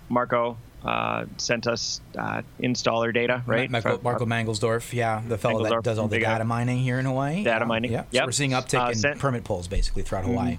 Marco 0.09 0.57
uh, 0.85 1.25
sent 1.37 1.67
us 1.67 2.01
uh, 2.19 2.43
installer 2.61 3.13
data, 3.15 3.43
right? 3.47 3.71
Marco, 3.71 4.01
Marco 4.03 4.27
Mangelsdorf, 4.27 4.93
yeah, 4.93 5.23
the 5.27 5.39
fellow 5.39 5.63
that 5.63 5.83
does 5.83 5.99
all 5.99 6.09
the 6.09 6.19
data 6.19 6.45
mining 6.45 6.79
here 6.79 6.99
in 6.99 7.07
Hawaii. 7.07 7.45
Data 7.45 7.65
mining, 7.67 7.93
Yeah. 7.93 8.05
So 8.13 8.25
we're 8.27 8.33
seeing 8.33 8.51
uptick 8.51 8.85
Uh, 8.87 8.91
in 8.91 8.95
sent- 8.97 9.19
permit 9.19 9.45
pulls 9.45 9.69
basically 9.69 10.03
throughout 10.03 10.25
Hawaii. 10.25 10.59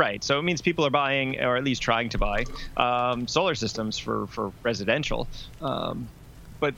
Right. 0.00 0.24
So 0.24 0.38
it 0.38 0.42
means 0.44 0.62
people 0.62 0.86
are 0.86 0.90
buying, 0.90 1.38
or 1.40 1.58
at 1.58 1.62
least 1.62 1.82
trying 1.82 2.08
to 2.08 2.16
buy, 2.16 2.46
um, 2.78 3.28
solar 3.28 3.54
systems 3.54 3.98
for 3.98 4.26
for 4.28 4.50
residential. 4.62 5.28
Um, 5.60 6.08
but 6.58 6.74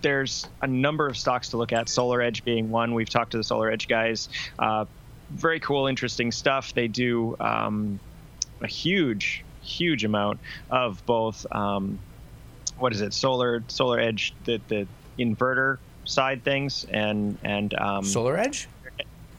there's 0.00 0.48
a 0.62 0.66
number 0.66 1.06
of 1.06 1.14
stocks 1.18 1.50
to 1.50 1.58
look 1.58 1.74
at. 1.74 1.90
Solar 1.90 2.22
Edge 2.22 2.42
being 2.42 2.70
one. 2.70 2.94
We've 2.94 3.10
talked 3.10 3.32
to 3.32 3.36
the 3.36 3.44
Solar 3.44 3.70
Edge 3.70 3.86
guys. 3.86 4.30
Uh, 4.58 4.86
very 5.30 5.60
cool, 5.60 5.88
interesting 5.88 6.32
stuff. 6.32 6.72
They 6.72 6.88
do 6.88 7.36
um, 7.38 8.00
a 8.62 8.66
huge, 8.66 9.44
huge 9.60 10.02
amount 10.02 10.40
of 10.70 11.04
both. 11.04 11.44
Um, 11.52 11.98
what 12.78 12.94
is 12.94 13.02
it? 13.02 13.12
Solar 13.12 13.62
Solar 13.68 14.00
Edge, 14.00 14.32
the 14.46 14.58
the 14.68 14.86
inverter 15.18 15.76
side 16.06 16.42
things, 16.42 16.86
and 16.90 17.36
and 17.44 17.74
um, 17.74 18.04
Solar 18.04 18.38
Edge? 18.38 18.68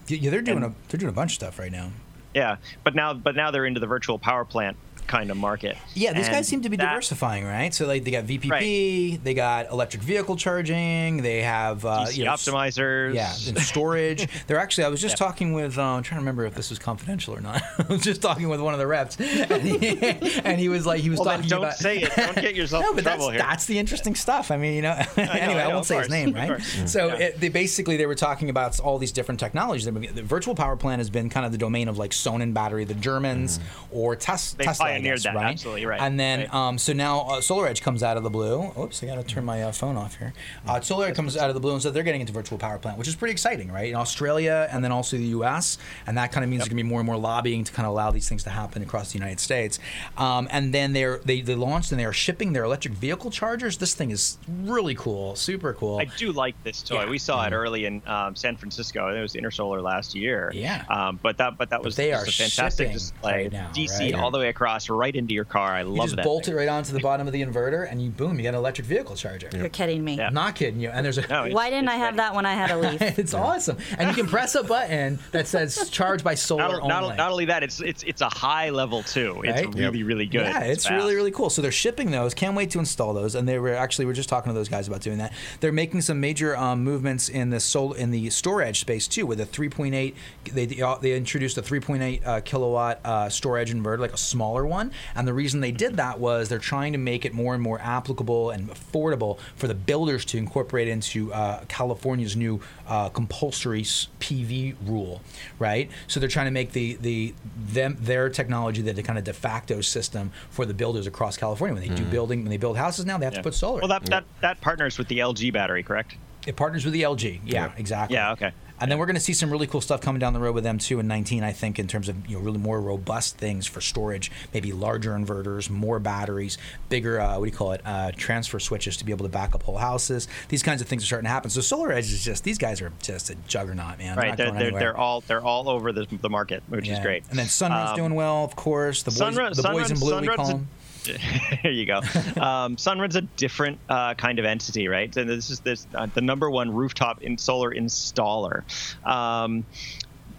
Yeah, 0.06 0.30
they're 0.30 0.42
doing 0.42 0.58
and- 0.62 0.66
a 0.66 0.74
they're 0.88 0.98
doing 0.98 1.10
a 1.10 1.12
bunch 1.20 1.32
of 1.32 1.34
stuff 1.34 1.58
right 1.58 1.72
now. 1.72 1.90
Yeah. 2.36 2.56
But 2.84 2.94
now, 2.94 3.14
but 3.14 3.34
now 3.34 3.50
they're 3.50 3.64
into 3.64 3.80
the 3.80 3.86
virtual 3.86 4.18
power 4.18 4.44
plant 4.44 4.76
kind 5.06 5.30
of 5.30 5.36
market. 5.36 5.76
Yeah, 5.94 6.12
these 6.12 6.26
And 6.26 6.34
guys 6.36 6.48
seem 6.48 6.62
to 6.62 6.68
be 6.68 6.76
that- 6.76 6.84
diversifying, 6.90 7.44
right? 7.44 7.72
So 7.72 7.86
like 7.86 8.04
they 8.04 8.10
got 8.10 8.24
VPP, 8.24 9.22
they 9.22 9.34
got 9.34 9.70
electric 9.70 10.02
vehicle 10.02 10.36
charging, 10.36 11.22
they 11.22 11.42
have 11.42 11.84
uh, 11.84 12.06
you 12.12 12.24
know, 12.24 12.32
optimizers. 12.32 13.14
Yeah, 13.14 13.32
and 13.48 13.58
storage. 13.60 14.26
They're 14.46 14.58
actually. 14.58 14.84
I 14.84 14.88
was 14.88 15.00
just 15.00 15.16
talking 15.16 15.52
with. 15.52 15.78
Uh, 15.78 15.82
I'm 15.82 16.02
trying 16.02 16.18
to 16.18 16.22
remember 16.22 16.44
if 16.46 16.54
this 16.54 16.70
was 16.70 16.78
confidential 16.78 17.34
or 17.34 17.40
not. 17.40 17.62
I 17.78 17.84
was 17.88 18.02
just 18.02 18.22
talking 18.22 18.48
with 18.48 18.60
one 18.60 18.74
of 18.74 18.78
the 18.80 18.86
reps, 18.86 19.16
and 19.18 19.62
he, 19.62 19.98
and 20.44 20.58
he 20.60 20.68
was 20.68 20.86
like, 20.86 21.00
he 21.00 21.10
was 21.10 21.18
Well, 21.18 21.26
talking 21.34 21.48
don't 21.48 21.58
about. 21.60 21.74
say 21.74 21.98
it. 22.02 22.12
Don't 22.16 22.34
get 22.36 22.54
yourself 22.54 22.82
no, 22.84 22.90
in 22.90 22.96
but 22.96 23.02
trouble 23.04 23.26
that's, 23.26 23.32
here. 23.32 23.40
that's 23.46 23.66
the 23.66 23.78
interesting 23.78 24.14
stuff. 24.14 24.50
I 24.50 24.56
mean, 24.56 24.74
you 24.74 24.82
know. 24.82 24.92
anyway, 25.16 25.28
I 25.30 25.44
I, 25.44 25.54
know, 25.54 25.68
won't 25.68 25.78
of 25.80 25.86
say 25.86 25.98
his 25.98 26.08
name, 26.10 26.32
right? 26.34 26.60
So 26.86 27.06
Yeah. 27.08 27.14
it, 27.26 27.40
they 27.40 27.48
basically 27.48 27.96
they 27.96 28.06
were 28.06 28.14
talking 28.14 28.50
about 28.50 28.78
all 28.80 28.98
these 28.98 29.12
different 29.12 29.40
technologies. 29.40 29.84
The 29.86 30.22
virtual 30.22 30.54
power 30.54 30.76
plant 30.76 31.00
has 31.00 31.10
been 31.10 31.28
kind 31.30 31.46
of 31.46 31.52
the 31.52 31.58
domain 31.58 31.88
of 31.88 31.98
like 31.98 32.10
Sonnen 32.12 32.52
battery, 32.54 32.84
the 32.84 32.94
Germans, 32.94 33.60
or 33.90 34.16
Tes- 34.16 34.54
They 34.56 34.64
Tesla. 34.64 34.95
Pioneered 34.96 35.22
that, 35.22 35.34
right? 35.34 35.52
absolutely 35.52 35.86
right, 35.86 36.00
And 36.00 36.18
then 36.18 36.40
right. 36.40 36.54
um, 36.54 36.78
so 36.78 36.92
now 36.92 37.20
uh, 37.22 37.40
Solar 37.40 37.66
Edge 37.66 37.82
comes 37.82 38.02
out 38.02 38.16
of 38.16 38.22
the 38.22 38.30
blue. 38.30 38.72
Oops, 38.78 39.02
I 39.02 39.06
got 39.06 39.16
to 39.16 39.22
turn 39.22 39.44
my 39.44 39.62
uh, 39.62 39.72
phone 39.72 39.96
off 39.96 40.16
here. 40.16 40.32
Uh, 40.66 40.80
Solar 40.80 41.06
Edge 41.06 41.16
comes 41.16 41.36
out 41.36 41.48
of 41.48 41.54
the 41.54 41.60
blue, 41.60 41.72
and 41.72 41.82
so 41.82 41.90
they're 41.90 42.02
getting 42.02 42.20
into 42.20 42.32
virtual 42.32 42.58
power 42.58 42.78
plant, 42.78 42.98
which 42.98 43.08
is 43.08 43.14
pretty 43.16 43.32
exciting, 43.32 43.70
right? 43.70 43.88
In 43.88 43.96
Australia 43.96 44.68
and 44.70 44.82
then 44.84 44.92
also 44.92 45.16
the 45.16 45.24
U.S., 45.24 45.78
and 46.06 46.16
that 46.18 46.32
kind 46.32 46.44
of 46.44 46.50
means 46.50 46.60
there's 46.60 46.68
going 46.68 46.78
to 46.78 46.82
be 46.84 46.88
more 46.88 47.00
and 47.00 47.06
more 47.06 47.16
lobbying 47.16 47.64
to 47.64 47.72
kind 47.72 47.86
of 47.86 47.92
allow 47.92 48.10
these 48.10 48.28
things 48.28 48.44
to 48.44 48.50
happen 48.50 48.82
across 48.82 49.12
the 49.12 49.18
United 49.18 49.40
States. 49.40 49.78
Um, 50.16 50.48
and 50.50 50.72
then 50.72 50.92
they're 50.92 51.18
they, 51.18 51.40
they 51.40 51.54
launched 51.54 51.90
and 51.92 52.00
they 52.00 52.04
are 52.04 52.12
shipping 52.12 52.52
their 52.52 52.64
electric 52.64 52.94
vehicle 52.94 53.30
chargers. 53.30 53.78
This 53.78 53.94
thing 53.94 54.10
is 54.10 54.38
really 54.62 54.94
cool, 54.94 55.36
super 55.36 55.72
cool. 55.74 55.98
I 55.98 56.04
do 56.04 56.32
like 56.32 56.60
this 56.62 56.82
toy. 56.82 57.04
Yeah. 57.04 57.10
We 57.10 57.18
saw 57.18 57.44
it 57.46 57.52
early 57.52 57.86
in 57.86 58.02
um, 58.06 58.34
San 58.36 58.56
Francisco. 58.56 59.14
It 59.14 59.20
was 59.20 59.34
Intersolar 59.34 59.82
last 59.82 60.14
year. 60.14 60.50
Yeah. 60.54 60.84
Um, 60.88 61.18
but 61.22 61.38
that 61.38 61.58
but 61.58 61.70
that 61.70 61.82
was 61.82 61.96
they 61.96 62.12
are 62.12 62.22
a 62.22 62.26
fantastic 62.26 62.92
display. 62.92 63.44
right 63.44 63.52
now, 63.52 63.70
DC 63.72 63.98
right? 64.00 64.14
all 64.14 64.30
the 64.30 64.38
way 64.38 64.48
across, 64.48 64.85
right 64.90 65.14
into 65.14 65.34
your 65.34 65.44
car. 65.44 65.72
I 65.72 65.80
you 65.82 65.86
love 65.88 66.06
just 66.06 66.16
that. 66.16 66.24
bolt 66.24 66.44
thing. 66.46 66.54
it 66.54 66.56
right 66.56 66.68
onto 66.68 66.92
the 66.92 67.00
bottom 67.00 67.26
of 67.26 67.32
the 67.32 67.42
inverter, 67.42 67.90
and 67.90 68.02
you 68.02 68.10
boom, 68.10 68.36
you 68.38 68.42
got 68.42 68.50
an 68.50 68.54
electric 68.56 68.86
vehicle 68.86 69.16
charger. 69.16 69.48
You're 69.54 69.68
kidding 69.68 70.04
me. 70.04 70.16
Yeah. 70.16 70.28
I'm 70.28 70.34
not 70.34 70.54
kidding 70.56 70.80
you. 70.80 70.90
And 70.90 71.04
there's 71.04 71.18
a 71.18 71.22
No, 71.26 71.40
it's- 71.44 71.54
Why 71.54 71.70
didn't 71.70 71.88
I 71.88 71.94
have 71.96 72.02
ready. 72.08 72.16
that 72.18 72.34
when 72.34 72.46
I 72.46 72.54
had 72.54 72.70
a 72.70 72.76
leaf? 72.90 73.00
it's 73.18 73.34
awesome, 73.34 73.76
and 73.98 74.08
you 74.08 74.14
can 74.14 74.26
press 74.26 74.54
a 74.54 74.62
button 74.62 75.18
that 75.32 75.46
says 75.48 75.90
"Charge 75.90 76.22
by 76.24 76.34
solar 76.34 76.62
Not, 76.62 76.82
only." 76.82 76.88
not, 76.88 77.16
not 77.16 77.30
only 77.32 77.44
that, 77.46 77.62
it's 77.62 77.80
it's 77.80 78.02
it's 78.02 78.20
a 78.20 78.28
high 78.28 78.70
level 78.70 79.02
too. 79.02 79.42
It's 79.44 79.64
Right? 79.66 79.74
really 79.74 80.02
really 80.02 80.26
good. 80.26 80.42
Yeah, 80.42 80.60
it's 80.64 80.84
fast. 80.86 80.94
really 80.96 81.14
really 81.14 81.30
cool. 81.30 81.50
So 81.50 81.62
they're 81.62 81.72
shipping 81.72 82.10
those. 82.10 82.34
Can't 82.34 82.54
wait 82.56 82.70
to 82.70 82.78
install 82.78 83.14
those. 83.14 83.34
And 83.34 83.48
they 83.48 83.58
were 83.58 83.74
actually 83.74 84.04
we 84.06 84.12
are 84.12 84.14
just 84.14 84.28
talking 84.28 84.50
to 84.50 84.54
those 84.54 84.68
guys 84.68 84.88
about 84.88 85.00
doing 85.00 85.18
that. 85.18 85.32
They're 85.60 85.72
making 85.72 86.00
some 86.02 86.20
major 86.20 86.56
um, 86.56 86.82
movements 86.84 87.28
in 87.28 87.50
the 87.50 87.60
sol 87.60 87.92
in 87.92 88.10
the 88.10 88.30
storage 88.30 88.80
space 88.80 89.06
too. 89.08 89.26
With 89.26 89.40
a 89.40 89.46
3.8, 89.46 90.14
they 90.52 90.66
they 90.66 91.16
introduced 91.16 91.58
a 91.58 91.62
3.8 91.62 92.26
uh, 92.26 92.40
kilowatt 92.42 93.00
uh, 93.04 93.28
storage 93.28 93.72
inverter, 93.72 93.98
like 93.98 94.12
a 94.12 94.16
smaller 94.18 94.66
one. 94.66 94.75
And 95.14 95.26
the 95.28 95.32
reason 95.34 95.60
they 95.60 95.72
did 95.72 95.96
that 95.96 96.18
was 96.20 96.48
they're 96.48 96.58
trying 96.58 96.92
to 96.92 96.98
make 96.98 97.24
it 97.24 97.32
more 97.34 97.54
and 97.54 97.62
more 97.62 97.80
applicable 97.80 98.50
and 98.50 98.68
affordable 98.68 99.38
for 99.56 99.66
the 99.68 99.74
builders 99.74 100.24
to 100.26 100.38
incorporate 100.38 100.88
into 100.88 101.32
uh, 101.32 101.64
California's 101.68 102.36
new 102.36 102.60
uh, 102.86 103.08
compulsory 103.08 103.82
PV 103.82 104.74
rule, 104.84 105.22
right? 105.58 105.90
So 106.06 106.20
they're 106.20 106.28
trying 106.28 106.46
to 106.46 106.52
make 106.52 106.72
the 106.72 106.94
the 107.00 107.34
them 107.56 107.96
their 108.00 108.28
technology 108.28 108.82
the, 108.82 108.92
the 108.92 109.02
kind 109.02 109.18
of 109.18 109.24
de 109.24 109.32
facto 109.32 109.80
system 109.80 110.32
for 110.50 110.64
the 110.66 110.74
builders 110.74 111.06
across 111.06 111.36
California. 111.36 111.74
When 111.74 111.88
they 111.88 111.94
do 111.94 112.04
building, 112.04 112.42
when 112.42 112.50
they 112.50 112.56
build 112.56 112.76
houses 112.76 113.06
now, 113.06 113.18
they 113.18 113.24
have 113.26 113.34
Yeah. 113.34 113.38
to 113.40 113.42
put 113.44 113.54
solar. 113.54 113.80
Well, 113.80 113.88
that, 113.88 114.04
that 114.06 114.24
that 114.40 114.60
partners 114.60 114.98
with 114.98 115.08
the 115.08 115.18
LG 115.18 115.52
battery, 115.52 115.82
correct? 115.82 116.16
it 116.46 116.54
partners 116.54 116.84
with 116.84 116.94
the 116.94 117.02
LG. 117.02 117.40
Yeah, 117.44 117.72
exactly. 117.76 118.14
Yeah. 118.14 118.30
Okay. 118.32 118.52
And 118.80 118.90
then 118.90 118.98
we're 118.98 119.06
going 119.06 119.14
to 119.16 119.20
see 119.20 119.32
some 119.32 119.50
really 119.50 119.66
cool 119.66 119.80
stuff 119.80 120.00
coming 120.00 120.20
down 120.20 120.32
the 120.34 120.40
road 120.40 120.54
with 120.54 120.64
them 120.64 120.78
too 120.78 121.00
in 121.00 121.06
19, 121.08 121.42
I 121.42 121.52
think, 121.52 121.78
in 121.78 121.86
terms 121.86 122.08
of 122.08 122.26
you 122.28 122.36
know 122.36 122.42
really 122.42 122.58
more 122.58 122.80
robust 122.80 123.38
things 123.38 123.66
for 123.66 123.80
storage, 123.80 124.30
maybe 124.52 124.72
larger 124.72 125.12
inverters, 125.12 125.70
more 125.70 125.98
batteries, 125.98 126.58
bigger 126.88 127.20
uh, 127.20 127.38
what 127.38 127.46
do 127.46 127.50
you 127.50 127.56
call 127.56 127.72
it, 127.72 127.80
uh, 127.84 128.12
transfer 128.16 128.58
switches 128.58 128.96
to 128.98 129.04
be 129.04 129.12
able 129.12 129.24
to 129.24 129.32
back 129.32 129.54
up 129.54 129.62
whole 129.62 129.78
houses. 129.78 130.28
These 130.48 130.62
kinds 130.62 130.80
of 130.82 130.88
things 130.88 131.02
are 131.02 131.06
starting 131.06 131.24
to 131.26 131.30
happen. 131.30 131.50
So 131.50 131.60
Solar 131.60 131.92
Edge 131.92 132.12
is 132.12 132.24
just 132.24 132.44
these 132.44 132.58
guys 132.58 132.80
are 132.82 132.92
just 133.02 133.30
a 133.30 133.34
juggernaut, 133.48 133.98
man. 133.98 134.16
Right. 134.16 134.36
They're, 134.36 134.52
they're, 134.52 134.70
they're 134.72 134.96
all 134.96 135.22
they're 135.22 135.42
all 135.44 135.68
over 135.68 135.92
the, 135.92 136.06
the 136.20 136.28
market, 136.30 136.62
which 136.68 136.88
is 136.88 136.98
great. 137.00 137.24
And 137.30 137.38
then 137.38 137.46
Sunrun's 137.46 137.90
Um, 137.90 137.96
doing 137.96 138.14
well, 138.14 138.44
of 138.44 138.56
course. 138.56 139.02
The 139.02 139.10
boys, 139.10 139.18
Sunrun- 139.36 139.54
the 139.54 139.62
boys 139.62 139.90
in 139.90 139.96
Sunrun's- 139.96 140.00
blue, 140.00 140.20
we 140.20 140.26
Sunrun's 140.26 140.36
call 140.36 140.46
a- 140.48 140.52
them. 140.52 140.68
there 141.62 141.72
you 141.72 141.86
go. 141.86 141.98
Um, 141.98 142.76
Sunrun's 142.76 143.16
a 143.16 143.22
different 143.22 143.78
uh, 143.88 144.14
kind 144.14 144.38
of 144.38 144.44
entity, 144.44 144.88
right? 144.88 145.14
And 145.16 145.28
this 145.28 145.50
is 145.50 145.60
this 145.60 145.86
uh, 145.94 146.06
the 146.12 146.20
number 146.20 146.50
one 146.50 146.74
rooftop 146.74 147.22
in 147.22 147.38
solar 147.38 147.72
installer. 147.72 148.62
Um, 149.06 149.64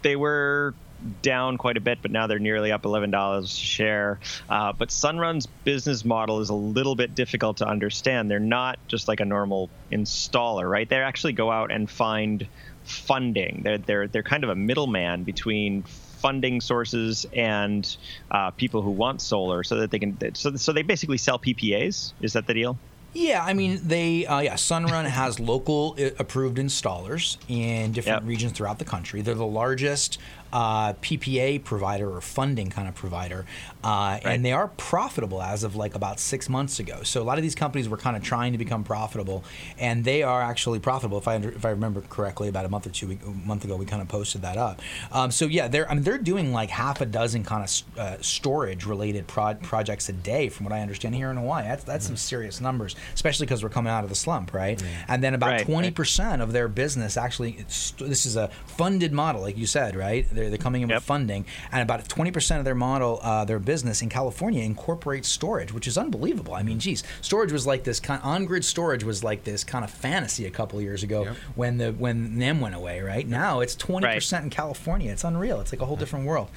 they 0.01 0.15
were 0.15 0.73
down 1.21 1.58
quite 1.58 1.77
a 1.77 1.82
bit, 1.82 1.99
but 2.01 2.12
now 2.12 2.27
they're 2.27 2.39
nearly 2.39 2.71
up 2.71 2.86
eleven 2.86 3.12
dollars 3.12 3.45
a 3.45 3.56
share. 3.56 4.19
Uh, 4.49 4.73
but 4.73 4.89
Sunrun's 4.89 5.45
business 5.45 6.03
model 6.03 6.39
is 6.39 6.49
a 6.49 6.56
little 6.56 6.95
bit 6.95 7.15
difficult 7.15 7.58
to 7.58 7.67
understand. 7.67 8.30
They're 8.30 8.39
not 8.39 8.80
just 8.88 9.08
like 9.08 9.19
a 9.19 9.25
normal 9.25 9.69
installer, 9.91 10.69
right? 10.69 10.88
They 10.88 10.97
actually 10.97 11.34
go 11.34 11.51
out 11.51 11.71
and 11.71 11.89
find 11.89 12.47
funding. 12.84 13.62
They're 13.63 13.77
they're 13.77 14.08
they're 14.08 14.23
kind 14.23 14.43
of 14.43 14.49
a 14.49 14.56
middleman 14.56 15.23
between 15.23 15.84
funding 16.17 16.62
sources 16.62 17.25
and 17.34 17.97
uh, 18.32 18.51
people 18.51 18.82
who 18.82 18.91
want 18.91 19.21
solar, 19.21 19.63
so 19.63 19.75
that 19.77 19.91
they 19.91 19.99
can. 19.99 20.17
So 20.36 20.56
so 20.56 20.73
they 20.73 20.82
basically 20.84 21.17
sell 21.17 21.39
PPAs. 21.39 22.13
Is 22.21 22.34
that 22.34 22.47
the 22.47 22.53
deal? 22.53 22.77
Yeah, 23.13 23.43
I 23.43 23.53
mean 23.53 23.80
they 23.84 24.25
uh, 24.27 24.39
yeah 24.41 24.53
Sunrun 24.56 25.06
has 25.06 25.39
local 25.39 25.95
uh, 25.97 26.10
approved 26.19 26.58
installers 26.58 27.38
in 27.47 27.91
different 27.93 28.23
Yep. 28.23 28.30
regions 28.30 28.51
throughout 28.51 28.77
the 28.80 28.86
country. 28.86 29.21
They're 29.21 29.34
the 29.34 29.45
largest 29.63 30.19
uh, 30.53 30.93
PPA 30.93 31.63
provider 31.63 32.10
or 32.10 32.21
funding 32.21 32.69
kind 32.69 32.88
of 32.88 32.95
provider, 32.95 33.45
uh, 33.83 33.88
Right. 33.88 34.21
and 34.25 34.45
they 34.45 34.51
are 34.53 34.67
profitable 34.69 35.41
as 35.41 35.63
of 35.63 35.75
like 35.75 35.95
about 35.95 36.19
six 36.19 36.49
months 36.49 36.79
ago. 36.79 37.03
So 37.03 37.21
a 37.21 37.23
lot 37.25 37.38
of 37.38 37.41
these 37.43 37.55
companies 37.55 37.89
were 37.89 37.97
kind 37.97 38.15
of 38.15 38.23
trying 38.23 38.51
to 38.53 38.57
become 38.57 38.83
profitable, 38.83 39.43
and 39.77 40.03
they 40.03 40.23
are 40.23 40.41
actually 40.41 40.79
profitable. 40.79 41.17
If 41.17 41.27
I 41.27 41.36
under, 41.36 41.49
if 41.51 41.65
I 41.65 41.69
remember 41.69 42.01
correctly, 42.01 42.47
about 42.47 42.65
a 42.65 42.69
month 42.69 42.88
or 42.88 42.91
two 42.91 43.17
a 43.25 43.47
month 43.47 43.65
ago, 43.65 43.75
we 43.75 43.86
kind 43.86 44.01
of 44.01 44.07
posted 44.07 44.41
that 44.43 44.57
up. 44.57 44.81
Um, 45.12 45.31
so 45.31 45.45
yeah, 45.45 45.67
they're 45.67 45.89
I 45.89 45.93
mean 45.93 46.03
they're 46.03 46.17
doing 46.17 46.53
like 46.53 46.69
half 46.69 47.01
a 47.01 47.05
dozen 47.05 47.43
kind 47.43 47.63
of 47.63 47.99
uh, 47.99 48.17
storage 48.21 48.86
related 48.86 49.27
prod, 49.27 49.62
projects 49.62 50.10
a 50.10 50.13
day, 50.13 50.49
from 50.49 50.65
what 50.65 50.73
I 50.73 50.79
understand 50.81 51.15
here 51.15 51.29
in 51.29 51.38
Hawaii. 51.38 51.63
That's 51.63 51.83
that's 51.83 52.05
some 52.05 52.17
serious 52.17 52.62
numbers, 52.62 52.95
especially 53.13 53.45
because 53.45 53.63
we're 53.63 53.69
coming 53.69 53.91
out 53.91 54.03
of 54.03 54.10
the 54.10 54.15
slump, 54.15 54.53
right? 54.53 54.81
And 55.07 55.23
then 55.23 55.33
about 55.33 55.47
Right, 55.47 55.57
right. 55.57 55.65
twenty 55.65 55.91
percent 55.91 56.41
of 56.41 56.51
their 56.53 56.67
business 56.67 57.17
actually, 57.17 57.55
it's, 57.60 57.91
this 57.91 58.25
is 58.25 58.36
a 58.36 58.49
funded 58.65 59.12
model, 59.13 59.41
like 59.41 59.57
you 59.57 59.65
said, 59.65 59.95
right? 59.95 60.27
They're, 60.38 60.50
they're 60.50 60.58
coming 60.58 60.82
in 60.84 60.89
Yep. 60.89 60.97
with 60.97 61.04
funding, 61.04 61.45
and 61.71 61.82
about 61.82 62.08
twenty 62.08 62.32
percent 62.32 62.60
of 62.60 62.65
their 62.65 62.76
model, 62.76 63.19
uh, 63.23 63.43
their 63.45 63.60
business 63.60 64.02
in 64.02 64.10
California 64.10 64.63
incorporates 64.63 65.28
storage, 65.28 65.73
which 65.73 65.88
is 65.88 65.97
unbelievable. 65.97 66.54
I 66.54 66.63
mean, 66.63 66.80
geez, 66.80 67.04
storage 67.21 67.52
was 67.52 67.65
like 67.67 67.84
this 67.84 68.00
kind 68.00 68.21
on-grid 68.23 68.63
storage 68.63 69.04
was 69.04 69.23
like 69.23 69.43
this 69.43 69.63
kind 69.63 69.84
of 69.84 69.91
fantasy 69.91 70.45
a 70.45 70.52
couple 70.52 70.82
years 70.82 71.04
ago 71.04 71.23
Yep. 71.23 71.36
when 71.56 71.78
the 71.78 71.91
when 71.91 72.38
NEM 72.38 72.62
went 72.62 72.76
away, 72.76 73.02
right? 73.02 73.28
Now 73.28 73.60
it's 73.62 73.76
twenty 73.76 74.08
percent 74.08 74.43
in 74.45 74.50
California. 74.50 75.12
It's 75.12 75.23
unreal. 75.23 75.60
It's 75.62 75.73
like 75.73 75.82
a 75.82 75.86
whole 75.86 75.97
different 75.97 76.26
world. 76.26 76.50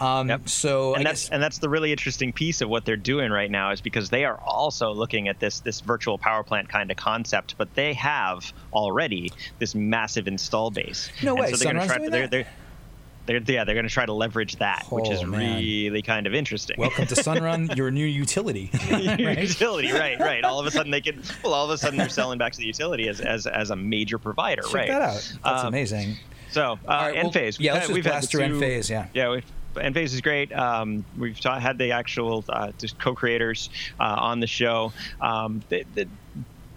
Um, 0.00 0.28
Yep. 0.28 0.48
So 0.48 0.94
and 0.94 1.06
I 1.06 1.10
that's 1.10 1.24
guess- 1.24 1.30
and 1.30 1.42
that's 1.42 1.58
the 1.58 1.68
really 1.68 1.92
interesting 1.92 2.32
piece 2.32 2.60
of 2.60 2.68
what 2.68 2.84
they're 2.84 2.96
doing 2.96 3.30
right 3.30 3.50
now 3.50 3.70
is 3.70 3.80
because 3.80 4.10
they 4.10 4.24
are 4.24 4.38
also 4.44 4.92
looking 4.92 5.28
at 5.28 5.38
this 5.40 5.60
this 5.60 5.80
virtual 5.80 6.18
power 6.18 6.42
plant 6.42 6.68
kind 6.68 6.90
of 6.90 6.96
concept, 6.96 7.54
but 7.56 7.72
they 7.74 7.94
have 7.94 8.52
already 8.72 9.30
this 9.58 9.74
massive 9.74 10.26
install 10.28 10.70
base. 10.70 11.10
No 11.22 11.32
And 11.32 11.40
way, 11.40 11.50
So 11.52 11.56
they're 11.56 11.72
gonna 11.72 11.86
try. 11.86 12.08
They're, 12.08 12.26
they're, 12.28 12.46
they're, 13.28 13.40
yeah, 13.46 13.62
they're 13.64 13.74
going 13.76 13.86
to 13.86 13.92
try 13.92 14.04
to 14.06 14.12
leverage 14.12 14.56
that, 14.56 14.86
which 14.90 15.08
is 15.10 15.22
Oh, 15.22 15.26
man. 15.26 15.58
really 15.62 16.02
kind 16.02 16.26
of 16.26 16.34
interesting. 16.34 16.76
welcome 16.78 17.06
to 17.06 17.14
Sunrun, 17.14 17.76
your 17.76 17.90
new 17.92 18.04
utility. 18.04 18.70
right? 18.90 19.38
utility, 19.38 19.92
right, 19.92 20.18
right. 20.18 20.42
All 20.42 20.58
of 20.58 20.66
a 20.66 20.70
sudden 20.72 20.90
they 20.90 21.00
can. 21.00 21.22
Well, 21.44 21.54
all 21.54 21.64
of 21.64 21.70
a 21.70 21.78
sudden 21.78 21.98
they're 21.98 22.08
selling 22.08 22.38
back 22.38 22.52
to 22.52 22.58
the 22.58 22.66
utility 22.66 23.08
as 23.08 23.20
as, 23.20 23.46
as 23.46 23.70
a 23.70 23.76
major 23.76 24.18
provider, 24.18 24.62
Check 24.62 24.74
right? 24.74 24.88
that 24.88 25.02
out. 25.02 25.32
That's 25.44 25.62
Um, 25.62 25.68
amazing. 25.68 26.16
So, 26.50 26.72
uh, 26.72 26.76
right, 26.88 27.14
well, 27.14 27.30
Enphase. 27.30 27.58
yeah, 27.60 27.74
let's 27.74 27.88
we've 27.88 28.04
had 28.04 28.10
blast 28.12 28.30
through 28.32 28.40
Enphase, 28.40 28.88
yeah. 28.88 29.06
Yeah, 29.12 29.40
Enphase 29.76 30.14
is 30.14 30.20
great. 30.22 30.50
Um, 30.52 31.04
we've 31.18 31.38
ta- 31.38 31.60
had 31.60 31.76
the 31.76 31.92
actual 31.92 32.42
uh, 32.48 32.72
just 32.78 32.98
co-creators 32.98 33.68
uh, 34.00 34.16
on 34.18 34.40
the 34.40 34.46
show. 34.46 34.92
Um, 35.20 35.62
they, 35.68 35.84
they, 35.94 36.06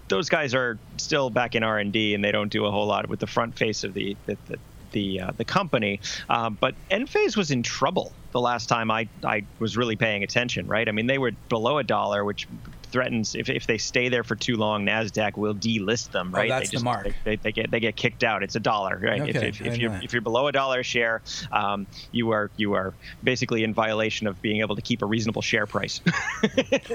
those 0.09 0.27
guys 0.27 0.53
are 0.53 0.77
still 0.97 1.29
back 1.29 1.55
in 1.55 1.63
R&D, 1.63 2.13
and 2.13 2.21
they 2.23 2.33
don't 2.33 2.51
do 2.51 2.65
a 2.65 2.71
whole 2.71 2.85
lot 2.85 3.07
with 3.07 3.21
the 3.21 3.27
front 3.27 3.57
face 3.57 3.85
of 3.85 3.93
the 3.93 4.17
the, 4.25 4.37
the 4.47 4.59
the, 4.91 5.21
uh, 5.21 5.31
the 5.37 5.45
company, 5.45 5.99
uh, 6.29 6.49
but 6.49 6.75
Enphase 6.89 7.35
was 7.37 7.51
in 7.51 7.63
trouble 7.63 8.13
the 8.31 8.39
last 8.39 8.67
time 8.67 8.89
I, 8.91 9.07
I 9.23 9.43
was 9.59 9.77
really 9.77 9.95
paying 9.95 10.23
attention, 10.23 10.67
right? 10.67 10.87
I 10.87 10.91
mean, 10.91 11.07
they 11.07 11.17
were 11.17 11.31
below 11.49 11.77
a 11.77 11.83
dollar, 11.83 12.23
which 12.23 12.47
threatens 12.91 13.35
if, 13.35 13.49
if 13.49 13.65
they 13.67 13.77
stay 13.77 14.09
there 14.09 14.23
for 14.23 14.35
too 14.35 14.55
long, 14.57 14.85
Nasdaq 14.85 15.37
will 15.37 15.55
delist 15.55 16.11
them, 16.11 16.31
Oh, 16.33 16.37
right? 16.39 16.49
that's 16.49 16.69
they 16.71 16.77
the 16.77 16.83
mark. 16.83 17.13
They, 17.23 17.35
they 17.37 17.51
get 17.51 17.71
they 17.71 17.79
get 17.79 17.95
kicked 17.95 18.23
out. 18.23 18.43
It's 18.43 18.55
a 18.55 18.59
dollar, 18.59 18.99
right? 19.01 19.21
Okay, 19.21 19.29
if, 19.31 19.61
if, 19.61 19.67
if 19.67 19.77
you're 19.77 19.93
if 20.03 20.13
you're 20.13 20.21
below 20.21 20.47
a 20.47 20.51
dollar 20.51 20.79
a 20.79 20.83
share, 20.83 21.21
um, 21.51 21.87
you 22.11 22.31
are 22.31 22.49
you 22.57 22.73
are 22.73 22.93
basically 23.23 23.63
in 23.63 23.73
violation 23.73 24.27
of 24.27 24.41
being 24.41 24.61
able 24.61 24.75
to 24.75 24.81
keep 24.81 25.01
a 25.01 25.05
reasonable 25.05 25.41
share 25.41 25.65
price. 25.65 26.01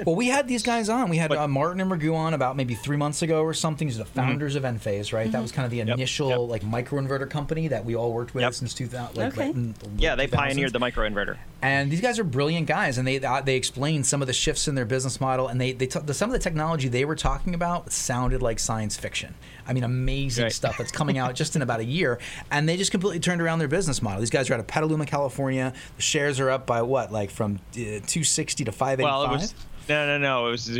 Well, 0.05 0.15
we 0.15 0.27
had 0.27 0.47
these 0.47 0.63
guys 0.63 0.89
on. 0.89 1.09
We 1.09 1.17
had 1.17 1.29
But- 1.29 1.37
uh, 1.39 1.47
Martin 1.47 1.81
and 1.81 1.89
Raghu 1.91 2.13
on 2.15 2.33
about 2.33 2.55
maybe 2.55 2.75
three 2.75 2.97
months 2.97 3.21
ago 3.21 3.41
or 3.41 3.53
something. 3.53 3.87
These 3.87 3.99
are 3.99 4.03
the 4.03 4.09
founders 4.09 4.55
of 4.55 4.63
Enphase, 4.63 5.11
right? 5.13 5.31
That 5.31 5.41
was 5.41 5.51
kind 5.51 5.65
of 5.65 5.71
the 5.71 5.77
Mm-hmm. 5.77 5.89
Yep, 5.89 5.97
initial 5.97 6.29
yep. 6.29 6.39
like 6.49 6.61
microinverter 6.63 7.29
company 7.29 7.67
that 7.67 7.85
we 7.85 7.95
all 7.95 8.11
worked 8.11 8.33
with 8.33 8.41
Yep. 8.41 8.53
since 8.55 8.73
2000. 8.73 9.15
Like, 9.15 9.33
Okay. 9.33 9.47
right 9.47 9.55
in 9.55 9.73
the 9.73 9.89
yeah, 9.97 10.15
they 10.15 10.27
2000s. 10.27 10.31
pioneered 10.31 10.73
the 10.73 10.79
microinverter. 10.79 11.37
And 11.61 11.91
these 11.91 12.01
guys 12.01 12.17
are 12.19 12.23
brilliant 12.23 12.67
guys, 12.67 12.97
and 12.97 13.07
they 13.07 13.19
uh, 13.19 13.41
they 13.41 13.55
explained 13.55 14.05
some 14.05 14.21
of 14.21 14.27
the 14.27 14.33
shifts 14.33 14.67
in 14.67 14.75
their 14.75 14.85
business 14.85 15.19
model, 15.21 15.47
and 15.47 15.59
they 15.61 15.71
they 15.71 15.86
t- 15.87 15.99
the, 15.99 16.13
some 16.13 16.29
of 16.29 16.33
the 16.33 16.39
technology 16.39 16.87
they 16.87 17.03
were 17.05 17.15
talking 17.15 17.53
about 17.55 17.91
sounded 17.91 18.41
like 18.41 18.59
science 18.59 18.95
fiction. 18.97 19.33
I 19.67 19.73
mean, 19.73 19.83
amazing 19.83 20.43
Right. 20.43 20.51
stuff 20.53 20.77
that's 20.77 20.91
coming 20.91 21.17
out 21.17 21.35
just 21.41 21.55
in 21.55 21.61
about 21.61 21.79
a 21.79 21.85
year, 21.85 22.19
and 22.51 22.67
they 22.69 22.77
just 22.77 22.91
completely 22.91 23.19
turned 23.19 23.41
around 23.41 23.59
their 23.59 23.67
business 23.67 24.01
model. 24.01 24.19
These 24.19 24.29
guys 24.29 24.49
are 24.49 24.53
out 24.53 24.59
of 24.59 24.67
Petaluma, 24.67 25.05
California. 25.05 25.73
The 25.95 26.01
shares 26.01 26.39
are 26.39 26.49
up 26.49 26.65
by 26.67 26.81
what, 26.83 27.11
like 27.11 27.31
from 27.31 27.55
uh, 27.73 27.75
260 27.75 28.63
to 28.65 28.71
585. 28.71 29.03
Well, 29.03 29.23
it 29.23 29.29
was 29.35 29.55
no, 29.89 30.05
no, 30.05 30.17
no. 30.17 30.47
It 30.47 30.51
was 30.51 30.79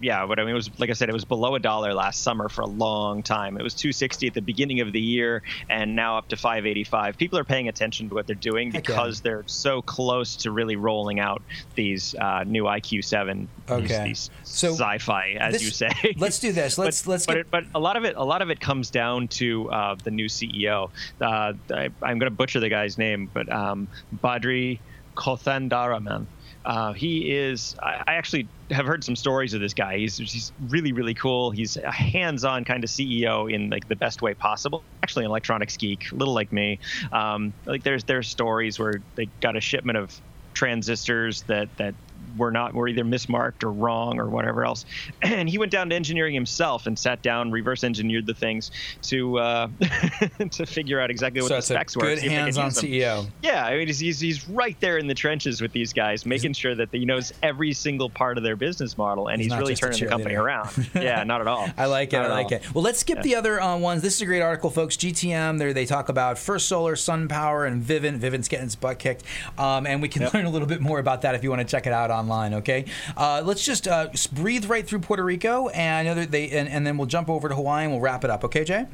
yeah, 0.00 0.26
but 0.26 0.38
I 0.38 0.42
mean, 0.42 0.50
it 0.52 0.54
was 0.54 0.70
like 0.78 0.90
I 0.90 0.94
said, 0.94 1.08
it 1.08 1.12
was 1.12 1.24
below 1.24 1.54
a 1.54 1.60
dollar 1.60 1.94
last 1.94 2.22
summer 2.22 2.48
for 2.48 2.62
a 2.62 2.66
long 2.66 3.22
time. 3.22 3.56
It 3.58 3.62
was 3.62 3.74
260 3.74 4.26
at 4.28 4.34
the 4.34 4.40
beginning 4.42 4.80
of 4.80 4.92
the 4.92 5.00
year, 5.00 5.42
and 5.68 5.94
now 5.96 6.18
up 6.18 6.28
to 6.28 6.36
585. 6.36 7.16
People 7.16 7.38
are 7.38 7.44
paying 7.44 7.68
attention 7.68 8.08
to 8.08 8.14
what 8.14 8.26
they're 8.26 8.34
doing 8.36 8.70
because 8.70 9.20
they're 9.20 9.44
so 9.46 9.82
close 9.82 10.36
to 10.36 10.50
really 10.50 10.76
rolling 10.76 11.20
out 11.20 11.42
these 11.74 12.14
uh, 12.16 12.44
new 12.46 12.64
IQ7, 12.64 13.46
Okay. 13.70 13.86
these, 13.86 13.98
these 14.04 14.30
So, 14.44 14.72
sci-fi, 14.72 15.36
as 15.38 15.54
this- 15.54 15.62
you 15.62 15.70
say. 15.70 15.90
let's 16.16 16.38
do 16.38 16.52
this. 16.52 16.78
Let's 16.78 17.02
but, 17.02 17.10
let's 17.10 17.26
but, 17.26 17.32
get 17.34 17.40
it, 17.40 17.50
but 17.50 17.64
a 17.74 17.80
lot 17.80 17.96
of 17.96 18.04
it 18.04 18.16
a 18.16 18.24
lot 18.24 18.42
of 18.42 18.50
it 18.50 18.60
comes 18.60 18.90
down 18.90 19.28
to 19.28 19.70
uh, 19.70 19.96
the 20.02 20.10
new 20.10 20.26
CEO. 20.26 20.90
Uh, 21.20 21.52
I, 21.70 21.88
I'm 22.02 22.18
going 22.18 22.30
to 22.30 22.30
butcher 22.30 22.60
the 22.60 22.68
guy's 22.68 22.98
name, 22.98 23.30
but 23.32 23.50
um, 23.50 23.88
Badri 24.22 24.78
Kothandaraman. 25.16 26.26
Uh, 26.64 26.92
he 26.92 27.30
is. 27.30 27.74
I, 27.82 28.14
actually 28.14 28.46
have 28.70 28.86
heard 28.86 29.02
some 29.02 29.16
stories 29.16 29.52
of 29.52 29.60
this 29.60 29.74
guy. 29.74 29.98
He's 29.98 30.16
he's 30.16 30.52
really 30.68 30.92
really 30.92 31.14
cool. 31.14 31.50
He's 31.50 31.76
a 31.76 31.90
hands-on 31.90 32.64
kind 32.64 32.84
of 32.84 32.90
CEO 32.90 33.52
in 33.52 33.68
like 33.68 33.88
the 33.88 33.96
best 33.96 34.22
way 34.22 34.34
possible. 34.34 34.84
Actually, 35.02 35.24
an 35.24 35.30
electronics 35.30 35.76
geek, 35.76 36.12
a 36.12 36.14
little 36.14 36.34
like 36.34 36.52
me. 36.52 36.78
Um, 37.10 37.52
like 37.66 37.82
there's 37.82 38.04
there's 38.04 38.28
stories 38.28 38.78
where 38.78 39.02
they 39.16 39.26
got 39.40 39.56
a 39.56 39.60
shipment 39.60 39.98
of 39.98 40.20
transistors 40.54 41.42
that 41.42 41.68
that 41.78 41.94
were 42.36 42.50
not 42.50 42.74
were 42.74 42.88
either 42.88 43.04
mismarked 43.04 43.62
or 43.64 43.70
wrong 43.72 44.18
or 44.18 44.28
whatever 44.28 44.64
else. 44.64 44.84
And 45.22 45.48
he 45.48 45.58
went 45.58 45.72
down 45.72 45.88
to 45.90 45.96
engineering 45.96 46.34
himself 46.34 46.86
and 46.86 46.98
sat 46.98 47.22
down, 47.22 47.50
reverse 47.50 47.84
engineered 47.84 48.26
the 48.26 48.34
things 48.34 48.70
to 49.02 49.38
uh, 49.38 49.68
to 50.50 50.66
figure 50.66 51.00
out 51.00 51.10
exactly 51.10 51.40
what 51.42 51.48
so 51.48 51.56
the 51.56 51.62
specs 51.62 51.96
were. 51.96 52.02
good 52.02 52.18
see 52.18 52.26
if 52.26 52.30
they 52.30 52.36
could 52.36 52.42
hands-on. 52.56 52.70
CEO. 52.70 53.26
Yeah, 53.42 53.64
I 53.64 53.76
mean, 53.76 53.86
he's, 53.86 53.98
he's, 53.98 54.20
he's 54.20 54.48
right 54.48 54.78
there 54.80 54.98
in 54.98 55.06
the 55.06 55.14
trenches 55.14 55.60
with 55.60 55.72
these 55.72 55.92
guys, 55.92 56.26
making 56.26 56.52
sure 56.52 56.74
that 56.74 56.88
he 56.92 57.04
knows 57.04 57.32
every 57.42 57.72
single 57.72 58.10
part 58.10 58.36
of 58.36 58.44
their 58.44 58.56
business 58.56 58.96
model, 58.98 59.28
and 59.28 59.40
He's 59.40 59.50
he's, 59.52 59.58
really 59.60 59.74
turning 59.74 60.00
the 60.00 60.06
company 60.06 60.34
around. 60.34 60.70
Yeah, 60.94 61.24
not 61.24 61.40
at 61.40 61.48
all. 61.48 61.68
I 61.76 61.86
like 61.86 62.12
it. 62.12 62.16
Not 62.18 62.30
I 62.30 62.34
like 62.34 62.46
all. 62.46 62.52
it. 62.52 62.74
Well, 62.74 62.84
let's 62.84 63.00
skip 63.00 63.22
the 63.22 63.34
other 63.36 63.60
uh, 63.60 63.76
ones. 63.78 64.02
This 64.02 64.14
is 64.16 64.22
a 64.22 64.26
great 64.26 64.42
article, 64.42 64.70
folks. 64.70 64.96
GTM. 64.96 65.58
There 65.58 65.72
they 65.72 65.86
talk 65.86 66.08
about 66.08 66.38
First 66.38 66.68
Solar, 66.68 66.94
Sun 66.96 67.28
Power, 67.28 67.64
and 67.64 67.82
Vivint. 67.82 68.20
Vivint's 68.20 68.48
getting 68.48 68.66
its 68.66 68.76
butt 68.76 68.98
kicked, 68.98 69.24
um, 69.58 69.86
and 69.86 70.00
we 70.02 70.08
can 70.08 70.22
Yep. 70.22 70.34
learn 70.34 70.44
a 70.44 70.50
little 70.50 70.68
bit 70.68 70.80
more 70.80 70.98
about 70.98 71.22
that 71.22 71.34
if 71.34 71.42
you 71.42 71.50
want 71.50 71.60
to 71.60 71.66
check 71.66 71.86
it 71.86 71.92
out 71.92 72.10
online. 72.22 72.54
Okay. 72.54 72.84
Uh, 73.16 73.42
let's 73.44 73.64
just 73.64 73.88
uh, 73.88 74.08
breathe 74.32 74.66
right 74.66 74.86
through 74.86 75.00
Puerto 75.00 75.24
Rico, 75.24 75.68
and 75.68 76.08
I 76.08 76.14
know 76.14 76.24
they, 76.24 76.50
and, 76.50 76.68
and 76.68 76.86
then 76.86 76.96
we'll 76.96 77.06
jump 77.06 77.28
over 77.28 77.48
to 77.48 77.54
Hawaii 77.54 77.84
and 77.84 77.92
we'll 77.92 78.00
wrap 78.00 78.24
it 78.24 78.30
up. 78.30 78.44
Okay, 78.44 78.64
Jay? 78.64 78.86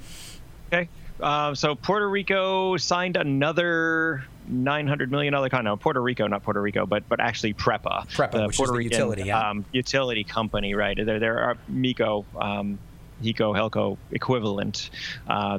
Okay. 0.73 0.88
Uh, 1.21 1.55
so 1.55 1.75
Puerto 1.75 2.09
Rico 2.09 2.77
signed 2.77 3.17
another 3.17 4.25
nine 4.47 4.87
hundred 4.87 5.11
million 5.11 5.33
dollar 5.33 5.49
con. 5.49 5.64
No, 5.64 5.77
Puerto 5.77 6.01
Rico, 6.01 6.27
not 6.27 6.43
Puerto 6.43 6.62
Rico, 6.62 6.87
but 6.87 7.09
but 7.09 7.21
actually 7.21 7.55
PREPA, 7.55 8.09
PREPA, 8.11 8.47
which 8.47 8.61
is 8.61 8.71
the 8.71 8.85
utility, 8.85 9.25
yeah. 9.25 9.51
um, 9.51 9.64
utility 9.73 10.25
company, 10.25 10.75
right? 10.75 10.97
They're 10.97 11.19
they're 11.19 11.57
MECO, 11.69 12.25
um, 12.41 12.79
HECO, 13.23 13.55
Helco 13.55 13.99
equivalent. 14.12 14.91
Uh, 15.29 15.59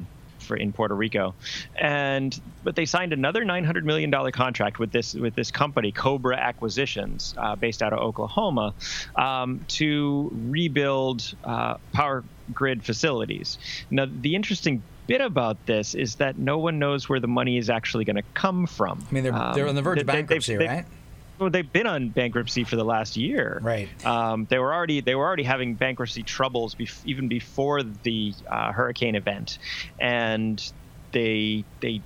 for 0.50 0.58
in 0.58 0.74
Puerto 0.74 0.96
Rico, 0.96 1.36
and 1.78 2.38
but 2.64 2.76
they 2.76 2.86
signed 2.86 3.14
another 3.14 3.46
900 3.46 3.86
million 3.86 4.10
dollar 4.10 4.32
contract 4.32 4.80
with 4.80 4.92
this 4.92 5.14
with 5.14 5.36
this 5.36 5.52
company 5.52 5.92
Cobra 5.94 6.36
Acquisitions, 6.36 7.36
uh, 7.38 7.56
based 7.56 7.82
out 7.84 7.94
of 7.94 8.00
Oklahoma, 8.00 8.74
um, 9.16 9.64
to 9.70 10.30
rebuild 10.50 11.34
uh, 11.46 11.76
power 11.94 12.24
grid 12.54 12.84
facilities. 12.84 13.60
Now, 13.92 14.08
the 14.10 14.36
interesting 14.36 14.82
bit 15.06 15.22
about 15.22 15.64
this 15.68 15.94
is 15.96 16.16
that 16.16 16.38
no 16.38 16.58
one 16.58 16.80
knows 16.80 17.08
where 17.08 17.20
the 17.20 17.28
money 17.28 17.58
is 17.58 17.70
actually 17.70 18.06
going 18.06 18.16
to 18.16 18.24
come 18.34 18.66
from. 18.68 19.06
I 19.10 19.14
mean, 19.14 19.24
they're, 19.24 19.34
Um, 19.34 19.54
they're 19.54 19.68
on 19.68 19.76
the 19.76 19.82
verge 19.82 20.00
of 20.02 20.08
they- 20.08 20.14
they've- 20.14 20.28
bankruptcy, 20.28 20.56
they've- 20.58 20.68
right? 20.70 20.86
Well, 21.40 21.50
they've 21.50 21.72
been 21.72 21.88
on 21.88 22.10
bankruptcy 22.10 22.64
for 22.66 22.76
the 22.76 22.84
last 22.84 23.16
year. 23.16 23.60
Right. 23.62 23.90
Um, 24.06 24.46
they 24.50 24.60
were 24.60 24.74
already 24.74 25.02
they 25.02 25.16
were 25.16 25.26
already 25.26 25.44
having 25.44 25.76
bankruptcy 25.76 26.24
troubles 26.24 26.76
bef- 26.76 27.06
even 27.06 27.28
before 27.28 27.82
the 27.82 28.34
uh, 28.50 28.72
hurricane 28.72 29.16
event, 29.16 29.58
and 30.00 30.62
they 31.12 31.64
they 31.80 32.02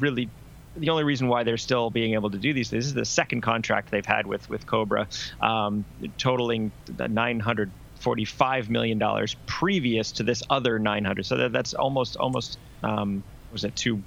really 0.00 0.28
the 0.76 0.90
only 0.90 1.04
reason 1.04 1.28
why 1.28 1.44
they're 1.44 1.58
still 1.58 1.90
being 1.90 2.14
able 2.14 2.30
to 2.30 2.38
do 2.38 2.52
these 2.52 2.70
this 2.70 2.86
is 2.86 2.94
the 2.94 3.04
second 3.04 3.42
contract 3.42 3.90
they've 3.90 4.04
had 4.04 4.26
with 4.26 4.48
with 4.50 4.66
Cobra, 4.66 5.06
um, 5.40 5.84
totaling 6.18 6.72
the 6.86 7.08
945 7.08 8.70
million 8.70 8.98
dollars 8.98 9.36
previous 9.46 10.12
to 10.12 10.24
this 10.24 10.42
other 10.50 10.78
900. 10.78 11.24
So 11.24 11.36
that, 11.36 11.52
that's 11.52 11.74
almost 11.74 12.16
almost 12.16 12.58
um, 12.82 13.22
was 13.52 13.64
it 13.64 13.76
two 13.76 14.02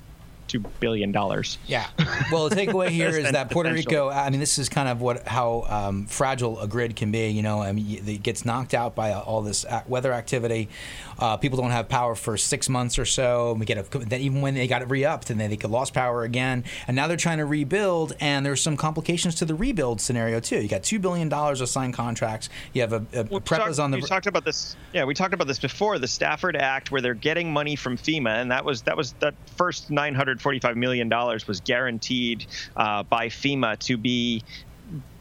two 0.47 0.60
billion 0.79 1.12
dollars. 1.12 1.58
Yeah. 1.67 1.88
Well, 2.31 2.49
the 2.49 2.55
takeaway 2.55 2.89
here 2.89 3.10
is 3.10 3.31
that 3.31 3.49
Puerto 3.51 3.71
Rico. 3.71 4.10
I 4.10 4.29
mean, 4.29 4.39
this 4.39 4.58
is 4.58 4.69
kind 4.69 4.89
of 4.89 5.01
what 5.01 5.27
how 5.27 5.65
um, 5.67 6.05
fragile 6.05 6.60
a 6.60 6.67
grid 6.67 6.95
can 6.95 7.12
be. 7.12 7.29
You 7.29 7.41
know, 7.41 7.62
I 7.62 7.71
mean, 7.71 8.03
it 8.08 8.23
gets 8.23 8.45
knocked 8.45 8.73
out 8.73 8.95
by 8.95 9.13
all 9.13 9.41
this 9.41 9.65
weather 9.88 10.13
activity. 10.13 10.69
Uh, 11.17 11.38
people 11.38 11.58
don't 11.58 11.71
have 11.71 11.88
power 11.88 12.15
for 12.15 12.38
six 12.38 12.67
months 12.67 12.99
or 12.99 13.05
so. 13.05 13.53
We 13.53 13.65
get 13.65 13.77
a, 13.77 13.99
then 13.99 14.21
even 14.21 14.41
when 14.41 14.53
they 14.53 14.67
got 14.67 14.81
it 14.81 14.89
re-upped, 14.89 15.29
and 15.29 15.39
then 15.39 15.49
they 15.49 15.58
could 15.58 15.71
lost 15.71 15.93
power 15.93 16.23
again. 16.23 16.63
And 16.88 16.95
now 16.95 17.08
they're 17.08 17.17
trying 17.17 17.38
to 17.38 17.45
rebuild, 17.45 18.15
and 18.19 18.45
there's 18.45 18.62
some 18.62 18.75
complications 18.75 19.36
to 19.36 19.45
the 19.45 19.55
rebuild 19.55 20.01
scenario 20.01 20.39
too. 20.39 20.62
You 20.62 20.67
got 20.67 20.84
two 20.84 20.99
billion 20.99 21.29
dollars 21.29 21.62
of 21.62 21.69
signed 21.69 21.93
contracts. 21.93 22.49
You 22.73 22.81
have 22.81 22.93
a, 22.93 23.05
a 23.13 23.23
We 23.23 23.39
PREPA 23.39 23.58
talked, 23.58 23.69
is 23.69 23.79
on 23.79 23.91
the. 23.91 23.97
we 23.97 24.03
talked 24.03 24.27
about 24.27 24.45
this. 24.45 24.75
Yeah, 24.93 25.05
we 25.05 25.13
talked 25.13 25.34
about 25.34 25.47
this 25.47 25.60
before. 25.60 25.99
The 25.99 26.08
Stafford 26.08 26.55
Act, 26.55 26.91
where 26.91 27.01
they're 27.01 27.13
getting 27.13 27.51
money 27.51 27.75
from 27.75 27.97
FEMA, 27.97 28.41
and 28.41 28.51
that 28.51 28.65
was 28.65 28.81
that 28.84 28.97
was 28.97 29.13
that 29.19 29.36
first 29.55 29.89
945 30.36 30.78
million 30.78 31.10
dollars 31.10 31.48
was 31.48 31.62
guaranteed 31.62 32.45
uh, 32.76 33.04
by 33.04 33.28
FEMA 33.28 33.78
to 33.80 33.98
be 33.98 34.43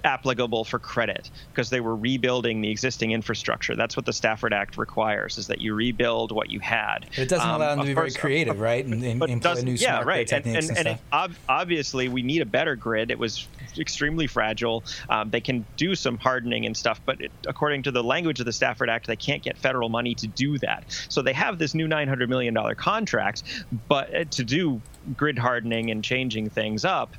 applicable 0.05 0.65
for 0.65 0.79
credit 0.79 1.31
because 1.51 1.71
they 1.71 1.81
were 1.81 1.97
rebuilding 1.97 2.61
the 2.61 2.71
existing 2.71 3.13
infrastructure. 3.13 3.75
That's 3.75 3.97
what 3.97 4.05
the 4.05 4.13
Stafford 4.13 4.53
Act 4.53 4.77
requires: 4.77 5.39
is 5.39 5.47
that 5.47 5.61
you 5.61 5.75
rebuild 5.75 6.31
what 6.31 6.51
you 6.51 6.61
had. 6.61 7.07
It 7.17 7.29
doesn't 7.29 7.49
Um, 7.49 7.57
allow 7.57 7.71
them 7.71 7.79
to 7.81 7.85
be 7.87 7.95
very 7.95 8.11
creative, 8.11 8.61
right? 8.61 8.85
And, 8.85 9.03
and 9.03 9.23
employ 9.23 9.55
new 9.63 9.73
yeah, 9.73 9.95
smart 9.95 10.07
right. 10.07 10.31
And, 10.33 10.47
and, 10.47 10.57
and, 10.57 10.79
and, 10.79 10.89
it, 10.89 10.99
ob- 11.13 11.35
obviously, 11.49 12.09
we 12.09 12.23
need 12.23 12.43
a 12.43 12.47
better 12.47 12.77
grid. 12.77 13.11
It 13.11 13.19
was 13.19 13.49
extremely 13.79 14.27
fragile. 14.27 14.85
Um, 15.09 15.31
they 15.31 15.41
can 15.41 15.65
do 15.77 15.95
some 15.95 16.19
hardening 16.19 16.67
and 16.67 16.77
stuff, 16.77 17.01
but 17.07 17.21
it, 17.21 17.33
according 17.47 17.85
to 17.85 17.91
the 17.91 18.05
language 18.05 18.41
of 18.41 18.47
the 18.47 18.53
Stafford 18.53 18.91
Act, 18.91 19.07
they 19.07 19.17
can't 19.17 19.43
get 19.43 19.57
federal 19.57 19.89
money 19.89 20.15
to 20.17 20.27
do 20.27 20.59
that. 20.59 20.85
So 21.09 21.23
they 21.23 21.33
have 21.33 21.59
this 21.59 21.75
new 21.75 21.89
$900 21.89 22.29
million 22.29 22.55
contract, 22.77 23.43
but 23.89 24.15
uh, 24.15 24.25
to 24.33 24.45
do 24.45 24.83
grid 25.17 25.39
hardening 25.39 25.91
and 25.91 26.03
changing 26.03 26.51
things 26.51 26.85
up, 26.85 27.15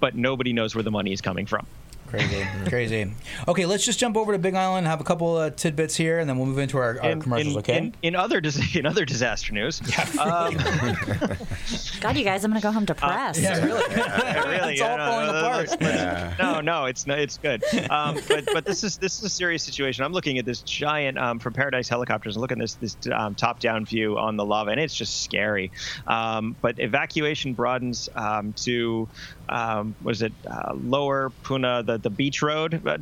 but 0.00 0.14
nobody 0.14 0.52
knows 0.52 0.74
where 0.74 0.82
the 0.84 0.90
money 0.90 1.12
is 1.12 1.20
coming 1.20 1.46
from. 1.46 1.66
Crazy, 2.08 2.46
crazy. 2.68 3.12
Okay, 3.48 3.66
let's 3.66 3.84
just 3.84 3.98
jump 3.98 4.16
over 4.16 4.32
to 4.32 4.38
Big 4.38 4.54
Island, 4.54 4.86
have 4.86 5.00
a 5.00 5.04
couple 5.04 5.38
of 5.38 5.56
tidbits 5.56 5.94
here, 5.96 6.18
and 6.18 6.28
then 6.28 6.36
we'll 6.38 6.46
move 6.46 6.58
into 6.58 6.78
our, 6.78 7.00
our 7.02 7.10
In- 7.10 7.20
commercials. 7.22 7.54
in, 7.54 7.58
okay. 7.60 7.76
In, 7.78 7.94
in 8.02 8.16
other 8.16 8.40
dis- 8.40 8.74
in 8.76 8.86
other 8.86 9.04
disaster 9.04 9.52
news, 9.52 9.80
um, 10.18 10.56
God, 12.00 12.16
you 12.16 12.24
guys, 12.24 12.44
I'm 12.44 12.50
gonna 12.50 12.60
go 12.60 12.72
home 12.72 12.84
depressed. 12.84 13.40
yeah, 13.40 13.64
really. 13.64 13.82
really, 13.94 14.72
It's 14.74 14.80
all 14.82 14.96
yeah, 14.96 15.10
falling 15.10 15.26
no, 15.26 15.38
apart. 15.38 15.56
let's- 15.68 15.80
let's- 15.82 16.38
No, 16.38 16.60
no, 16.60 16.84
it's 16.86 17.06
no, 17.06 17.14
it's 17.14 17.38
good. 17.38 17.62
Um, 17.90 18.18
but 18.28 18.44
but 18.52 18.64
this 18.64 18.84
is 18.84 18.98
this 18.98 19.18
is 19.18 19.24
a 19.24 19.28
serious 19.28 19.62
situation. 19.62 20.04
I'm 20.04 20.12
looking 20.12 20.38
at 20.38 20.44
this 20.44 20.60
giant 20.62 21.18
um, 21.18 21.38
from 21.38 21.52
Paradise 21.52 21.88
Helicopters. 21.88 22.36
and 22.36 22.40
Look 22.42 22.52
at 22.52 22.58
this 22.58 22.74
this 22.74 22.96
um, 23.12 23.34
top 23.34 23.60
down 23.60 23.84
view 23.84 24.18
on 24.18 24.36
the 24.36 24.44
lava, 24.44 24.70
and 24.70 24.80
it's 24.80 24.94
just 24.94 25.22
scary. 25.22 25.70
Um, 26.06 26.56
but 26.60 26.78
evacuation 26.78 27.52
broadens 27.54 28.08
um, 28.14 28.52
to 28.64 29.08
um, 29.48 29.94
was 30.02 30.22
it 30.22 30.32
uh, 30.50 30.74
Lower 30.74 31.30
Puna, 31.44 31.82
the 31.82 31.98
the 31.98 32.10
beach 32.10 32.42
road. 32.42 32.80
But 32.82 33.00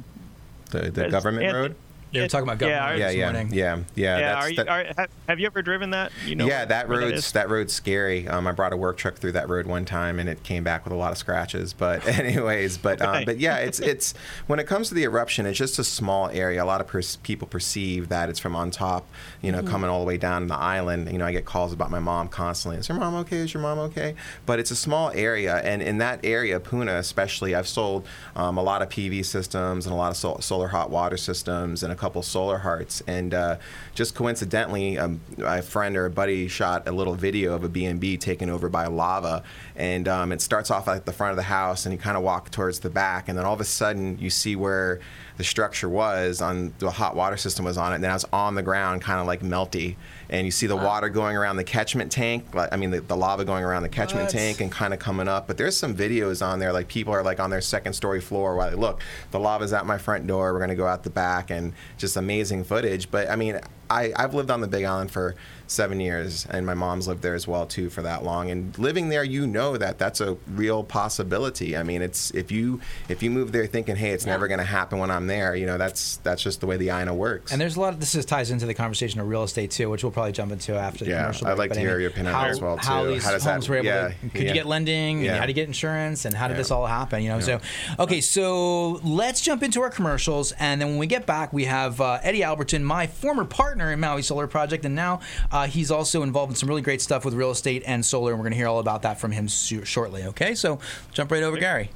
The, 0.71 0.91
the 0.91 1.09
government 1.09 1.47
it- 1.47 1.53
road. 1.53 1.77
They 2.15 2.21
were 2.21 2.29
talking 2.29 2.49
about 2.49 2.65
Yeah, 2.67 2.79
government 2.79 2.99
Yeah, 3.01 3.07
this 3.09 3.17
yeah, 3.17 3.25
morning. 3.33 3.49
yeah, 3.53 3.77
yeah. 3.77 3.83
yeah, 3.97 4.19
that's- 4.21 4.45
are 4.45 4.51
you, 4.51 4.57
that- 4.57 4.69
are, 4.69 4.85
have, 4.97 5.11
have 5.29 5.41
you 5.41 5.47
ever 5.47 5.63
driven 5.63 5.91
that? 5.91 6.13
You 6.25 6.37
know, 6.37 6.47
yeah, 6.47 6.65
that 6.65 6.89
road's 6.89 7.19
is? 7.27 7.33
that 7.33 7.51
road's 7.51 7.73
scary. 7.73 8.29
Um, 8.29 8.47
I 8.47 8.53
brought 8.53 8.73
a 8.73 8.77
work 8.77 8.97
truck 8.97 9.17
through 9.17 9.33
that 9.33 9.49
road 9.49 9.67
one 9.67 9.85
time, 9.85 10.19
and 10.19 10.29
it 10.29 10.43
came 10.45 10.63
back 10.65 10.85
with 10.85 10.93
a 10.93 10.97
lot 10.97 11.11
of 11.13 11.19
scratches. 11.19 11.73
But 11.73 12.07
anyways, 12.19 12.79
but 12.79 13.03
um, 13.03 13.25
but 13.25 13.39
yeah, 13.39 13.57
it's 13.69 13.81
it's 13.81 14.15
when 14.47 14.59
it 14.61 14.67
comes 14.67 14.89
to 14.89 14.95
the 14.95 15.03
eruption, 15.05 15.45
it's 15.47 15.59
just 15.59 15.79
a 15.79 15.85
small 15.85 16.29
area. 16.29 16.63
A 16.63 16.67
lot 16.67 16.81
of 16.81 16.87
pers- 16.87 17.17
people 17.17 17.49
perceive 17.49 18.09
that 18.11 18.29
it's 18.29 18.39
from 18.39 18.55
on 18.55 18.71
top, 18.71 19.07
you 19.43 19.51
know, 19.51 19.63
coming 19.63 19.91
all 19.91 20.01
the 20.01 20.07
way 20.07 20.17
down 20.17 20.47
the 20.47 20.55
island. 20.57 21.11
You 21.11 21.19
know, 21.19 21.27
I 21.27 21.33
get 21.33 21.45
calls 21.45 21.73
about 21.73 21.91
my 21.91 21.99
mom 22.01 22.29
constantly. 22.29 22.79
Is 22.79 22.89
your 22.89 22.99
mom 22.99 23.15
okay? 23.17 23.39
Is 23.39 23.53
your 23.53 23.63
mom 23.63 23.79
okay? 23.81 24.15
But 24.47 24.59
it's 24.61 24.71
a 24.71 24.77
small 24.77 25.11
area, 25.11 25.57
and 25.57 25.83
in 25.83 25.99
that 25.99 26.21
area, 26.25 26.61
Puna 26.61 26.95
especially, 26.97 27.55
I've 27.55 27.69
sold 27.69 28.07
um, 28.37 28.57
a 28.57 28.63
lot 28.63 28.83
of 28.83 28.89
PV 28.89 29.25
systems 29.25 29.87
and 29.87 29.93
a 29.93 29.97
lot 29.97 30.11
of 30.11 30.17
sol- 30.17 30.41
solar 30.41 30.69
hot 30.69 30.91
water 30.91 31.17
systems 31.17 31.83
and 31.83 31.93
a 31.93 31.97
couple 32.05 32.23
solar 32.23 32.59
hearts. 32.59 33.03
And 33.07 33.33
uh, 33.33 33.57
just 33.95 34.15
coincidentally, 34.15 34.99
um, 34.99 35.23
a 35.39 35.63
friend 35.63 35.97
or 35.97 36.05
a 36.05 36.11
buddy 36.11 36.49
shot 36.49 36.87
a 36.87 36.93
little 36.93 37.15
video 37.15 37.55
of 37.55 37.65
a 37.65 37.69
B&B 37.71 38.19
taken 38.19 38.51
over 38.51 38.69
by 38.69 38.87
lava, 38.89 39.43
and 39.75 40.07
um, 40.07 40.31
it 40.31 40.43
starts 40.43 40.71
off 40.71 40.87
at 40.87 41.07
the 41.07 41.15
front 41.15 41.31
of 41.31 41.37
the 41.37 41.45
house, 41.45 41.87
and 41.87 41.95
you 41.95 41.99
kind 41.99 42.19
of 42.19 42.23
walk 42.23 42.51
towards 42.51 42.81
the 42.81 42.91
back, 42.91 43.27
and 43.31 43.39
then 43.39 43.47
all 43.47 43.55
of 43.55 43.61
a 43.61 43.65
sudden 43.65 44.19
you 44.19 44.29
see 44.29 44.55
where 44.55 45.01
the 45.39 45.45
structure 45.45 45.89
was 45.89 46.43
on 46.43 46.75
the 46.79 46.91
hot 46.91 47.17
water 47.17 47.39
system 47.39 47.65
was 47.65 47.79
on 47.79 47.93
it, 47.93 47.95
and 47.97 48.05
then 48.05 48.11
I 48.11 48.15
was 48.15 48.27
on 48.35 48.55
the 48.55 48.63
ground, 48.63 49.01
kind 49.01 49.19
of 49.19 49.27
like 49.27 49.41
melty, 49.41 49.97
and 50.35 50.45
you 50.47 50.51
see 50.51 50.67
the 50.67 50.77
water 50.77 51.09
going 51.09 51.37
around 51.37 51.57
the 51.57 51.65
catchment 51.65 52.11
tank. 52.11 52.45
I 52.55 52.77
mean, 52.77 52.91
the, 52.91 53.01
the 53.01 53.17
lava 53.17 53.45
going 53.45 53.63
around 53.63 53.85
the 53.85 53.89
catchment 53.89 54.25
What? 54.25 54.33
tank 54.33 54.61
and 54.61 54.71
kind 54.71 54.93
of 54.93 54.99
coming 54.99 55.29
up. 55.29 55.47
But 55.47 55.59
there's 55.59 55.77
some 55.77 55.95
videos 55.95 56.45
on 56.45 56.59
there, 56.59 56.73
like 56.73 56.89
people 56.89 57.13
are 57.15 57.23
like 57.23 57.39
on 57.39 57.51
their 57.51 57.61
second 57.61 57.93
story 57.93 58.21
floor 58.21 58.57
while 58.57 58.69
they 58.69 58.77
look, 58.77 59.01
the 59.31 59.39
lava's 59.39 59.73
at 59.73 59.87
my 59.87 59.97
front 59.97 60.27
door. 60.27 60.53
We're 60.53 60.59
gonna 60.59 60.75
go 60.75 60.89
out 60.89 61.05
the 61.05 61.11
back, 61.11 61.51
and 61.51 61.73
just 61.99 62.17
amazing 62.17 62.65
footage. 62.65 63.11
But 63.13 63.31
I 63.31 63.37
mean, 63.37 63.61
I, 63.89 64.13
I've 64.17 64.35
lived 64.35 64.51
on 64.51 64.61
the 64.61 64.67
Big 64.67 64.85
Island 64.85 65.13
for 65.13 65.37
seven 65.67 66.01
years, 66.01 66.47
and 66.51 66.67
my 66.67 66.75
mom's 66.75 67.09
lived 67.09 67.23
there 67.23 67.35
as 67.35 67.47
well 67.49 67.67
too 67.67 67.89
for 67.91 68.03
that 68.03 68.23
long. 68.25 68.51
And 68.51 68.77
living 68.79 69.09
there, 69.09 69.25
you 69.25 69.47
know 69.47 69.77
that 69.77 69.99
that's 69.99 70.21
a 70.21 70.37
real 70.49 70.85
possibility. 70.85 71.77
I 71.77 71.83
mean, 71.83 72.03
it's 72.03 72.31
if 72.33 72.51
you 72.53 72.81
if 73.09 73.23
you 73.23 73.31
move 73.31 73.53
there 73.53 73.67
thinking, 73.67 73.97
hey, 73.97 74.11
it's 74.11 74.27
never 74.27 74.49
gonna 74.49 74.65
happen 74.65 74.99
when 74.99 75.11
I'm 75.11 75.27
there, 75.27 75.55
you 75.57 75.67
know, 75.67 75.79
that's 75.79 76.19
that's 76.19 76.43
just 76.43 76.61
the 76.61 76.67
way 76.67 76.77
the 76.77 76.89
INA 76.89 77.15
works. 77.15 77.53
And 77.53 77.61
there's 77.61 77.77
a 77.77 77.81
lot 77.81 77.93
of 77.95 78.01
this 78.01 78.15
is, 78.15 78.25
ties 78.25 78.51
into 78.51 78.67
the 78.67 78.75
conversation 78.75 79.21
of 79.21 79.29
real 79.29 79.43
estate 79.43 79.71
too, 79.71 79.89
which 79.91 80.03
we'll 80.03 80.13
probably 80.13 80.33
jump 80.33 80.53
into 80.53 80.75
after 80.77 81.05
the 81.05 81.11
Yeah, 81.11 81.23
commercial. 81.23 81.47
I'd 81.49 81.59
like 81.59 81.71
But 81.71 81.75
to 81.77 81.81
I 81.81 81.85
hear 81.85 82.01
your 82.01 82.11
opinion 82.11 82.35
on 82.35 82.43
how, 82.45 82.49
as 82.49 82.61
well, 82.61 82.77
How 82.77 83.05
too. 83.05 83.11
these 83.13 83.25
How 83.25 83.31
does 83.33 83.45
that- 83.45 83.53
homes 83.53 83.69
were 83.69 83.77
able 83.77 83.87
yeah, 83.87 84.09
to, 84.09 84.15
could 84.31 84.43
yeah. 84.43 84.49
you 84.49 84.55
get 84.55 84.67
lending? 84.67 85.17
And 85.19 85.25
Yeah. 85.27 85.39
how 85.39 85.47
to 85.47 85.53
get 85.53 85.67
insurance? 85.67 86.25
And 86.25 86.35
how 86.35 86.49
did 86.49 86.55
Yeah. 86.55 86.59
this 86.59 86.71
all 86.71 86.87
happen? 86.87 87.23
You 87.23 87.29
know. 87.31 87.41
So, 87.41 87.61
okay, 87.99 88.21
so 88.21 89.01
let's 89.05 89.41
jump 89.41 89.63
into 89.63 89.81
our 89.81 89.91
commercials, 89.91 90.53
and 90.53 90.81
then 90.81 90.89
when 90.89 90.99
we 90.99 91.07
get 91.07 91.27
back, 91.27 91.53
we 91.53 91.65
have 91.65 92.01
uh, 92.01 92.19
Eddie 92.23 92.41
Alberton, 92.43 92.83
my 92.83 93.07
former 93.07 93.45
partner 93.45 93.93
in 93.93 94.01
Maui 94.01 94.23
Solar 94.23 94.47
Project, 94.47 94.85
and 94.85 94.95
now 94.95 95.21
uh, 95.53 95.64
Uh, 95.65 95.67
he's 95.67 95.91
also 95.91 96.23
involved 96.23 96.53
in 96.53 96.57
some 96.57 96.69
really 96.69 96.83
great 96.83 97.01
stuff 97.01 97.25
with 97.25 97.33
real 97.33 97.51
estate 97.51 97.83
and 97.87 98.05
solar, 98.05 98.33
and 98.33 98.39
we're 98.39 98.43
going 98.43 98.53
to 98.53 98.57
hear 98.57 98.69
all 98.69 98.81
about 98.81 99.01
that 99.01 99.19
from 99.19 99.33
him 99.33 99.49
shortly. 99.49 100.23
Okay, 100.25 100.55
so 100.55 100.79
jump 101.15 101.33
right 101.33 101.43
over, 101.43 101.57
Gary. 101.57 101.89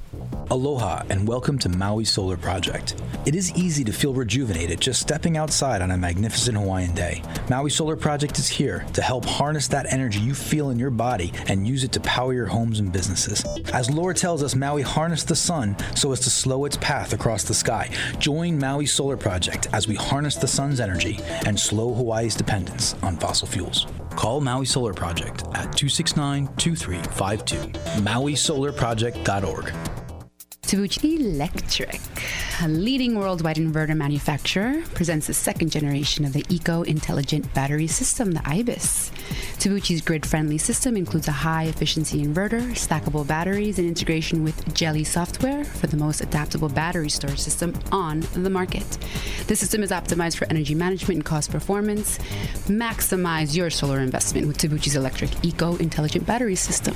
Aloha 0.49 1.03
and 1.11 1.27
welcome 1.27 1.59
to 1.59 1.69
Maui 1.69 2.03
Solar 2.03 2.35
Project. 2.35 2.99
It 3.27 3.35
is 3.35 3.53
easy 3.55 3.83
to 3.83 3.93
feel 3.93 4.15
rejuvenated 4.15 4.81
just 4.81 4.99
stepping 4.99 5.37
outside 5.37 5.83
on 5.83 5.91
a 5.91 5.97
magnificent 5.97 6.57
Hawaiian 6.57 6.95
day. 6.95 7.21
Maui 7.47 7.69
Solar 7.69 7.95
Project 7.95 8.39
is 8.39 8.47
here 8.47 8.87
to 8.93 9.03
help 9.03 9.23
harness 9.25 9.67
that 9.67 9.85
energy 9.93 10.19
you 10.19 10.33
feel 10.33 10.71
in 10.71 10.79
your 10.79 10.89
body 10.89 11.31
and 11.47 11.67
use 11.67 11.83
it 11.83 11.91
to 11.91 11.99
power 11.99 12.33
your 12.33 12.47
homes 12.47 12.79
and 12.79 12.91
businesses. 12.91 13.45
As 13.71 13.91
lore 13.91 14.15
tells 14.15 14.41
us, 14.41 14.55
Maui 14.55 14.81
harnessed 14.81 15.27
the 15.27 15.35
sun 15.35 15.77
so 15.95 16.11
as 16.11 16.21
to 16.21 16.31
slow 16.31 16.65
its 16.65 16.77
path 16.77 17.13
across 17.13 17.43
the 17.43 17.53
sky. 17.53 17.91
Join 18.17 18.57
Maui 18.57 18.87
Solar 18.87 19.17
Project 19.17 19.67
as 19.73 19.87
we 19.87 19.93
harness 19.93 20.37
the 20.37 20.47
sun's 20.47 20.79
energy 20.79 21.19
and 21.45 21.59
slow 21.59 21.93
Hawaii's 21.93 22.33
dependence 22.33 22.95
on 23.03 23.15
fossil 23.17 23.47
fuels. 23.49 23.87
Call 24.15 24.39
Maui 24.41 24.65
Solar 24.65 24.93
Project 24.93 25.43
at 25.53 25.75
269 25.75 26.47
2352. 26.57 27.79
MauiSolarProject.org. 28.01 29.98
Tabuchi 30.69 31.19
Electric, 31.19 31.99
a 32.61 32.67
leading 32.67 33.15
worldwide 33.15 33.55
inverter 33.55 33.97
manufacturer, 33.97 34.83
presents 34.93 35.25
the 35.25 35.33
second 35.33 35.71
generation 35.71 36.25
of 36.25 36.33
the 36.33 36.45
Eco 36.47 36.83
Intelligent 36.83 37.51
Battery 37.55 37.87
System, 37.87 38.33
the 38.33 38.47
IBIS. 38.47 39.11
Tabuchi's 39.57 40.01
grid 40.01 40.27
friendly 40.27 40.59
system 40.59 40.95
includes 40.95 41.27
a 41.27 41.31
high 41.31 41.63
efficiency 41.63 42.23
inverter, 42.23 42.61
stackable 42.73 43.25
batteries, 43.25 43.79
and 43.79 43.87
integration 43.87 44.43
with 44.43 44.63
Geli 44.75 45.03
software 45.07 45.63
for 45.63 45.87
the 45.87 45.97
most 45.97 46.21
adaptable 46.21 46.69
battery 46.69 47.09
storage 47.09 47.39
system 47.39 47.73
on 47.91 48.19
the 48.33 48.51
market. 48.51 48.85
The 49.47 49.55
system 49.55 49.81
is 49.81 49.89
optimized 49.89 50.37
for 50.37 50.45
energy 50.51 50.75
management 50.75 51.15
and 51.15 51.25
cost 51.25 51.49
performance. 51.49 52.19
Maximize 52.67 53.55
your 53.55 53.71
solar 53.71 54.01
investment 54.01 54.45
with 54.45 54.59
Tabuchi's 54.59 54.95
electric 54.95 55.31
Eco 55.43 55.77
Intelligent 55.77 56.27
Battery 56.27 56.55
System. 56.55 56.95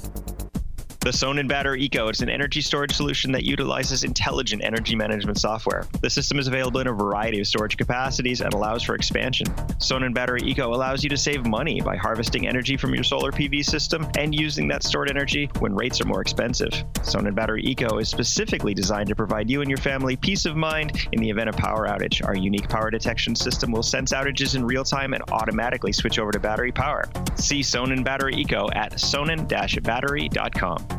The 1.03 1.09
Sonnen 1.09 1.49
Battery 1.49 1.83
Eco 1.83 2.07
is 2.07 2.21
an 2.21 2.29
energy 2.29 2.61
storage 2.61 2.95
solution 2.95 3.33
that 3.33 3.43
utilizes 3.43 4.05
intelligent 4.05 4.63
energy 4.63 4.95
management 4.95 5.37
software. 5.37 5.85
The 5.99 6.09
system 6.09 6.39
is 6.39 6.47
available 6.47 6.79
in 6.79 6.87
a 6.87 6.93
variety 6.93 7.41
of 7.41 7.47
storage 7.47 7.75
capacities 7.75 8.39
and 8.39 8.53
allows 8.53 8.83
for 8.83 8.95
expansion. 8.95 9.47
Sonnen 9.79 10.13
Battery 10.13 10.39
Eco 10.43 10.73
allows 10.73 11.03
you 11.03 11.09
to 11.09 11.17
save 11.17 11.45
money 11.45 11.81
by 11.81 11.97
harvesting 11.97 12.47
energy 12.47 12.77
from 12.77 12.95
your 12.95 13.03
solar 13.03 13.33
PV 13.33 13.65
system 13.65 14.07
and 14.17 14.33
using 14.33 14.69
that 14.69 14.81
stored 14.81 15.09
energy 15.09 15.49
when 15.59 15.75
rates 15.75 15.99
are 15.99 16.05
more 16.05 16.21
expensive. 16.21 16.71
Sonnen 17.01 17.35
Battery 17.35 17.63
Eco 17.63 17.97
is 17.97 18.07
specifically 18.07 18.73
designed 18.73 19.09
to 19.09 19.15
provide 19.15 19.49
you 19.49 19.59
and 19.59 19.69
your 19.69 19.79
family 19.79 20.15
peace 20.15 20.45
of 20.45 20.55
mind 20.55 21.09
in 21.11 21.19
the 21.19 21.29
event 21.29 21.49
of 21.49 21.57
power 21.57 21.85
outage. 21.85 22.25
Our 22.25 22.37
unique 22.37 22.69
power 22.69 22.89
detection 22.89 23.35
system 23.35 23.73
will 23.73 23.83
sense 23.83 24.13
outages 24.13 24.55
in 24.55 24.63
real 24.63 24.85
time 24.85 25.13
and 25.13 25.23
automatically 25.33 25.91
switch 25.91 26.17
over 26.17 26.31
to 26.31 26.39
battery 26.39 26.71
power. 26.71 27.09
See 27.35 27.59
Sonnen 27.59 28.05
Battery 28.05 28.35
Eco 28.35 28.69
at 28.73 28.93
sonnen-battery.com. 28.93 30.92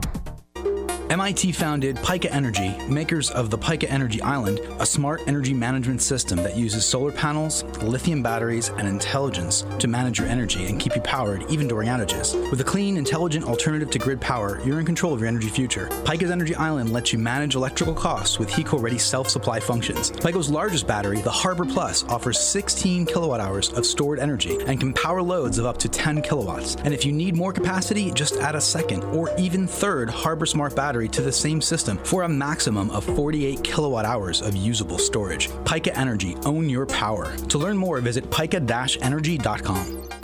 MIT 1.14 1.52
founded 1.52 1.94
Pika 1.98 2.28
Energy, 2.32 2.76
makers 2.88 3.30
of 3.30 3.48
the 3.48 3.56
Pika 3.56 3.88
Energy 3.88 4.20
Island, 4.20 4.58
a 4.80 4.84
smart 4.84 5.22
energy 5.28 5.54
management 5.54 6.02
system 6.02 6.38
that 6.38 6.56
uses 6.56 6.84
solar 6.84 7.12
panels, 7.12 7.62
lithium 7.80 8.20
batteries, 8.20 8.70
and 8.70 8.88
intelligence 8.88 9.64
to 9.78 9.86
manage 9.86 10.18
your 10.18 10.26
energy 10.26 10.66
and 10.66 10.80
keep 10.80 10.96
you 10.96 11.00
powered 11.02 11.48
even 11.48 11.68
during 11.68 11.86
outages. 11.86 12.34
With 12.50 12.60
a 12.62 12.64
clean, 12.64 12.96
intelligent 12.96 13.46
alternative 13.46 13.90
to 13.90 13.98
grid 14.00 14.20
power, 14.20 14.60
you're 14.64 14.80
in 14.80 14.86
control 14.86 15.14
of 15.14 15.20
your 15.20 15.28
energy 15.28 15.48
future. 15.48 15.86
Pika's 16.02 16.32
Energy 16.32 16.56
Island 16.56 16.92
lets 16.92 17.12
you 17.12 17.20
manage 17.20 17.54
electrical 17.54 17.94
costs 17.94 18.40
with 18.40 18.50
HECO 18.50 18.82
ready 18.82 18.98
self 18.98 19.28
supply 19.28 19.60
functions. 19.60 20.10
Pika's 20.10 20.50
largest 20.50 20.88
battery, 20.88 21.20
the 21.20 21.30
Harbor 21.30 21.64
Plus, 21.64 22.02
offers 22.08 22.40
16 22.40 23.06
kilowatt 23.06 23.38
hours 23.38 23.72
of 23.74 23.86
stored 23.86 24.18
energy 24.18 24.58
and 24.66 24.80
can 24.80 24.92
power 24.92 25.22
loads 25.22 25.58
of 25.58 25.64
up 25.64 25.78
to 25.78 25.88
10 25.88 26.22
kilowatts. 26.22 26.74
And 26.82 26.92
if 26.92 27.04
you 27.04 27.12
need 27.12 27.36
more 27.36 27.52
capacity, 27.52 28.10
just 28.10 28.34
add 28.38 28.56
a 28.56 28.60
second 28.60 29.04
or 29.04 29.32
even 29.38 29.68
third 29.68 30.10
Harbor 30.10 30.44
Smart 30.46 30.74
battery 30.74 31.03
to 31.08 31.22
the 31.22 31.32
same 31.32 31.60
system 31.60 31.98
for 31.98 32.22
a 32.22 32.28
maximum 32.28 32.90
of 32.90 33.04
48 33.04 33.62
kilowatt 33.62 34.04
hours 34.04 34.42
of 34.42 34.56
usable 34.56 34.98
storage. 34.98 35.48
Pika 35.64 35.96
Energy, 35.96 36.36
own 36.44 36.68
your 36.68 36.86
power. 36.86 37.36
To 37.48 37.58
learn 37.58 37.76
more, 37.76 38.00
visit 38.00 38.28
pika-energy.com. 38.30 40.23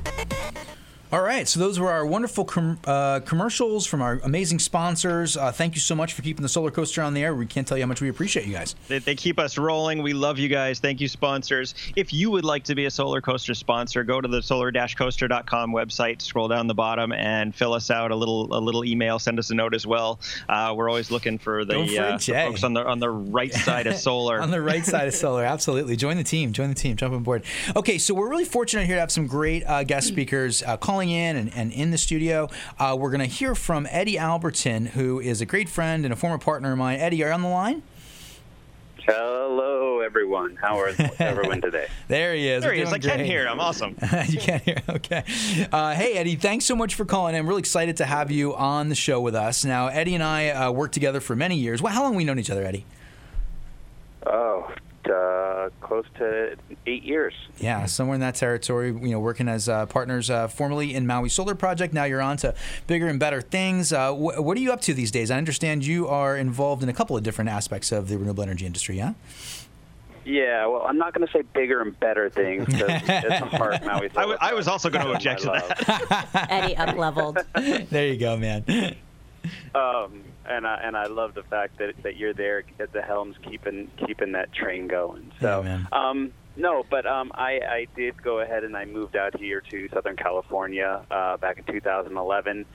All 1.11 1.21
right, 1.21 1.45
so 1.45 1.59
those 1.59 1.77
were 1.77 1.91
our 1.91 2.05
wonderful 2.05 2.45
com- 2.45 2.79
uh, 2.85 3.19
commercials 3.19 3.85
from 3.85 4.01
our 4.01 4.21
amazing 4.23 4.59
sponsors. 4.59 5.35
Uh, 5.35 5.51
thank 5.51 5.75
you 5.75 5.81
so 5.81 5.93
much 5.93 6.13
for 6.13 6.21
keeping 6.21 6.41
the 6.41 6.47
solar 6.47 6.71
coaster 6.71 7.01
on 7.01 7.13
the 7.13 7.21
air. 7.21 7.35
We 7.35 7.45
can't 7.45 7.67
tell 7.67 7.77
you 7.77 7.83
how 7.83 7.89
much 7.89 7.99
we 7.99 8.07
appreciate 8.07 8.45
you 8.45 8.53
guys. 8.53 8.75
They, 8.87 8.99
they 8.99 9.15
keep 9.15 9.37
us 9.37 9.57
rolling. 9.57 10.01
We 10.03 10.13
love 10.13 10.39
you 10.39 10.47
guys. 10.47 10.79
Thank 10.79 11.01
you, 11.01 11.09
sponsors. 11.09 11.75
If 11.97 12.13
you 12.13 12.31
would 12.31 12.45
like 12.45 12.63
to 12.63 12.75
be 12.75 12.85
a 12.85 12.89
solar 12.91 13.19
coaster 13.19 13.53
sponsor, 13.53 14.05
go 14.05 14.21
to 14.21 14.27
the 14.29 14.41
solar-coaster.com 14.41 15.73
website, 15.73 16.21
scroll 16.21 16.47
down 16.47 16.67
the 16.67 16.73
bottom, 16.73 17.11
and 17.11 17.53
fill 17.53 17.73
us 17.73 17.91
out 17.91 18.11
a 18.11 18.15
little 18.15 18.47
a 18.57 18.61
little 18.61 18.85
email. 18.85 19.19
Send 19.19 19.37
us 19.37 19.49
a 19.49 19.53
note 19.53 19.73
as 19.73 19.85
well. 19.85 20.17
Uh, 20.47 20.73
we're 20.77 20.87
always 20.87 21.11
looking 21.11 21.37
for 21.37 21.65
the, 21.65 21.99
uh, 21.99 22.17
Jay. 22.19 22.45
folks 22.45 22.63
on 22.63 22.73
the 22.73 22.85
on 22.85 22.99
the 22.99 23.09
right 23.09 23.53
side 23.53 23.85
of 23.85 23.95
solar. 23.97 24.39
on 24.41 24.49
the 24.49 24.61
right 24.61 24.85
side 24.85 25.09
of 25.09 25.13
solar. 25.13 25.43
Absolutely. 25.51 25.97
Join 25.97 26.15
the 26.15 26.23
team. 26.23 26.53
Join 26.53 26.69
the 26.69 26.75
team. 26.75 26.95
Jump 26.95 27.13
on 27.13 27.23
board. 27.23 27.43
Okay, 27.75 27.97
so 27.97 28.13
we're 28.13 28.29
really 28.29 28.45
fortunate 28.45 28.85
here 28.85 28.95
to 28.95 29.01
have 29.01 29.11
some 29.11 29.27
great 29.27 29.65
uh, 29.67 29.83
guest 29.83 30.07
speakers 30.07 30.63
uh, 30.63 30.77
calling 31.01 31.09
in 31.09 31.35
and, 31.35 31.51
and 31.55 31.71
in 31.71 31.89
the 31.89 31.97
studio. 31.97 32.47
Uh, 32.77 32.95
we're 32.97 33.09
going 33.09 33.19
to 33.21 33.25
hear 33.25 33.55
from 33.55 33.87
Eddie 33.89 34.17
Alberton, 34.17 34.89
who 34.89 35.19
is 35.19 35.41
a 35.41 35.45
great 35.47 35.67
friend 35.67 36.05
and 36.05 36.13
a 36.13 36.15
former 36.15 36.37
partner 36.37 36.71
of 36.71 36.77
mine. 36.77 36.99
Eddie, 36.99 37.23
are 37.23 37.29
you 37.29 37.33
on 37.33 37.41
the 37.41 37.49
line? 37.49 37.81
Hello, 39.07 40.01
everyone. 40.01 40.57
How 40.57 40.79
are 40.79 40.91
everyone 41.17 41.59
today? 41.59 41.87
There 42.07 42.35
he 42.35 42.47
is. 42.47 42.61
there 42.61 42.71
he 42.73 42.81
We're 42.81 42.87
is. 42.87 42.93
I 42.93 42.97
doing 42.99 43.09
can 43.09 43.17
great. 43.21 43.25
hear 43.31 43.47
him. 43.47 43.59
Awesome. 43.59 43.95
you 44.27 44.37
can't 44.39 44.61
hear. 44.61 44.77
Okay. 44.87 45.23
Uh, 45.71 45.95
hey, 45.95 46.13
Eddie, 46.17 46.35
thanks 46.35 46.65
so 46.65 46.75
much 46.75 46.93
for 46.93 47.05
calling. 47.05 47.35
I'm 47.35 47.47
really 47.47 47.59
excited 47.61 47.97
to 47.97 48.05
have 48.05 48.29
you 48.29 48.53
on 48.55 48.89
the 48.89 48.95
show 48.95 49.19
with 49.21 49.33
us. 49.33 49.65
Now, 49.65 49.87
Eddie 49.87 50.13
and 50.13 50.23
I 50.23 50.49
uh, 50.49 50.71
worked 50.71 50.93
together 50.93 51.19
for 51.19 51.35
many 51.35 51.55
years. 51.55 51.81
Well, 51.81 51.91
how 51.93 52.03
long 52.03 52.11
have 52.11 52.17
we 52.17 52.25
known 52.25 52.37
each 52.37 52.51
other, 52.51 52.63
Eddie? 52.63 52.85
Oh, 54.27 54.71
uh, 55.09 55.69
close 55.81 56.05
to 56.17 56.55
eight 56.85 57.03
years. 57.03 57.33
Yeah, 57.57 57.85
somewhere 57.85 58.15
in 58.15 58.21
that 58.21 58.35
territory. 58.35 58.87
You 58.89 59.11
know, 59.11 59.19
working 59.19 59.47
as 59.47 59.67
uh, 59.69 59.85
partners 59.85 60.29
uh, 60.29 60.47
formerly 60.47 60.93
in 60.93 61.05
Maui 61.07 61.29
Solar 61.29 61.55
Project. 61.55 61.93
Now 61.93 62.03
you're 62.05 62.21
on 62.21 62.37
to 62.37 62.53
bigger 62.87 63.07
and 63.07 63.19
better 63.19 63.41
things. 63.41 63.91
Uh, 63.93 64.11
wh- 64.13 64.43
what 64.43 64.57
are 64.57 64.61
you 64.61 64.71
up 64.71 64.81
to 64.81 64.93
these 64.93 65.11
days? 65.11 65.31
I 65.31 65.37
understand 65.37 65.85
you 65.85 66.07
are 66.07 66.35
involved 66.37 66.83
in 66.83 66.89
a 66.89 66.93
couple 66.93 67.15
of 67.17 67.23
different 67.23 67.49
aspects 67.49 67.91
of 67.91 68.07
the 68.09 68.17
renewable 68.17 68.43
energy 68.43 68.65
industry. 68.65 68.97
Yeah. 68.97 69.13
Yeah, 70.23 70.67
well, 70.67 70.83
I'm 70.87 70.99
not 70.99 71.15
going 71.15 71.25
to 71.25 71.33
say 71.33 71.41
bigger 71.41 71.81
and 71.81 71.99
better 71.99 72.29
things 72.29 72.67
because 72.67 72.89
it's 73.07 73.41
a 73.41 73.45
heart 73.57 73.83
Maui. 73.83 74.07
I, 74.15 74.21
w- 74.21 74.37
I 74.39 74.53
was 74.53 74.67
also 74.67 74.91
going 74.91 75.03
to 75.03 75.13
object 75.13 75.41
to 75.41 75.47
that. 75.47 76.47
Eddie 76.51 76.77
up 76.77 76.95
leveled. 76.95 77.39
there 77.55 78.07
you 78.07 78.17
go, 78.17 78.37
man. 78.37 78.95
Um, 79.73 80.21
and 80.51 80.67
I 80.67 80.79
and 80.83 80.95
I 80.97 81.05
love 81.05 81.33
the 81.33 81.43
fact 81.43 81.77
that 81.79 81.93
that 82.03 82.17
you're 82.17 82.33
there 82.33 82.63
at 82.79 82.91
the 82.91 83.01
helms, 83.01 83.35
keeping 83.43 83.89
keeping 84.05 84.33
that 84.33 84.51
train 84.53 84.87
going. 84.87 85.31
So, 85.39 85.63
Yeah, 85.63 85.83
um, 85.91 86.33
no, 86.55 86.85
but 86.89 87.05
um, 87.05 87.31
I 87.33 87.59
I 87.67 87.87
did 87.95 88.21
go 88.21 88.39
ahead 88.39 88.63
and 88.63 88.75
I 88.75 88.85
moved 88.85 89.15
out 89.15 89.39
here 89.39 89.61
to 89.61 89.89
Southern 89.89 90.15
California 90.15 91.05
uh, 91.09 91.37
back 91.37 91.57
in 91.57 91.63
2011. 91.65 92.65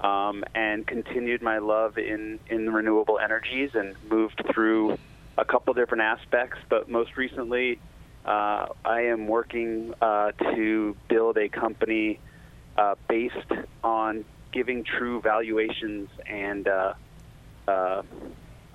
Um, 0.00 0.44
and 0.54 0.86
continued 0.86 1.42
my 1.42 1.58
love 1.58 1.98
in, 1.98 2.40
in 2.48 2.72
renewable 2.72 3.18
energies 3.18 3.72
and 3.74 3.94
moved 4.08 4.42
through 4.50 4.96
a 5.36 5.44
couple 5.44 5.74
different 5.74 6.04
aspects, 6.04 6.56
but 6.70 6.88
most 6.88 7.18
recently, 7.18 7.78
uh, 8.24 8.68
I 8.82 9.02
am 9.02 9.26
working 9.26 9.92
uh, 10.00 10.32
to 10.54 10.96
build 11.10 11.36
a 11.36 11.50
company 11.50 12.18
uh, 12.78 12.94
based 13.10 13.52
on 13.84 14.24
giving 14.52 14.84
true 14.84 15.20
valuations 15.20 16.08
and 16.26 16.66
uh, 17.70 18.02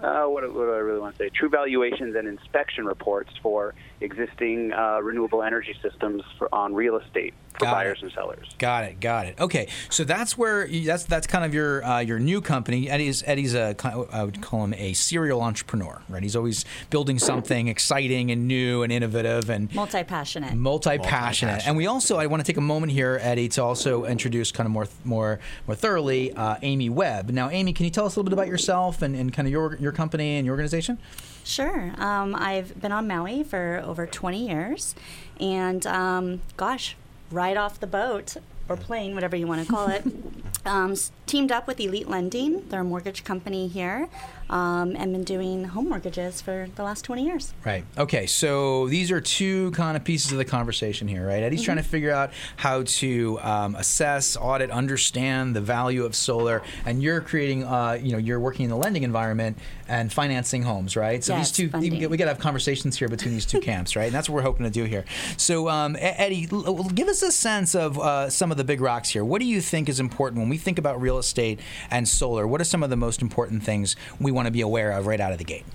uh, 0.05 0.25
uh, 0.25 0.29
what, 0.29 0.43
what 0.53 0.65
do 0.65 0.73
I 0.73 0.77
really 0.77 0.99
want 0.99 1.17
to 1.17 1.23
say? 1.23 1.29
True 1.29 1.49
valuations 1.49 2.15
and 2.15 2.27
inspection 2.27 2.85
reports 2.85 3.31
for 3.41 3.73
existing 4.01 4.71
uh, 4.73 4.99
renewable 5.01 5.41
energy 5.43 5.75
systems 5.81 6.21
for, 6.37 6.53
on 6.53 6.73
real 6.73 6.97
estate 6.97 7.33
for 7.53 7.59
Got 7.59 7.69
it. 7.69 7.71
buyers 7.73 7.99
and 8.03 8.11
sellers. 8.11 8.47
Got 8.59 8.83
it. 8.83 8.99
Got 8.99 9.27
it. 9.27 9.39
Okay, 9.39 9.69
so 9.89 10.03
that's 10.03 10.37
where 10.37 10.65
you, 10.67 10.85
that's 10.85 11.03
that's 11.05 11.25
kind 11.25 11.45
of 11.45 11.53
your 11.53 11.83
uh, 11.85 11.99
your 11.99 12.19
new 12.19 12.41
company. 12.41 12.89
Eddie's 12.89 13.23
Eddie's 13.25 13.53
a 13.55 13.73
ki- 13.75 14.05
I 14.11 14.23
would 14.25 14.41
call 14.41 14.65
him 14.65 14.73
a 14.73 14.91
serial 14.93 15.41
entrepreneur, 15.41 16.01
right? 16.09 16.21
He's 16.21 16.35
always 16.35 16.65
building 16.89 17.17
something 17.17 17.67
exciting 17.69 18.29
and 18.31 18.47
new 18.47 18.83
and 18.83 18.91
innovative 18.91 19.49
and 19.49 19.73
Multi 19.73 20.03
passionate. 20.03 20.53
multi-passionate. 20.53 21.65
And 21.65 21.77
we 21.77 21.87
also, 21.87 22.17
I 22.17 22.27
want 22.27 22.41
to 22.45 22.45
take 22.45 22.57
a 22.57 22.61
moment 22.61 22.91
here, 22.91 23.19
Eddie, 23.21 23.47
to 23.49 23.63
also 23.63 24.03
introduce 24.05 24.51
kind 24.51 24.67
of 24.67 24.71
more, 24.71 24.87
more, 25.03 25.39
more 25.65 25.75
thoroughly 25.75 26.33
uh, 26.33 26.57
Amy 26.61 26.89
Webb. 26.89 27.29
Now, 27.29 27.49
Amy, 27.49 27.73
can 27.73 27.85
you 27.85 27.91
tell 27.91 28.05
us 28.05 28.15
a 28.15 28.19
little 28.19 28.29
bit 28.29 28.33
about 28.33 28.47
yourself 28.47 29.01
and, 29.01 29.15
and 29.15 29.31
kind 29.33 29.47
of 29.47 29.51
your 29.51 29.75
your 29.77 29.93
company 29.95 30.37
and 30.37 30.45
your 30.45 30.53
organization? 30.53 30.97
Sure. 31.43 31.93
Um, 31.97 32.35
I've 32.35 32.79
been 32.81 32.91
on 32.91 33.07
Maui 33.07 33.43
for 33.43 33.81
over 33.85 34.05
20 34.05 34.47
years. 34.47 34.95
And 35.39 35.85
gosh, 35.85 36.41
gosh, 36.57 36.95
right 37.31 37.57
off 37.57 37.79
the 37.79 37.87
boat 37.87 38.37
or 38.67 38.75
plane, 38.75 39.13
whatever 39.13 39.35
you 39.35 39.47
want 39.47 39.65
to 39.65 39.71
call 39.71 39.87
it, 39.89 40.03
um, 40.65 40.95
teamed 41.25 41.51
up 41.51 41.67
with 41.67 41.79
Elite 41.79 42.07
Lending. 42.07 42.67
They're 42.69 42.81
a 42.81 42.83
mortgage 42.83 43.23
company 43.23 43.67
here 43.67 44.09
um, 44.49 44.95
and 44.95 45.11
been 45.11 45.23
doing 45.23 45.65
home 45.65 45.89
mortgages 45.89 46.41
for 46.41 46.67
the 46.75 46.83
last 46.83 47.03
20 47.03 47.25
years. 47.25 47.53
Right. 47.63 47.85
Okay. 47.97 48.25
So 48.25 48.87
these 48.87 49.11
are 49.11 49.21
two 49.21 49.71
kind 49.71 49.97
of 49.97 50.03
pieces 50.03 50.31
of 50.31 50.37
the 50.37 50.45
conversation 50.45 51.07
here, 51.07 51.25
right? 51.25 51.43
Eddie's 51.43 51.63
trying 51.63 51.77
to 51.77 51.83
figure 51.83 52.11
out 52.11 52.31
how 52.57 52.83
to 52.83 53.39
um, 53.41 53.75
assess, 53.75 54.37
audit, 54.37 54.69
understand 54.71 55.55
the 55.55 55.61
value 55.61 56.05
of 56.05 56.15
solar, 56.15 56.61
and 56.85 57.01
you're 57.01 57.21
creating, 57.21 57.63
uh, 57.63 57.97
you 58.01 58.11
know, 58.11 58.17
you're 58.17 58.39
working 58.39 58.65
in 58.65 58.69
the 58.69 58.77
lending 58.77 59.03
environment 59.03 59.57
and 59.87 60.11
financing 60.11 60.63
homes, 60.63 60.95
right? 60.95 61.23
So 61.23 61.33
Yes, 61.35 61.51
these 61.51 61.71
two, 61.71 61.77
we 61.79 62.17
got 62.17 62.25
to 62.25 62.31
have 62.31 62.39
conversations 62.39 62.97
here 62.97 63.07
between 63.07 63.33
these 63.33 63.45
two 63.45 63.59
camps, 63.61 63.95
right? 63.95 64.05
And 64.05 64.13
that's 64.13 64.29
what 64.29 64.35
we're 64.35 64.41
hoping 64.41 64.65
to 64.65 64.71
do 64.71 64.83
here. 64.83 65.05
So, 65.37 65.69
um, 65.69 65.95
Eddie, 65.99 66.47
give 66.93 67.07
us 67.07 67.21
a 67.21 67.31
sense 67.31 67.75
of 67.75 67.99
uh, 67.99 68.29
some 68.29 68.51
of 68.51 68.57
the 68.57 68.63
big 68.63 68.81
rocks 68.81 69.09
here. 69.09 69.23
What 69.23 69.41
do 69.41 69.47
you 69.47 69.61
think 69.61 69.89
is 69.89 69.99
important 69.99 70.39
when 70.39 70.49
we 70.49 70.57
think 70.57 70.79
about 70.79 70.99
real 71.01 71.17
estate 71.17 71.59
and 71.91 72.07
solar? 72.07 72.47
What 72.47 72.61
are 72.61 72.65
some 72.65 72.83
of 72.83 72.89
the 72.89 72.95
most 72.95 73.21
important 73.21 73.63
things 73.63 73.95
we 74.19 74.31
want 74.35 74.45
to 74.45 74.51
be 74.51 74.61
aware 74.61 74.91
of 74.91 75.07
right 75.07 75.19
out 75.19 75.31
of 75.31 75.39
the 75.39 75.43
gate? 75.43 75.65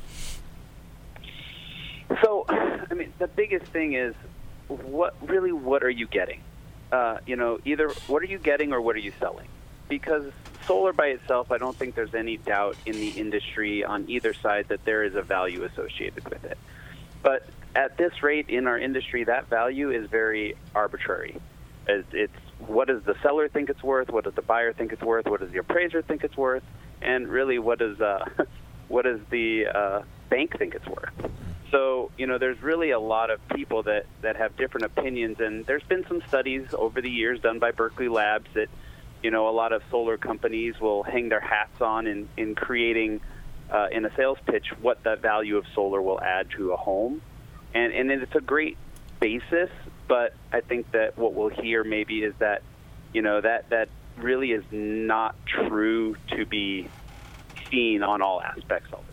So, 2.23 2.45
I 2.49 2.95
mean, 2.95 3.13
the 3.19 3.27
biggest 3.27 3.67
thing 3.67 3.95
is 3.95 4.15
what 4.69 5.17
really 5.29 5.53
what 5.53 5.83
are 5.83 5.91
you 5.91 6.07
getting? 6.07 6.43
Uh, 6.93 7.19
you 7.27 7.37
know, 7.37 7.59
either 7.65 7.89
what 8.07 8.23
are 8.23 8.27
you 8.27 8.39
getting 8.39 8.73
or 8.73 8.81
what 8.81 8.95
are 8.95 9.01
you 9.01 9.13
selling? 9.19 9.49
Because 9.89 10.25
solar 10.67 10.93
by 10.93 11.07
itself, 11.09 11.51
I 11.51 11.59
don't 11.59 11.77
think 11.77 11.95
there's 11.95 12.15
any 12.15 12.37
doubt 12.37 12.77
in 12.87 12.95
the 12.95 13.09
industry 13.09 13.85
on 13.85 14.09
either 14.09 14.35
side 14.35 14.69
that 14.69 14.85
there 14.85 15.03
is 15.03 15.15
a 15.15 15.23
value 15.23 15.65
associated 15.65 16.29
with 16.29 16.45
it. 16.45 16.59
But 17.23 17.47
at 17.75 17.97
this 17.97 18.23
rate 18.23 18.49
in 18.49 18.67
our 18.67 18.79
industry, 18.79 19.25
that 19.25 19.49
value 19.49 19.91
is 19.91 20.09
very 20.09 20.57
arbitrary. 20.75 21.37
It's, 21.87 22.09
it's 22.13 22.33
what 22.59 22.89
does 22.89 23.03
the 23.05 23.15
seller 23.23 23.49
think 23.49 23.71
it's 23.71 23.83
worth? 23.83 24.11
What 24.11 24.25
does 24.25 24.35
the 24.35 24.43
buyer 24.43 24.73
think 24.73 24.93
it's 24.93 25.03
worth? 25.03 25.27
What 25.27 25.41
does 25.41 25.51
the 25.51 25.59
appraiser 25.59 26.03
think 26.03 26.25
it's 26.25 26.37
worth? 26.37 26.63
And 27.03 27.29
really, 27.29 27.59
what 27.59 27.79
does 27.79 28.01
uh, 28.01 28.25
what 28.89 29.05
does 29.05 29.21
the 29.31 29.67
uh, 29.67 30.03
bank 30.29 30.59
think 30.59 30.75
it's 30.75 30.87
worth? 30.87 31.31
So, 31.71 32.11
you 32.19 32.27
know, 32.27 32.39
there's 32.39 32.61
really 32.63 32.91
a 32.91 32.99
lot 32.99 33.31
of 33.31 33.47
people 33.49 33.85
that, 33.85 34.07
that 34.23 34.37
have 34.37 34.57
different 34.57 34.87
opinions, 34.87 35.39
and 35.39 35.65
there's 35.67 35.85
been 35.85 36.05
some 36.09 36.21
studies 36.27 36.67
over 36.73 37.01
the 37.01 37.11
years 37.11 37.41
done 37.41 37.61
by 37.61 37.71
Berkeley 37.71 38.09
Labs 38.09 38.49
that, 38.55 38.69
you 39.23 39.31
know, 39.31 39.49
a 39.49 39.53
lot 39.53 39.73
of 39.73 39.83
solar 39.91 40.19
companies 40.19 40.81
will 40.81 41.05
hang 41.05 41.29
their 41.29 41.41
hats 41.41 41.81
on 41.81 42.09
in, 42.09 42.29
in 42.37 42.55
creating 42.57 43.21
uh, 43.71 43.87
in 43.93 44.05
a 44.05 44.15
sales 44.17 44.39
pitch 44.47 44.73
what 44.81 45.03
the 45.05 45.17
value 45.17 45.57
of 45.57 45.65
solar 45.75 46.03
will 46.03 46.21
add 46.21 46.51
to 46.57 46.73
a 46.73 46.77
home, 46.77 47.23
and 47.73 47.93
and 47.93 48.11
it's 48.11 48.35
a 48.35 48.41
great 48.41 48.77
basis. 49.21 49.71
But 50.09 50.35
I 50.53 50.61
think 50.61 50.91
that 50.91 51.17
what 51.17 51.35
we'll 51.35 51.51
hear 51.51 51.85
maybe 51.85 52.25
is 52.25 52.35
that 52.41 52.63
you 53.13 53.23
know 53.23 53.41
that 53.41 53.71
that 53.71 53.89
really 54.23 54.49
is 54.49 54.65
not 54.71 55.35
true 55.69 56.15
to 56.37 56.47
be 56.47 56.91
seen 57.71 58.03
on 58.03 58.23
all 58.23 58.41
aspects 58.43 58.91
of. 58.93 59.10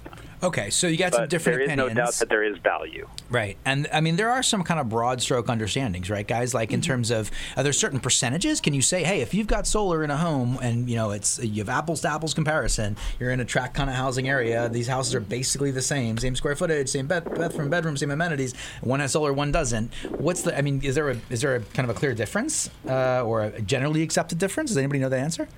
Okay, 0.47 0.69
so 0.69 0.87
you 0.87 0.95
got 0.95 1.11
some 1.13 1.23
But 1.23 1.29
different 1.29 1.57
there 1.57 1.63
is 1.65 1.67
opinions. 1.71 1.95
no 1.95 2.03
doubt 2.05 2.13
that 2.13 2.29
there 2.29 2.41
is 2.41 2.57
value. 2.59 3.09
Right. 3.29 3.57
And 3.65 3.85
I 3.91 3.99
mean, 3.99 4.15
there 4.15 4.31
are 4.31 4.41
some 4.41 4.63
kind 4.63 4.79
of 4.79 4.87
broad 4.87 5.21
stroke 5.21 5.49
understandings, 5.49 6.09
right, 6.09 6.25
guys? 6.25 6.53
Like 6.53 6.71
in 6.71 6.79
terms 6.79 7.11
of, 7.11 7.29
are 7.57 7.63
there 7.63 7.73
certain 7.73 7.99
percentages? 7.99 8.61
Can 8.61 8.73
you 8.73 8.81
say, 8.81 9.03
hey, 9.03 9.19
if 9.19 9.33
you've 9.33 9.47
got 9.47 9.67
solar 9.67 10.05
in 10.05 10.09
a 10.09 10.15
home 10.15 10.57
and, 10.61 10.89
you 10.89 10.95
know, 10.95 11.11
it's, 11.11 11.37
you 11.39 11.61
have 11.61 11.67
apples 11.67 11.99
to 12.03 12.09
apples 12.09 12.33
comparison, 12.33 12.95
you're 13.19 13.31
in 13.31 13.41
a 13.41 13.45
tract 13.45 13.73
kind 13.73 13.89
of 13.89 13.97
housing 13.97 14.29
area, 14.29 14.69
these 14.69 14.87
houses 14.87 15.13
are 15.15 15.19
basically 15.19 15.71
the 15.71 15.81
same, 15.81 16.17
same 16.17 16.33
square 16.33 16.55
footage, 16.55 16.87
same 16.87 17.07
bed, 17.07 17.25
bathroom, 17.35 17.69
bedroom, 17.69 17.97
same 17.97 18.11
amenities. 18.11 18.53
One 18.79 19.01
has 19.01 19.11
solar, 19.11 19.33
one 19.33 19.51
doesn't. 19.51 19.93
What's 20.17 20.43
the, 20.43 20.57
I 20.57 20.61
mean, 20.61 20.81
is 20.81 20.95
there 20.95 21.09
a, 21.09 21.17
is 21.29 21.41
there 21.41 21.57
a 21.57 21.59
kind 21.59 21.89
of 21.89 21.93
a 21.93 21.99
clear 21.99 22.13
difference 22.13 22.69
uh, 22.87 23.21
or 23.21 23.41
a 23.41 23.61
generally 23.61 24.01
accepted 24.01 24.37
difference? 24.37 24.69
Does 24.69 24.77
anybody 24.77 24.99
know 24.99 25.09
the 25.09 25.17
answer? 25.17 25.49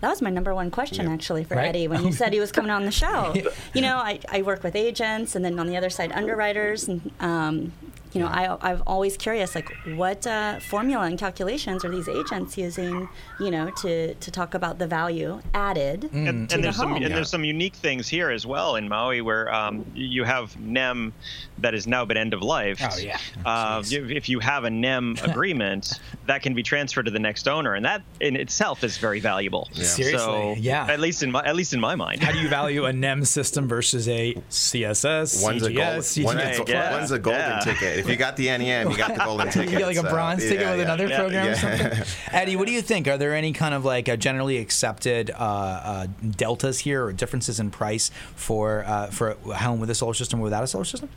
That 0.00 0.10
was 0.10 0.22
my 0.22 0.30
number 0.30 0.54
one 0.54 0.70
question, 0.70 1.08
actually, 1.08 1.44
for 1.44 1.56
Right? 1.56 1.66
Eddie 1.66 1.88
when 1.88 2.04
you 2.04 2.12
said 2.12 2.32
he 2.32 2.38
was 2.40 2.52
coming 2.52 2.70
on 2.70 2.84
the 2.84 2.92
show. 2.92 3.34
You 3.74 3.82
know, 3.82 3.96
I, 3.98 4.20
I 4.30 4.42
work 4.42 4.62
with 4.62 4.74
agents, 4.74 5.34
and 5.36 5.44
then 5.44 5.58
on 5.58 5.66
the 5.66 5.76
other 5.76 5.90
side, 5.90 6.10
underwriters, 6.12 6.88
and 6.88 7.10
um, 7.20 7.72
you 8.12 8.20
know, 8.20 8.26
I, 8.26 8.56
I'm 8.70 8.82
always 8.86 9.16
curious, 9.16 9.54
like, 9.54 9.68
what 9.94 10.26
uh, 10.26 10.60
formula 10.60 11.04
and 11.06 11.18
calculations 11.18 11.84
are 11.84 11.90
these 11.90 12.08
agents 12.08 12.56
using, 12.56 13.08
you 13.40 13.50
know, 13.50 13.70
to, 13.82 14.14
to 14.14 14.30
talk 14.30 14.54
about 14.54 14.78
the 14.78 14.86
value 14.86 15.40
added 15.54 16.04
and, 16.12 16.12
to 16.12 16.28
and 16.28 16.48
the 16.50 16.56
there's 16.58 16.76
some 16.76 16.92
home? 16.92 17.02
and 17.02 17.14
there's 17.14 17.30
some 17.30 17.44
unique 17.44 17.74
things 17.74 18.08
here 18.08 18.30
as 18.30 18.46
well 18.46 18.76
in 18.76 18.88
Maui 18.88 19.20
where 19.20 19.52
um, 19.52 19.84
you 19.94 20.24
have 20.24 20.58
NEM 20.58 21.12
that 21.58 21.74
has 21.74 21.86
now 21.86 22.04
been 22.04 22.16
end 22.16 22.34
of 22.34 22.42
life. 22.42 22.78
Oh, 22.82 22.98
yeah. 22.98 23.18
Uh, 23.44 23.82
if 23.84 24.10
if 24.10 24.28
you 24.28 24.38
have 24.40 24.64
a 24.64 24.70
NEM 24.70 25.16
agreement, 25.22 26.00
that 26.26 26.42
can 26.42 26.54
be 26.54 26.62
transferred 26.62 27.04
to 27.06 27.10
the 27.10 27.18
next 27.18 27.46
owner, 27.48 27.74
and 27.74 27.84
that 27.84 28.02
in 28.20 28.36
itself 28.36 28.84
is 28.84 28.96
very 28.98 29.20
valuable. 29.20 29.68
Seriously, 29.72 30.18
So, 30.18 30.54
yeah. 30.58 30.86
At 30.88 31.00
least 31.00 31.22
in 31.22 31.30
my 31.30 31.44
at 31.44 31.56
least 31.56 31.72
in 31.74 31.80
my 31.80 31.94
mind. 31.94 32.22
How 32.22 32.32
do 32.32 32.38
you 32.38 32.48
value 32.48 32.84
a 32.84 32.92
NEM 32.92 33.24
system 33.24 33.68
versus 33.68 34.08
a 34.08 34.34
CSS, 34.50 35.42
One's 35.42 35.62
a, 35.62 35.72
gold, 35.72 35.78
CGS, 35.98 36.24
one's, 36.24 36.40
CGS? 36.40 36.68
a, 36.68 36.70
Yeah. 36.70 36.92
one's 36.92 37.10
a 37.10 37.18
golden 37.18 37.40
Yeah. 37.40 37.58
ticket. 37.60 37.97
If 37.98 38.08
you 38.08 38.16
got 38.16 38.36
the 38.36 38.46
NEM, 38.46 38.90
you 38.90 38.96
got 38.96 39.14
the 39.14 39.24
golden 39.24 39.50
ticket. 39.50 39.70
You 39.72 39.78
get 39.78 39.86
like 39.86 39.96
a 39.96 40.02
so, 40.02 40.10
bronze 40.10 40.42
ticket 40.42 40.60
yeah, 40.60 40.70
with 40.70 40.78
yeah. 40.78 40.84
another 40.84 41.08
Yeah. 41.08 41.18
program 41.18 41.48
or 41.48 41.54
something. 41.54 42.06
Eddie, 42.32 42.56
what 42.56 42.66
do 42.66 42.72
you 42.72 42.82
think? 42.82 43.06
Are 43.08 43.18
there 43.18 43.34
any 43.34 43.52
kind 43.52 43.74
of 43.74 43.84
like 43.84 44.08
uh, 44.08 44.16
generally 44.16 44.58
accepted 44.58 45.30
uh, 45.30 45.34
uh, 45.34 46.06
deltas 46.36 46.80
here 46.80 47.04
or 47.04 47.12
differences 47.12 47.60
in 47.60 47.70
price 47.70 48.10
for 48.34 48.84
uh, 48.86 49.08
for 49.08 49.36
a 49.50 49.54
home 49.58 49.80
with 49.80 49.90
a 49.90 49.94
solar 49.94 50.14
system 50.14 50.40
or 50.40 50.44
without 50.44 50.64
a 50.64 50.66
solar 50.66 50.84
system? 50.84 51.08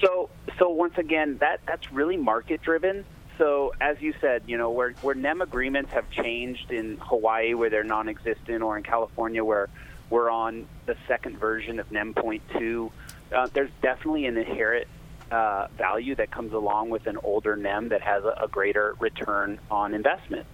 So, 0.00 0.30
so 0.58 0.70
once 0.70 0.96
again, 0.96 1.38
that 1.38 1.60
that's 1.66 1.92
really 1.92 2.16
market 2.16 2.62
driven. 2.62 3.04
So, 3.38 3.72
as 3.80 4.00
you 4.00 4.12
said, 4.20 4.42
you 4.46 4.58
know, 4.58 4.70
where 4.70 4.92
where 5.02 5.14
NEM 5.14 5.40
agreements 5.40 5.92
have 5.92 6.10
changed 6.10 6.70
in 6.70 6.98
Hawaii, 6.98 7.54
where 7.54 7.70
they're 7.70 7.84
non-existent, 7.84 8.62
or 8.62 8.76
in 8.76 8.82
California, 8.82 9.42
where 9.42 9.68
we're 10.10 10.30
on 10.30 10.66
the 10.86 10.96
second 11.08 11.38
version 11.38 11.78
of 11.78 11.90
NEM 11.90 12.14
point 12.14 12.42
two, 12.58 12.92
uh, 13.34 13.48
there's 13.52 13.70
definitely 13.80 14.26
an 14.26 14.36
inherent 14.36 14.86
uh, 15.30 15.68
value 15.76 16.14
that 16.16 16.30
comes 16.30 16.52
along 16.52 16.90
with 16.90 17.06
an 17.06 17.18
older 17.22 17.56
NEM 17.56 17.90
that 17.90 18.02
has 18.02 18.24
a, 18.24 18.44
a 18.44 18.48
greater 18.48 18.96
return 18.98 19.58
on 19.70 19.94
investment. 19.94 20.46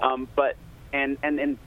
Um, 0.00 0.28
but 0.36 0.56
and 0.92 1.18
and 1.22 1.38
and 1.38 1.58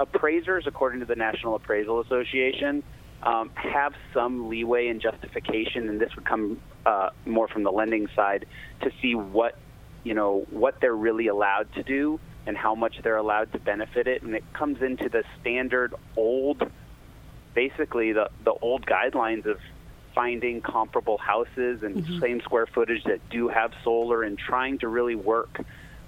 appraisers, 0.00 0.64
according 0.66 1.00
to 1.00 1.06
the 1.06 1.16
National 1.16 1.54
Appraisal 1.56 2.00
Association, 2.00 2.82
um, 3.22 3.50
have 3.54 3.94
some 4.12 4.48
leeway 4.48 4.88
and 4.88 5.00
justification, 5.00 5.88
and 5.88 6.00
this 6.00 6.14
would 6.16 6.24
come 6.24 6.60
uh, 6.84 7.10
more 7.24 7.48
from 7.48 7.62
the 7.62 7.72
lending 7.72 8.08
side 8.14 8.46
to 8.82 8.90
see 9.00 9.14
what 9.14 9.56
you 10.02 10.14
know 10.14 10.46
what 10.50 10.80
they're 10.80 10.96
really 10.96 11.28
allowed 11.28 11.72
to 11.74 11.82
do 11.82 12.20
and 12.46 12.56
how 12.56 12.74
much 12.74 12.96
they're 13.02 13.16
allowed 13.16 13.50
to 13.52 13.58
benefit 13.58 14.06
it, 14.06 14.22
and 14.22 14.34
it 14.34 14.44
comes 14.52 14.82
into 14.82 15.08
the 15.08 15.24
standard 15.40 15.94
old, 16.16 16.62
basically 17.54 18.12
the 18.12 18.28
the 18.44 18.52
old 18.52 18.84
guidelines 18.86 19.46
of 19.46 19.58
finding 20.14 20.60
comparable 20.60 21.18
houses 21.18 21.82
and 21.82 22.06
same 22.20 22.40
square 22.40 22.66
footage 22.66 23.02
that 23.04 23.20
do 23.30 23.48
have 23.48 23.72
solar 23.82 24.22
and 24.22 24.38
trying 24.38 24.78
to 24.78 24.88
really 24.88 25.14
work 25.14 25.60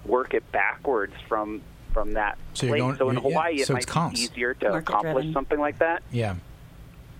work 0.05 0.35
it 0.35 0.51
backwards 0.53 1.15
from 1.29 1.61
from 1.93 2.13
that 2.13 2.37
So 2.55 2.67
you're 2.67 2.77
place. 2.77 2.81
going- 2.83 2.97
so 2.99 3.09
in 3.11 3.17
you're- 3.17 3.29
yeah, 3.29 3.33
Hawaii, 3.35 3.55
it 3.61 3.67
so 3.67 3.73
might 3.73 3.83
it's 3.83 3.91
comps. 3.93 4.21
be 4.21 4.25
easier 4.27 4.55
to 4.55 4.69
Market 4.71 4.89
accomplish 4.89 5.15
driven. 5.15 5.33
something 5.33 5.59
like 5.59 5.79
that. 5.79 6.03
Yeah. 6.13 6.35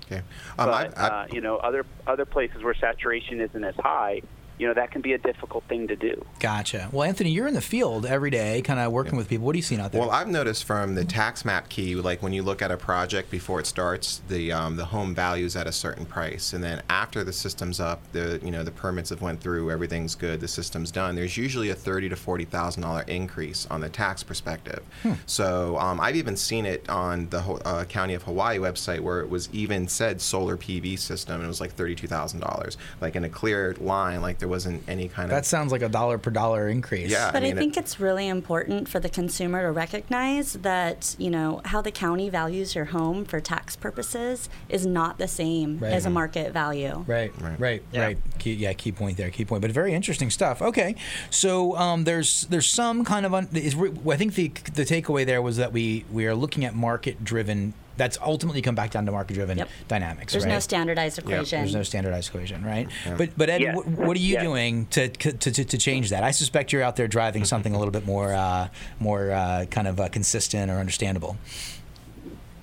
Okay. 0.05 0.23
Um, 0.59 0.69
I, 0.71 0.73
I, 0.97 1.07
uh, 1.09 1.27
you 1.33 1.41
know, 1.41 1.57
other 1.57 1.85
other 2.07 2.25
places 2.25 2.63
where 2.63 2.75
saturation 2.75 3.41
isn't 3.41 3.65
as 3.65 3.75
high, 3.77 4.23
you 4.59 4.67
know, 4.67 4.75
that 4.75 4.91
can 4.91 5.03
be 5.03 5.13
a 5.13 5.19
difficult 5.19 5.65
thing 5.65 5.87
to 5.89 5.97
do. 5.97 6.25
Gotcha. 6.41 6.89
Well, 6.93 7.05
Anthony, 7.05 7.31
you're 7.31 7.47
in 7.47 7.55
the 7.55 7.61
field 7.61 8.07
every 8.07 8.31
day, 8.31 8.63
kind 8.63 8.81
of 8.81 8.93
working 8.93 9.17
with 9.17 9.29
people. 9.29 9.47
What 9.47 9.55
are 9.55 9.59
you 9.59 9.63
seeing 9.63 9.81
out 9.81 9.93
there? 9.93 10.01
Well, 10.01 10.11
I've 10.11 10.29
noticed 10.29 10.65
from 10.65 10.95
the 10.95 11.05
tax 11.05 11.45
map 11.45 11.69
key, 11.69 11.95
like 11.97 12.23
when 12.23 12.33
you 12.33 12.43
look 12.43 12.63
at 12.63 12.71
a 12.71 12.77
project 12.77 13.31
before 13.31 13.61
it 13.61 13.67
starts, 13.67 14.23
the 14.29 14.53
um, 14.53 14.77
the 14.77 14.87
home 14.87 15.15
values 15.15 15.57
at 15.57 15.67
a 15.67 15.73
certain 15.73 16.07
price, 16.07 16.53
and 16.53 16.63
then 16.63 16.83
after 16.89 17.25
the 17.25 17.33
system's 17.33 17.81
up, 17.81 18.01
the 18.13 18.41
you 18.43 18.51
know 18.51 18.65
the 18.65 18.71
permits 18.71 19.11
have 19.11 19.23
went 19.23 19.41
through, 19.41 19.71
everything's 19.71 20.15
good, 20.15 20.41
the 20.41 20.49
system's 20.49 20.91
done. 20.91 21.15
There's 21.15 21.37
usually 21.37 21.71
a 21.71 21.75
thirty 21.75 22.09
to 22.09 22.17
forty 22.17 22.45
thousand 22.45 22.83
dollar 22.83 23.03
increase 23.03 23.67
on 23.67 23.81
the 23.81 23.89
tax 23.89 24.23
perspective. 24.23 24.83
So 25.27 25.79
um, 25.79 26.01
I've 26.01 26.17
even 26.17 26.37
seen 26.37 26.67
it 26.67 26.89
on 26.89 27.29
the 27.29 27.41
uh, 27.41 27.85
County 27.85 28.15
of 28.15 28.23
Hawaii 28.23 28.59
website 28.59 29.01
where 29.01 29.21
it 29.21 29.29
was 29.29 29.49
even 29.53 29.89
said 29.89 30.21
solar 30.21 30.57
PV 30.57 30.99
system, 30.99 31.37
and 31.37 31.45
it 31.45 31.49
was 31.49 31.61
like 31.61 31.73
thirty 31.73 31.95
two 31.95 32.07
thousand 32.07 32.41
dollars, 32.41 32.77
like 33.01 33.17
in 33.17 33.25
a 33.25 33.29
clear 33.29 33.75
line, 33.81 34.23
like 34.23 34.39
there 34.47 34.51
wasn't 34.51 34.81
any 34.89 35.09
kind 35.09 35.25
of. 35.25 35.31
that 35.31 35.45
sounds 35.45 35.73
like 35.73 35.83
a 35.83 35.89
dollar 35.89 36.19
per 36.19 36.31
dollar 36.31 36.69
increase. 36.69 37.11
Yeah. 37.11 37.33
But 37.33 37.43
I, 37.43 37.47
mean, 37.47 37.57
it- 37.57 37.59
think 37.61 37.77
it's 37.77 37.99
really 37.99 38.29
important 38.29 38.89
for 38.89 39.01
the 39.01 39.09
consumer 39.09 39.63
to 39.63 39.73
recognize 39.73 40.53
that, 40.55 41.17
you 41.19 41.31
know, 41.31 41.61
how 41.65 41.81
the 41.83 41.91
county 41.91 42.31
values 42.31 42.75
your 42.77 42.87
home 42.87 43.25
for 43.25 43.41
tax 43.41 43.75
purposes 43.75 44.49
is 44.69 44.87
not 44.87 45.19
the 45.19 45.27
same 45.29 45.79
Right. 45.81 45.93
as 45.93 46.07
a 46.07 46.11
market 46.11 46.53
value. 46.53 47.05
Right, 47.09 47.33
right, 47.41 47.59
right, 47.59 47.83
Yeah. 47.93 48.13
Key, 48.39 48.53
yeah, 48.55 48.73
key 48.73 48.93
point 48.93 49.17
there, 49.17 49.31
key 49.31 49.45
point. 49.45 49.63
But 49.63 49.73
very 49.73 49.93
interesting 49.95 50.31
stuff. 50.31 50.63
Okay, 50.63 50.95
so 51.31 51.77
um, 51.77 52.05
there's 52.05 52.47
there's 52.51 52.69
some 52.71 53.05
kind 53.05 53.27
of 53.27 53.35
un- 53.35 53.49
is, 53.53 53.75
I 53.75 54.17
think 54.17 54.35
the 54.35 54.49
the 54.75 54.85
takeaway 54.85 55.27
there 55.27 55.43
was 55.43 55.57
that 55.57 55.73
we 55.73 56.05
we 56.13 56.27
are 56.27 56.35
looking 56.35 56.65
at 56.65 56.75
market 56.75 57.25
driven. 57.25 57.75
That's 57.97 58.19
ultimately 58.21 58.63
come 58.63 58.75
back 58.75 58.91
down 58.91 59.07
to 59.07 59.13
market 59.13 59.35
driven 59.35 59.59
Yep. 59.59 59.69
dynamics. 59.89 60.33
There's 60.33 60.45
right? 60.45 60.53
no 60.53 60.59
standardized 60.59 61.19
equation. 61.19 61.61
There's 61.61 61.75
no 61.75 61.83
standardized 61.83 62.29
equation, 62.29 62.65
right? 62.65 62.89
But 63.17 63.31
but 63.37 63.49
Ed, 63.49 63.61
Yes. 63.63 63.77
what, 63.77 63.87
what 63.87 64.17
are 64.17 64.21
you 64.21 64.35
Yes. 64.35 64.43
doing 64.43 64.87
to, 64.87 65.09
to, 65.09 65.33
to, 65.33 65.65
to 65.65 65.79
change 65.79 66.11
that? 66.11 66.23
I 66.23 66.31
suspect 66.31 66.73
you're 66.73 66.83
out 66.83 66.97
there 66.97 67.09
driving 67.09 67.45
something 67.45 67.75
a 67.75 67.79
little 67.79 67.93
bit 67.93 68.05
more 68.07 68.33
uh, 68.35 68.69
more 69.01 69.31
uh, 69.33 69.67
kind 69.71 69.89
of 69.89 70.01
uh, 70.01 70.09
consistent 70.09 70.71
or 70.71 70.75
understandable. 70.79 71.37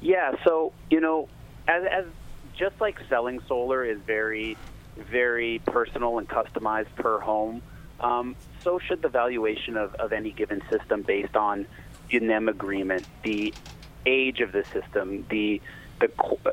Yeah, 0.01 0.36
so 0.43 0.73
you 0.89 0.99
know, 0.99 1.29
as, 1.67 1.84
as 1.86 2.05
just 2.55 2.79
like 2.81 2.99
selling 3.09 3.39
solar 3.47 3.84
is 3.84 3.99
very, 4.05 4.57
very 4.97 5.61
personal 5.65 6.19
and 6.19 6.27
customized 6.29 6.93
per 6.95 7.19
home, 7.19 7.61
um, 7.99 8.36
so 8.63 8.79
should 8.79 9.01
the 9.01 9.09
valuation 9.09 9.77
of, 9.77 9.95
of 9.95 10.13
any 10.13 10.31
given 10.31 10.61
system 10.69 11.01
based 11.01 11.36
on 11.36 11.65
the 12.11 12.19
NEM 12.19 12.49
agreement, 12.49 13.05
the 13.23 13.53
age 14.06 14.41
of 14.41 14.51
the 14.51 14.64
system, 14.66 15.26
the 15.30 15.62
the, 15.99 16.10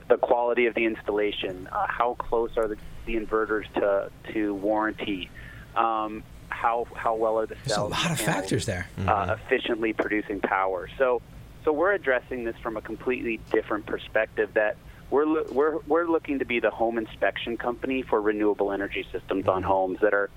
the 0.09 0.17
quality 0.17 0.67
of 0.67 0.75
the 0.75 0.85
installation, 0.85 1.69
uh, 1.73 1.87
how 1.89 2.15
close 2.15 2.57
are 2.57 2.69
the, 2.69 2.77
the 3.07 3.17
inverters 3.17 3.73
to 3.75 4.11
to 4.33 4.55
warranty, 4.55 5.29
um, 5.75 6.23
how 6.49 6.87
how 6.95 7.15
well 7.17 7.39
are 7.39 7.47
the 7.47 7.57
There's 7.65 7.77
a 7.79 7.83
lot 7.83 8.11
of 8.11 8.19
panels, 8.19 8.21
factors 8.21 8.67
there. 8.67 8.89
uh, 9.07 9.37
efficiently 9.39 9.93
producing 9.93 10.41
power. 10.41 10.89
So, 10.99 11.23
so 11.65 11.73
we're 11.73 11.93
addressing 11.93 12.45
this 12.45 12.57
from 12.63 12.77
a 12.77 12.81
completely 12.81 13.41
different 13.51 13.87
perspective. 13.87 14.51
That 14.55 14.77
we're 15.11 15.27
lo- 15.27 15.47
we're 15.51 15.79
we're 15.87 16.07
looking 16.07 16.39
to 16.41 16.45
be 16.45 16.61
the 16.61 16.71
home 16.71 16.99
inspection 16.99 17.57
company 17.57 18.03
for 18.03 18.21
renewable 18.21 18.71
energy 18.73 19.07
systems 19.11 19.49
on 19.49 19.63
homes 19.63 19.99
that 20.03 20.15
are 20.15 20.31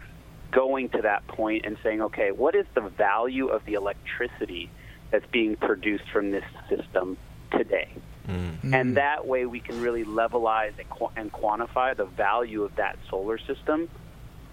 going 0.52 0.90
to 0.90 1.02
that 1.02 1.26
point 1.28 1.66
and 1.66 1.78
saying, 1.84 2.02
okay, 2.02 2.32
what 2.32 2.56
is 2.56 2.66
the 2.74 2.82
value 2.82 3.48
of 3.48 3.66
the 3.66 3.74
electricity 3.74 4.70
that's 5.14 5.26
being 5.32 5.56
produced 5.56 6.10
from 6.12 6.32
this 6.32 6.44
system 6.68 7.18
today? 7.52 7.88
Mm-hmm. 8.28 8.74
And 8.74 8.98
that 8.98 9.28
way, 9.28 9.46
we 9.46 9.60
can 9.60 9.80
really 9.80 10.04
levelize 10.04 10.74
and, 10.80 11.10
and 11.16 11.32
quantify 11.32 11.96
the 11.96 12.06
value 12.06 12.64
of 12.64 12.76
that 12.78 12.98
solar 13.10 13.38
system 13.38 13.88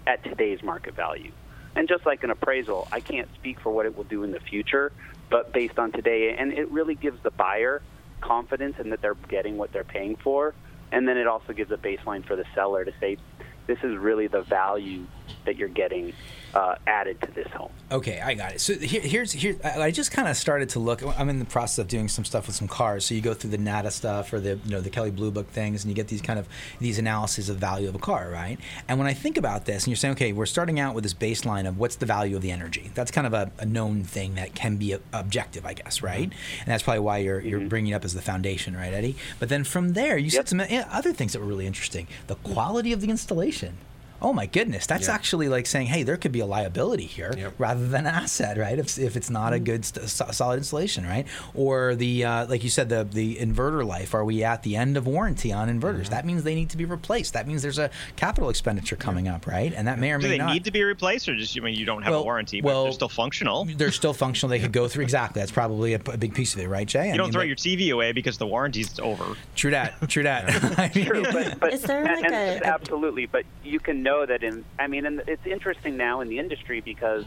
at 0.05 0.23
today's 0.23 0.61
market 0.61 0.95
value. 0.95 1.31
And 1.75 1.87
just 1.87 2.05
like 2.05 2.23
an 2.23 2.29
appraisal, 2.29 2.87
I 2.91 2.99
can't 2.99 3.29
speak 3.35 3.59
for 3.59 3.71
what 3.71 3.85
it 3.85 3.97
will 3.97 4.03
do 4.03 4.23
in 4.23 4.31
the 4.31 4.39
future, 4.39 4.91
but 5.29 5.51
based 5.51 5.79
on 5.79 5.91
today, 5.91 6.35
and 6.37 6.53
it 6.53 6.69
really 6.69 6.95
gives 6.95 7.21
the 7.23 7.31
buyer 7.31 7.81
confidence 8.19 8.75
in 8.77 8.91
that 8.91 9.01
they're 9.01 9.15
getting 9.29 9.57
what 9.57 9.71
they're 9.71 9.83
paying 9.83 10.15
for. 10.17 10.53
And 10.91 11.07
then 11.07 11.17
it 11.17 11.25
also 11.25 11.53
gives 11.53 11.71
a 11.71 11.77
baseline 11.77 12.23
for 12.25 12.35
the 12.35 12.45
seller 12.53 12.85
to 12.85 12.93
say, 12.99 13.17
this 13.65 13.79
is 13.83 13.97
really 13.97 14.27
the 14.27 14.41
value 14.41 15.07
that 15.45 15.57
you're 15.57 15.69
getting 15.69 16.13
uh, 16.53 16.75
added 16.85 17.21
to 17.21 17.31
this 17.31 17.47
home. 17.47 17.71
Okay, 17.91 18.19
I 18.21 18.33
got 18.33 18.53
it. 18.53 18.61
So 18.61 18.73
here, 18.73 19.01
here's 19.01 19.31
here. 19.31 19.57
I 19.63 19.91
just 19.91 20.11
kind 20.11 20.27
of 20.27 20.35
started 20.35 20.69
to 20.69 20.79
look. 20.79 21.01
I'm 21.19 21.29
in 21.29 21.39
the 21.39 21.45
process 21.45 21.79
of 21.79 21.87
doing 21.87 22.07
some 22.07 22.25
stuff 22.25 22.47
with 22.47 22.55
some 22.55 22.67
cars. 22.67 23.05
So 23.05 23.15
you 23.15 23.21
go 23.21 23.33
through 23.33 23.51
the 23.51 23.57
NADA 23.57 23.91
stuff 23.91 24.33
or 24.33 24.39
the 24.39 24.59
you 24.63 24.71
know 24.71 24.81
the 24.81 24.89
Kelley 24.89 25.11
Blue 25.11 25.31
Book 25.31 25.49
things, 25.49 25.83
and 25.83 25.89
you 25.89 25.95
get 25.95 26.07
these 26.07 26.21
kind 26.21 26.39
of 26.39 26.47
these 26.79 26.99
analyses 26.99 27.49
of 27.49 27.57
value 27.57 27.87
of 27.87 27.95
a 27.95 27.99
car, 27.99 28.29
right? 28.29 28.57
And 28.87 28.97
when 28.97 29.07
I 29.07 29.13
think 29.13 29.37
about 29.37 29.65
this, 29.65 29.83
and 29.83 29.87
you're 29.87 29.97
saying, 29.97 30.13
okay, 30.13 30.33
we're 30.33 30.45
starting 30.45 30.79
out 30.79 30.95
with 30.95 31.03
this 31.03 31.13
baseline 31.13 31.67
of 31.67 31.77
what's 31.77 31.95
the 31.95 32.05
value 32.05 32.35
of 32.35 32.41
the 32.41 32.51
energy. 32.51 32.91
That's 32.93 33.11
kind 33.11 33.27
of 33.27 33.33
a, 33.33 33.51
a 33.59 33.65
known 33.65 34.03
thing 34.03 34.35
that 34.35 34.55
can 34.55 34.77
be 34.77 34.93
a, 34.93 34.99
objective, 35.13 35.65
I 35.65 35.73
guess, 35.73 36.01
right? 36.01 36.29
Mm-hmm. 36.29 36.59
And 36.59 36.67
that's 36.67 36.83
probably 36.83 36.99
why 36.99 37.17
you're 37.19 37.39
you're 37.39 37.59
mm-hmm. 37.59 37.69
bringing 37.69 37.93
it 37.93 37.95
up 37.95 38.05
as 38.05 38.13
the 38.13 38.21
foundation, 38.21 38.75
right, 38.75 38.93
Eddie? 38.93 39.15
But 39.39 39.49
then 39.49 39.63
from 39.63 39.93
there, 39.93 40.17
you 40.17 40.29
said 40.29 40.49
some 40.49 40.59
eh, 40.59 40.83
other 40.89 41.13
things 41.13 41.33
that 41.33 41.39
were 41.39 41.47
really 41.47 41.67
interesting. 41.67 42.07
The 42.27 42.35
quality 42.35 42.93
of 42.93 43.01
the 43.01 43.09
installation. 43.09 43.77
Oh 44.21 44.33
my 44.33 44.45
goodness, 44.45 44.85
that's 44.85 45.07
Yeah. 45.07 45.13
actually 45.15 45.49
like 45.49 45.65
saying, 45.65 45.87
hey, 45.87 46.03
there 46.03 46.17
could 46.17 46.31
be 46.31 46.41
a 46.41 46.45
liability 46.45 47.05
here 47.05 47.33
Yep. 47.35 47.53
rather 47.57 47.87
than 47.87 48.05
an 48.05 48.13
asset, 48.13 48.57
right? 48.57 48.77
If, 48.77 48.97
if 48.99 49.15
it's 49.15 49.29
not 49.29 49.53
a 49.53 49.55
Mm-hmm. 49.55 49.63
good 49.65 49.85
st- 49.85 50.33
solid 50.35 50.57
installation, 50.57 51.05
right? 51.05 51.27
Or 51.53 51.95
the 51.95 52.25
uh, 52.25 52.45
like 52.47 52.63
you 52.63 52.69
said, 52.69 52.89
the 52.89 53.03
the 53.03 53.35
inverter 53.37 53.85
life. 53.85 54.13
Are 54.13 54.23
we 54.25 54.43
at 54.43 54.63
the 54.63 54.75
end 54.75 54.97
of 54.97 55.07
warranty 55.07 55.51
on 55.51 55.67
inverters? 55.69 56.01
Mm-hmm. 56.03 56.11
That 56.11 56.25
means 56.25 56.43
they 56.43 56.55
need 56.55 56.69
to 56.71 56.77
be 56.77 56.85
replaced. 56.85 57.33
That 57.33 57.47
means 57.47 57.61
there's 57.61 57.79
a 57.79 57.89
capital 58.15 58.49
expenditure 58.49 58.95
coming 58.95 59.27
up, 59.27 59.47
right? 59.47 59.73
And 59.73 59.87
that 59.87 59.97
may 59.99 60.11
or 60.11 60.17
Do 60.19 60.23
may 60.27 60.31
they 60.33 60.37
not. 60.37 60.53
need 60.53 60.65
to 60.65 60.71
be 60.71 60.83
replaced, 60.83 61.27
or 61.29 61.35
just 61.35 61.57
I 61.57 61.61
mean 61.61 61.73
you 61.75 61.85
don't 61.85 62.03
have 62.03 62.11
Well- 62.11 62.21
a 62.21 62.25
warranty, 62.25 62.61
but 62.61 62.67
well, 62.67 62.83
they're 62.83 62.93
still 62.93 63.09
functional? 63.09 63.65
they're 63.77 63.91
still 63.91 64.13
functional. 64.13 64.49
They 64.51 64.59
could 64.59 64.71
go 64.71 64.87
through 64.87 65.03
exactly. 65.03 65.39
That's 65.41 65.51
probably 65.51 65.93
a, 65.93 66.01
a 66.11 66.17
big 66.17 66.33
piece 66.35 66.53
of 66.53 66.59
it, 66.61 66.67
right, 66.67 66.87
Jay? 66.87 67.09
I 67.09 67.11
You 67.13 67.17
don't 67.17 67.27
mean, 67.27 67.33
throw 67.33 67.41
but- 67.41 67.47
your 67.47 67.55
TV 67.55 67.91
away 67.93 68.11
because 68.11 68.37
the 68.37 68.47
warranty's 68.47 68.99
over. 68.99 69.35
True 69.55 69.71
that. 69.71 69.95
True 70.09 70.23
that. 70.23 70.45
I 70.79 70.91
mean, 70.95 71.05
True, 71.05 71.23
but, 71.23 71.59
but 71.59 71.73
Is 71.73 71.81
there 71.83 72.03
and- 72.05 72.21
like 72.21 72.25
and 72.31 72.61
a- 72.63 72.67
absolutely? 72.67 73.25
But 73.25 73.45
you 73.63 73.79
can 73.79 74.03
know 74.03 74.10
that 74.27 74.43
in. 74.43 74.65
I 74.77 74.87
mean, 74.87 75.05
and 75.05 75.21
it's 75.27 75.45
interesting 75.45 75.97
now 75.97 76.21
in 76.21 76.27
the 76.29 76.39
industry 76.39 76.81
because 76.81 77.25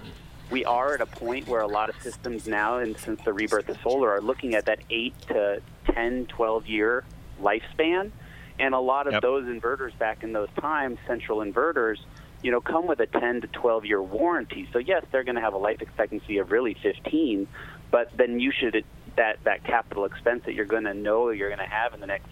we 0.50 0.64
are 0.64 0.94
at 0.94 1.00
a 1.00 1.06
point 1.06 1.48
where 1.48 1.60
a 1.60 1.66
lot 1.68 1.88
of 1.88 1.96
systems 2.02 2.46
now, 2.46 2.78
and 2.78 2.96
since 3.04 3.20
the 3.24 3.32
rebirth 3.32 3.68
of 3.68 3.76
solar, 3.82 4.10
are 4.10 4.20
looking 4.20 4.54
at 4.54 4.66
that 4.66 4.80
eight 4.90 5.14
to 5.28 5.60
10, 5.92 6.26
12 6.26 6.66
year 6.66 7.04
lifespan, 7.40 8.10
and 8.58 8.74
a 8.74 8.78
lot 8.78 9.06
of 9.06 9.14
Yep. 9.14 9.22
those 9.22 9.44
inverters 9.46 9.96
back 9.98 10.22
in 10.22 10.32
those 10.32 10.50
times, 10.60 10.98
central 11.06 11.38
inverters. 11.38 11.98
You 12.42 12.50
know, 12.50 12.60
come 12.60 12.86
with 12.86 13.00
a 13.00 13.06
10 13.06 13.40
to 13.40 13.46
12 13.46 13.86
year 13.86 14.02
warranty. 14.02 14.68
So 14.72 14.78
yes, 14.78 15.04
they're 15.10 15.24
going 15.24 15.36
to 15.36 15.40
have 15.40 15.54
a 15.54 15.58
life 15.58 15.80
expectancy 15.80 16.38
of 16.38 16.52
really 16.52 16.74
15, 16.82 17.48
but 17.90 18.10
then 18.16 18.38
you 18.38 18.52
should 18.52 18.84
that 19.16 19.38
that 19.44 19.64
capital 19.64 20.04
expense 20.04 20.42
that 20.44 20.54
you're 20.54 20.64
going 20.66 20.84
to 20.84 20.92
know 20.94 21.30
you're 21.30 21.48
going 21.48 21.66
to 21.66 21.72
have 21.74 21.94
in 21.94 22.00
the 22.00 22.06
next 22.06 22.28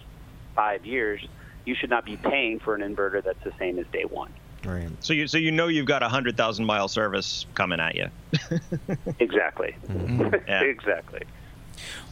five 0.53 0.85
years, 0.85 1.25
you 1.65 1.73
should 1.75 1.89
not 1.89 2.05
be 2.05 2.15
paying 2.17 2.59
for 2.59 2.75
an 2.75 2.81
inverter 2.81 3.23
that's 3.23 3.43
the 3.43 3.53
same 3.57 3.79
as 3.79 3.85
day 3.91 4.03
one. 4.03 4.31
Right. 4.65 4.89
So 5.01 5.13
you 5.13 5.27
so 5.27 5.37
you 5.37 5.51
know 5.51 5.67
you've 5.67 5.85
got 5.85 6.03
a 6.03 6.09
hundred 6.09 6.37
thousand 6.37 6.65
mile 6.65 6.87
service 6.87 7.45
coming 7.55 7.79
at 7.79 7.95
you. 7.95 8.09
Exactly. 9.19 9.75
Yeah. 9.89 10.61
exactly. 10.61 11.21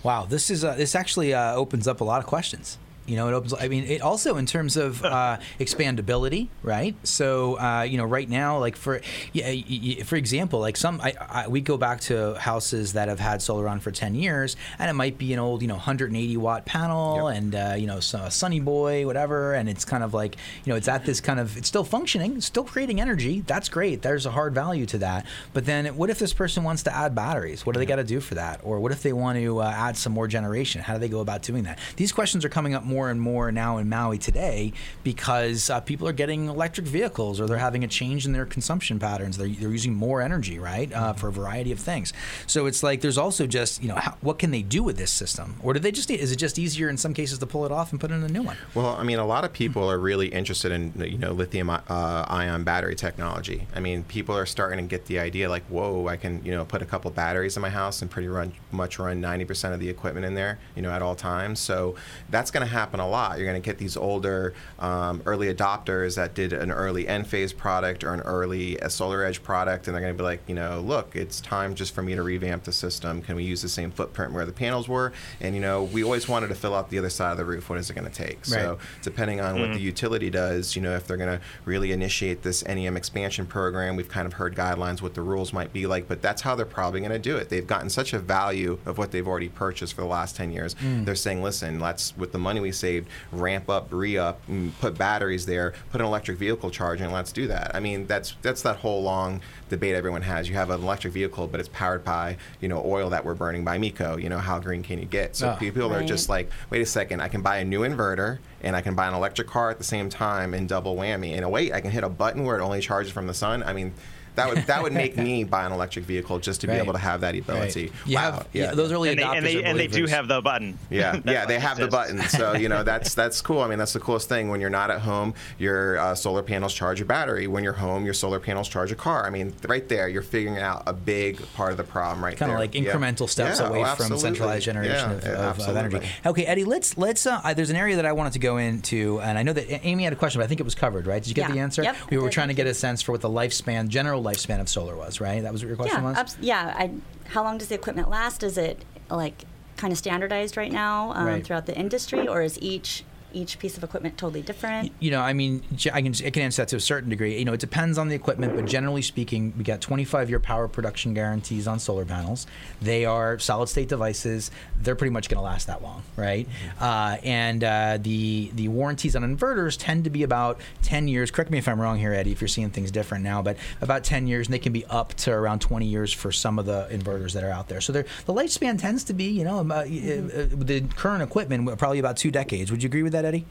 Wow, 0.03 0.25
this 0.25 0.49
is 0.49 0.63
uh, 0.63 0.75
this 0.75 0.95
actually 0.95 1.33
uh, 1.33 1.53
opens 1.53 1.87
up 1.87 2.01
a 2.01 2.03
lot 2.03 2.19
of 2.19 2.27
questions. 2.27 2.77
You 3.11 3.17
know, 3.17 3.27
it 3.27 3.33
opens. 3.33 3.53
I 3.53 3.67
mean, 3.67 3.83
it 3.83 4.01
also 4.01 4.37
in 4.37 4.45
terms 4.45 4.77
of 4.77 5.03
uh, 5.03 5.37
expandability, 5.59 6.47
right? 6.63 6.95
So, 7.03 7.59
uh, 7.59 7.81
you 7.83 7.97
know, 7.97 8.05
right 8.05 8.29
now, 8.29 8.59
like 8.59 8.75
for 8.75 9.01
yeah, 9.33 9.47
y- 9.49 9.63
y- 9.97 10.03
for 10.03 10.15
example, 10.15 10.59
like 10.59 10.77
some, 10.77 11.01
I, 11.01 11.13
I, 11.19 11.47
we 11.47 11.61
go 11.61 11.77
back 11.77 12.01
to 12.01 12.35
houses 12.35 12.93
that 12.93 13.07
have 13.07 13.19
had 13.19 13.41
solar 13.41 13.67
on 13.67 13.79
for 13.79 13.91
ten 13.91 14.15
years, 14.15 14.55
and 14.79 14.89
it 14.89 14.93
might 14.93 15.17
be 15.17 15.33
an 15.33 15.39
old, 15.39 15.61
you 15.61 15.67
know, 15.67 15.75
180 15.75 16.37
watt 16.37 16.65
panel, 16.65 17.29
Yep. 17.29 17.37
and 17.37 17.55
uh, 17.55 17.75
you 17.77 17.87
know, 17.87 17.99
so 17.99 18.19
a 18.19 18.31
Sunny 18.31 18.59
Boy, 18.59 19.05
whatever, 19.05 19.53
and 19.53 19.67
it's 19.69 19.85
kind 19.85 20.03
of 20.03 20.13
like, 20.13 20.35
you 20.63 20.71
know, 20.71 20.77
it's 20.77 20.87
at 20.87 21.05
this 21.05 21.19
kind 21.21 21.39
of, 21.39 21.57
it's 21.57 21.67
still 21.67 21.83
functioning, 21.83 22.37
it's 22.37 22.45
still 22.45 22.63
creating 22.63 23.01
energy. 23.01 23.41
That's 23.47 23.69
great. 23.69 24.01
There's 24.01 24.25
a 24.25 24.31
hard 24.31 24.53
value 24.53 24.85
to 24.87 24.97
that. 24.99 25.25
But 25.53 25.65
then, 25.65 25.87
what 25.97 26.09
if 26.09 26.19
this 26.19 26.33
person 26.33 26.63
wants 26.63 26.83
to 26.83 26.95
add 26.95 27.15
batteries? 27.15 27.65
What 27.65 27.73
do 27.73 27.79
they 27.79 27.85
got 27.85 27.97
to 27.97 28.03
do 28.03 28.19
for 28.19 28.35
that? 28.35 28.61
Or 28.63 28.79
what 28.79 28.91
if 28.91 29.01
they 29.03 29.13
want 29.13 29.37
to 29.39 29.59
uh, 29.59 29.65
add 29.75 29.97
some 29.97 30.13
more 30.13 30.27
generation? 30.27 30.81
How 30.81 30.93
do 30.93 30.99
they 30.99 31.09
go 31.09 31.19
about 31.19 31.41
doing 31.41 31.63
that? 31.63 31.79
These 31.97 32.11
questions 32.11 32.45
are 32.45 32.49
coming 32.49 32.73
up 32.73 32.83
more 32.83 33.00
and 33.09 33.19
more 33.19 33.51
now 33.51 33.77
in 33.77 33.89
Maui 33.89 34.17
today 34.17 34.73
because 35.03 35.69
uh, 35.69 35.79
people 35.81 36.07
are 36.07 36.13
getting 36.13 36.47
electric 36.47 36.87
vehicles 36.87 37.39
or 37.39 37.47
they're 37.47 37.57
having 37.57 37.83
a 37.83 37.87
change 37.87 38.25
in 38.25 38.33
their 38.33 38.45
consumption 38.45 38.99
patterns. 38.99 39.37
They're, 39.37 39.47
they're 39.47 39.71
using 39.71 39.93
more 39.93 40.21
energy, 40.21 40.59
right, 40.59 40.91
uh, 40.93 41.13
for 41.13 41.27
a 41.27 41.31
variety 41.31 41.71
of 41.71 41.79
things. 41.79 42.13
So 42.47 42.65
it's 42.65 42.83
like 42.83 43.01
there's 43.01 43.17
also 43.17 43.47
just 43.47 43.81
you 43.81 43.89
know 43.89 43.95
how, 43.95 44.15
what 44.21 44.39
can 44.39 44.51
they 44.51 44.61
do 44.61 44.83
with 44.83 44.97
this 44.97 45.11
system, 45.11 45.55
or 45.63 45.73
do 45.73 45.79
they 45.79 45.91
just 45.91 46.09
need? 46.09 46.19
is 46.19 46.31
it 46.31 46.35
just 46.35 46.59
easier 46.59 46.89
in 46.89 46.97
some 46.97 47.13
cases 47.13 47.39
to 47.39 47.45
pull 47.45 47.65
it 47.65 47.71
off 47.71 47.91
and 47.91 47.99
put 47.99 48.11
in 48.11 48.23
a 48.23 48.27
new 48.27 48.43
one? 48.43 48.57
Well, 48.75 48.95
I 48.95 49.03
mean, 49.03 49.19
a 49.19 49.25
lot 49.25 49.43
of 49.43 49.51
people 49.51 49.89
are 49.89 49.97
really 49.97 50.27
interested 50.27 50.71
in 50.71 50.93
you 50.99 51.17
know 51.17 51.31
lithium 51.31 51.69
uh, 51.69 51.79
ion 51.89 52.63
battery 52.63 52.95
technology. 52.95 53.67
I 53.75 53.79
mean, 53.79 54.03
people 54.03 54.37
are 54.37 54.45
starting 54.45 54.77
to 54.77 54.89
get 54.89 55.05
the 55.05 55.19
idea 55.19 55.49
like, 55.49 55.63
whoa, 55.63 56.07
I 56.07 56.17
can 56.17 56.43
you 56.45 56.51
know 56.51 56.65
put 56.65 56.81
a 56.81 56.85
couple 56.85 57.09
batteries 57.11 57.55
in 57.55 57.61
my 57.61 57.69
house 57.69 58.01
and 58.01 58.11
pretty 58.11 58.27
run, 58.27 58.53
much 58.71 58.99
run 58.99 59.21
90% 59.21 59.73
of 59.73 59.79
the 59.79 59.89
equipment 59.89 60.25
in 60.25 60.35
there, 60.35 60.59
you 60.75 60.81
know, 60.81 60.91
at 60.91 61.01
all 61.01 61.15
times. 61.15 61.59
So 61.59 61.95
that's 62.29 62.51
going 62.51 62.65
to 62.65 62.71
happen 62.71 62.90
a 62.99 63.07
lot. 63.07 63.37
You're 63.37 63.47
going 63.47 63.61
to 63.61 63.65
get 63.65 63.77
these 63.77 63.97
older 63.97 64.53
um, 64.79 65.21
early 65.25 65.53
adopters 65.53 66.15
that 66.15 66.33
did 66.33 66.53
an 66.53 66.71
early 66.71 67.05
Enphase 67.05 67.55
product 67.55 68.03
or 68.03 68.13
an 68.13 68.21
early 68.21 68.79
uh, 68.81 68.87
SolarEdge 68.87 69.43
product, 69.43 69.87
and 69.87 69.95
they're 69.95 70.01
going 70.01 70.13
to 70.13 70.17
be 70.17 70.23
like, 70.23 70.41
you 70.47 70.55
know, 70.55 70.81
look, 70.81 71.15
it's 71.15 71.41
time 71.41 71.75
just 71.75 71.93
for 71.93 72.01
me 72.01 72.15
to 72.15 72.23
revamp 72.23 72.63
the 72.63 72.71
system. 72.71 73.21
Can 73.21 73.35
we 73.35 73.43
use 73.43 73.61
the 73.61 73.69
same 73.69 73.91
footprint 73.91 74.33
where 74.33 74.45
the 74.45 74.51
panels 74.51 74.87
were? 74.87 75.13
And 75.39 75.55
you 75.55 75.61
know, 75.61 75.83
we 75.83 76.03
always 76.03 76.27
wanted 76.27 76.47
to 76.49 76.55
fill 76.55 76.75
out 76.75 76.89
the 76.89 76.97
other 76.97 77.09
side 77.09 77.31
of 77.31 77.37
the 77.37 77.45
roof. 77.45 77.69
What 77.69 77.79
is 77.79 77.89
it 77.89 77.93
going 77.93 78.09
to 78.09 78.13
take? 78.13 78.45
So 78.45 78.77
depending 79.01 79.41
on 79.41 79.59
what 79.59 79.73
the 79.73 79.79
utility 79.79 80.29
does, 80.29 80.75
you 80.75 80.81
know, 80.81 80.95
if 80.95 81.07
they're 81.07 81.17
going 81.17 81.37
to 81.39 81.43
really 81.65 81.91
initiate 81.91 82.43
this 82.43 82.65
NEM 82.65 82.97
expansion 82.97 83.45
program, 83.45 83.95
we've 83.95 84.09
kind 84.09 84.25
of 84.25 84.33
heard 84.33 84.55
guidelines 84.55 85.01
what 85.01 85.13
the 85.13 85.21
rules 85.21 85.53
might 85.53 85.71
be 85.73 85.85
like, 85.87 86.07
but 86.07 86.21
that's 86.21 86.41
how 86.41 86.55
they're 86.55 86.65
probably 86.65 86.99
going 86.99 87.11
to 87.11 87.19
do 87.19 87.37
it. 87.37 87.49
They've 87.49 87.65
gotten 87.65 87.89
such 87.89 88.13
a 88.13 88.19
value 88.19 88.79
of 88.85 88.97
what 88.97 89.11
they've 89.11 89.27
already 89.27 89.49
purchased 89.49 89.93
for 89.93 90.01
the 90.01 90.07
last 90.07 90.35
10 90.35 90.51
years. 90.51 90.75
They're 91.05 91.15
saying, 91.15 91.41
listen, 91.43 91.79
let's, 91.79 92.15
with 92.17 92.31
the 92.31 92.37
money 92.39 92.59
we 92.59 92.70
saved, 92.71 93.07
ramp 93.31 93.69
up, 93.69 93.87
re 93.91 94.17
up, 94.17 94.41
put 94.79 94.97
batteries 94.97 95.45
there, 95.45 95.73
put 95.91 96.01
an 96.01 96.07
electric 96.07 96.37
vehicle 96.37 96.69
charging, 96.71 97.05
and 97.05 97.13
let's 97.13 97.31
do 97.31 97.47
that. 97.47 97.71
I 97.75 97.79
mean, 97.79 98.07
that's, 98.07 98.35
that's 98.41 98.61
that 98.63 98.77
whole 98.77 99.01
long 99.03 99.41
debate 99.69 99.95
everyone 99.95 100.21
has. 100.23 100.47
You 100.49 100.55
have 100.55 100.69
an 100.69 100.81
electric 100.81 101.13
vehicle, 101.13 101.47
but 101.47 101.59
it's 101.59 101.69
powered 101.69 102.03
by, 102.03 102.37
you 102.59 102.67
know, 102.67 102.81
oil 102.85 103.09
that 103.11 103.23
we're 103.23 103.33
burning 103.35 103.63
by 103.63 103.77
MECO. 103.77 104.17
You 104.17 104.29
know, 104.29 104.39
how 104.39 104.59
green 104.59 104.83
can 104.83 104.99
you 104.99 105.05
get? 105.05 105.35
So 105.35 105.49
Ah. 105.49 105.55
people 105.55 105.93
are 105.93 106.03
just 106.03 106.29
like, 106.29 106.49
wait 106.69 106.81
a 106.81 106.85
second, 106.85 107.21
I 107.21 107.27
can 107.27 107.41
buy 107.41 107.57
a 107.57 107.65
new 107.65 107.81
inverter 107.81 108.39
and 108.61 108.75
I 108.75 108.81
can 108.81 108.95
buy 108.95 109.07
an 109.07 109.13
electric 109.13 109.47
car 109.47 109.69
at 109.71 109.77
the 109.77 109.83
same 109.83 110.09
time 110.09 110.53
and 110.53 110.67
double 110.69 110.95
whammy. 110.95 111.35
And 111.35 111.49
wait, 111.51 111.73
I 111.73 111.81
can 111.81 111.91
hit 111.91 112.03
a 112.03 112.09
button 112.09 112.43
where 112.43 112.57
it 112.57 112.61
only 112.61 112.79
charges 112.81 113.11
from 113.11 113.27
the 113.27 113.33
sun. 113.33 113.63
I 113.63 113.73
mean, 113.73 113.93
that 114.35 114.49
would 114.49 114.59
that 114.67 114.81
would 114.83 114.93
make 114.93 115.17
me 115.27 115.43
buy 115.43 115.65
an 115.65 115.71
electric 115.71 116.05
vehicle 116.05 116.39
just 116.39 116.61
to 116.61 116.67
be 116.67 116.73
able 116.73 116.93
to 116.93 116.99
have 116.99 117.21
that 117.21 117.35
ability. 117.37 117.85
Right. 117.87 117.91
You 118.05 118.15
wow. 118.15 118.21
have 118.31 118.47
yeah. 118.53 118.73
those 118.73 118.91
early 118.91 119.09
And 119.09 119.19
they, 119.19 119.23
adopters 119.23 119.37
and 119.37 119.45
they, 119.45 119.63
and 119.63 119.79
they 119.79 119.87
do 119.87 120.05
have 120.07 120.27
the 120.27 120.41
button. 120.41 120.77
Yeah, 120.89 121.19
yeah, 121.25 121.45
they 121.45 121.57
have 121.59 121.77
the 121.77 121.85
exists. 121.85 121.91
button. 122.15 122.21
So 122.29 122.53
you 122.53 122.67
know 122.69 122.83
that's 122.83 123.13
that's 123.13 123.41
cool. 123.41 123.61
I 123.61 123.67
mean, 123.67 123.77
that's 123.79 123.93
the 123.93 123.99
coolest 123.99 124.27
thing. 124.29 124.49
When 124.49 124.59
you're 124.61 124.69
not 124.69 124.91
at 124.91 125.01
home, 125.01 125.33
your 125.57 125.97
uh, 125.97 126.15
solar 126.15 126.43
panels 126.43 126.73
charge 126.73 126.99
your 126.99 127.05
battery. 127.07 127.47
When 127.47 127.63
you're 127.63 127.73
home, 127.73 128.03
your 128.05 128.13
solar 128.13 128.39
panels 128.39 128.67
charge 128.67 128.91
a 128.91 128.95
car. 128.95 129.25
I 129.25 129.29
mean, 129.29 129.53
right 129.67 129.87
there, 129.87 130.07
you're 130.09 130.21
figuring 130.21 130.57
out 130.59 130.83
a 130.87 130.93
big 130.93 131.41
part 131.53 131.71
of 131.71 131.77
the 131.77 131.83
problem 131.83 132.23
right 132.23 132.37
kind 132.37 132.51
of 132.51 132.57
there. 132.57 132.65
like 132.65 132.75
Yeah. 132.75 132.93
incremental 132.93 133.29
steps 133.29 133.59
Yeah, 133.59 133.67
away 133.69 133.83
oh, 133.85 133.95
from 133.95 134.17
centralized 134.17 134.65
generation 134.65 135.11
Yeah, 135.11 135.15
of, 135.17 135.23
yeah, 135.25 135.49
of, 135.49 135.59
of 135.59 135.75
energy. 135.77 136.07
Okay, 136.25 136.45
Eddie, 136.45 136.65
let's 136.65 136.97
let's. 136.97 137.25
Uh, 137.25 137.39
I- 137.43 137.53
there's 137.53 137.69
an 137.69 137.75
area 137.77 137.95
that 137.97 138.05
I 138.05 138.11
wanted 138.13 138.33
to 138.33 138.39
go 138.39 138.57
into, 138.57 139.19
and 139.21 139.37
I 139.37 139.43
know 139.43 139.53
that 139.53 139.85
Amy 139.85 140.03
had 140.03 140.13
a 140.13 140.15
question, 140.17 140.39
but 140.39 140.45
I 140.45 140.47
think 140.47 140.59
it 140.59 140.63
was 140.63 140.75
covered, 140.75 141.07
right? 141.07 141.21
Did 141.21 141.29
you 141.29 141.35
get 141.35 141.49
Yeah. 141.49 141.55
the 141.55 141.59
answer? 141.61 141.83
Yep, 141.83 141.95
we 142.09 142.17
I 142.17 142.19
were 142.19 142.27
did. 142.27 142.33
trying 142.33 142.47
to 142.49 142.53
get 142.53 142.67
a 142.67 142.73
sense 142.73 143.01
for 143.01 143.11
what 143.13 143.21
the 143.21 143.29
lifespan, 143.29 143.87
general 143.87 144.20
lifespan 144.23 144.59
of 144.61 144.69
solar 144.69 144.95
was, 144.95 145.19
right? 145.21 145.41
That 145.41 145.51
was 145.51 145.61
what 145.63 145.67
your 145.67 145.77
question 145.77 146.01
yeah, 146.01 146.09
was. 146.09 146.17
abs- 146.17 146.37
yeah. 146.41 146.73
I, 146.77 146.91
how 147.29 147.43
long 147.43 147.57
does 147.57 147.67
the 147.69 147.75
equipment 147.75 148.09
last? 148.09 148.43
Is 148.43 148.57
it 148.57 148.83
like 149.09 149.45
kind 149.77 149.91
of 149.91 149.97
standardized 149.97 150.57
right 150.57 150.71
now 150.71 151.11
um, 151.13 151.25
Right. 151.25 151.43
throughout 151.45 151.65
the 151.65 151.77
industry, 151.77 152.27
or 152.27 152.41
is 152.41 152.59
each 152.61 153.03
each 153.33 153.59
piece 153.59 153.77
of 153.77 153.83
equipment 153.83 154.17
totally 154.17 154.41
different? 154.41 154.91
You 154.99 155.11
know, 155.11 155.21
I 155.21 155.33
mean, 155.33 155.63
ge- 155.75 155.87
I 155.87 156.01
can 156.01 156.13
I 156.25 156.29
can 156.29 156.43
answer 156.43 156.61
that 156.61 156.69
to 156.69 156.75
a 156.75 156.79
certain 156.79 157.09
degree. 157.09 157.37
You 157.37 157.45
know, 157.45 157.53
it 157.53 157.59
depends 157.59 157.97
on 157.97 158.07
the 158.07 158.15
equipment, 158.15 158.55
but 158.55 158.65
generally 158.65 159.01
speaking, 159.01 159.53
we 159.57 159.63
got 159.63 159.81
25 159.81 160.29
year 160.29 160.39
power 160.39 160.67
production 160.67 161.13
guarantees 161.13 161.67
on 161.67 161.79
solar 161.79 162.05
panels. 162.05 162.47
They 162.81 163.05
are 163.05 163.39
solid 163.39 163.67
state 163.67 163.89
devices. 163.89 164.51
They're 164.79 164.95
pretty 164.95 165.11
much 165.11 165.29
going 165.29 165.37
to 165.37 165.43
last 165.43 165.67
that 165.67 165.81
long, 165.81 166.03
right? 166.15 166.47
Uh, 166.79 167.17
and 167.23 167.63
uh, 167.63 167.97
the 168.01 168.51
the 168.53 168.67
warranties 168.67 169.15
on 169.15 169.23
inverters 169.23 169.77
tend 169.79 170.03
to 170.05 170.09
be 170.09 170.23
about 170.23 170.59
10 170.83 171.07
years. 171.07 171.31
Correct 171.31 171.51
me 171.51 171.57
if 171.57 171.67
I'm 171.67 171.79
wrong 171.79 171.97
here, 171.97 172.13
Eddie, 172.13 172.31
if 172.31 172.41
you're 172.41 172.47
seeing 172.47 172.69
things 172.69 172.91
different 172.91 173.23
now, 173.23 173.41
but 173.41 173.57
about 173.81 174.03
10 174.03 174.27
years, 174.27 174.47
and 174.47 174.53
they 174.53 174.59
can 174.59 174.73
be 174.73 174.85
up 174.85 175.13
to 175.15 175.31
around 175.31 175.59
20 175.59 175.85
years 175.85 176.11
for 176.13 176.31
some 176.31 176.59
of 176.59 176.65
the 176.65 176.87
inverters 176.91 177.33
that 177.33 177.43
are 177.43 177.51
out 177.51 177.67
there. 177.67 177.81
So 177.81 177.93
the 177.93 178.05
lifespan 178.27 178.79
tends 178.79 179.03
to 179.05 179.13
be, 179.13 179.25
you 179.25 179.43
know, 179.43 179.59
about, 179.59 179.87
uh, 179.87 179.89
uh, 179.89 180.47
the 180.51 180.81
current 180.95 181.23
equipment 181.23 181.77
probably 181.77 181.99
about 181.99 182.17
two 182.17 182.31
decades. 182.31 182.71
Would 182.71 182.83
you 182.83 182.87
agree 182.87 183.03
with 183.03 183.13
that, 183.13 183.20
Eddie? 183.25 183.45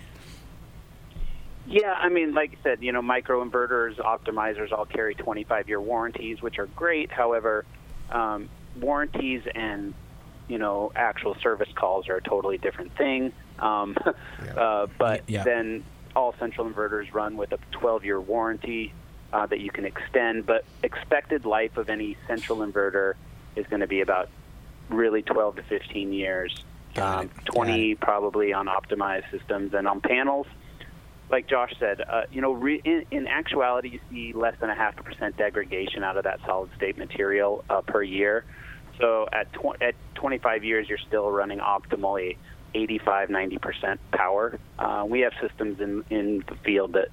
Yeah, 1.67 1.93
I 1.93 2.09
mean, 2.09 2.35
like 2.35 2.57
I 2.59 2.63
said, 2.63 2.83
you 2.83 2.93
know, 2.93 3.03
microinverters, 3.03 3.97
optimizers 3.99 4.73
all 4.73 4.87
carry 4.87 5.15
25 5.15 5.69
year 5.69 5.81
warranties, 5.81 6.43
which 6.43 6.59
are 6.59 6.67
great. 6.67 7.13
However, 7.13 7.65
um, 8.11 8.49
warranties 8.81 9.43
and 9.55 9.95
you 10.49 10.59
know 10.59 10.91
actual 10.97 11.37
service 11.43 11.69
calls 11.75 12.09
are 12.09 12.17
a 12.17 12.23
totally 12.23 12.59
different 12.59 12.97
thing. 12.97 13.33
Um, 13.59 13.97
uh, 14.57 14.87
but 14.99 15.25
Yeah. 15.29 15.45
then 15.45 15.85
all 16.17 16.35
central 16.41 16.69
inverters 16.69 17.13
run 17.15 17.37
with 17.37 17.53
a 17.53 17.59
12 17.73 18.05
year 18.05 18.21
warranty. 18.21 18.93
uh, 19.33 19.47
that 19.47 19.61
you 19.61 19.71
can 19.71 19.85
extend. 19.85 20.45
But 20.47 20.65
expected 20.83 21.45
life 21.45 21.77
of 21.77 21.89
any 21.89 22.17
central 22.27 22.59
inverter 22.59 23.15
is 23.55 23.65
going 23.69 23.81
to 23.81 23.87
be 23.87 24.01
about 24.01 24.29
really 24.89 25.23
12 25.23 25.57
to 25.57 25.63
15 25.63 26.13
years. 26.13 26.65
Um, 26.97 27.27
it. 27.27 27.45
20 27.47 27.95
probably 27.97 28.53
on 28.53 28.67
optimized 28.67 29.31
systems 29.31 29.75
and 29.75 29.87
on 29.87 30.01
panels. 30.01 30.47
Like 31.31 31.49
Josh 31.49 31.73
said, 31.79 32.01
uh, 32.01 32.23
you 32.33 32.41
know, 32.41 32.53
re- 32.53 32.83
in, 32.85 33.05
in 33.13 33.29
actuality, 33.29 33.91
you 33.91 34.01
see 34.11 34.33
less 34.37 34.55
than 34.61 34.69
a 34.69 34.75
half 34.75 34.99
a 34.99 35.03
percent 35.03 35.37
degradation 35.37 36.03
out 36.03 36.17
of 36.17 36.25
that 36.25 36.41
solid 36.45 36.71
state 36.77 36.99
material 36.99 37.65
uh, 37.71 37.83
per 37.83 38.03
year. 38.03 38.45
So 39.01 39.29
at, 39.33 39.53
tw- 39.53 39.81
at 39.81 39.95
25 40.17 40.65
years, 40.65 40.89
you're 40.89 40.99
still 40.99 41.31
running 41.31 41.61
optimally 41.61 42.37
85, 42.75 43.29
90% 43.29 43.99
power. 44.13 44.59
Uh, 44.79 45.05
we 45.09 45.21
have 45.21 45.33
systems 45.41 45.81
in, 45.81 46.05
in 46.11 46.45
the 46.49 46.57
field 46.65 46.95
that 46.95 47.09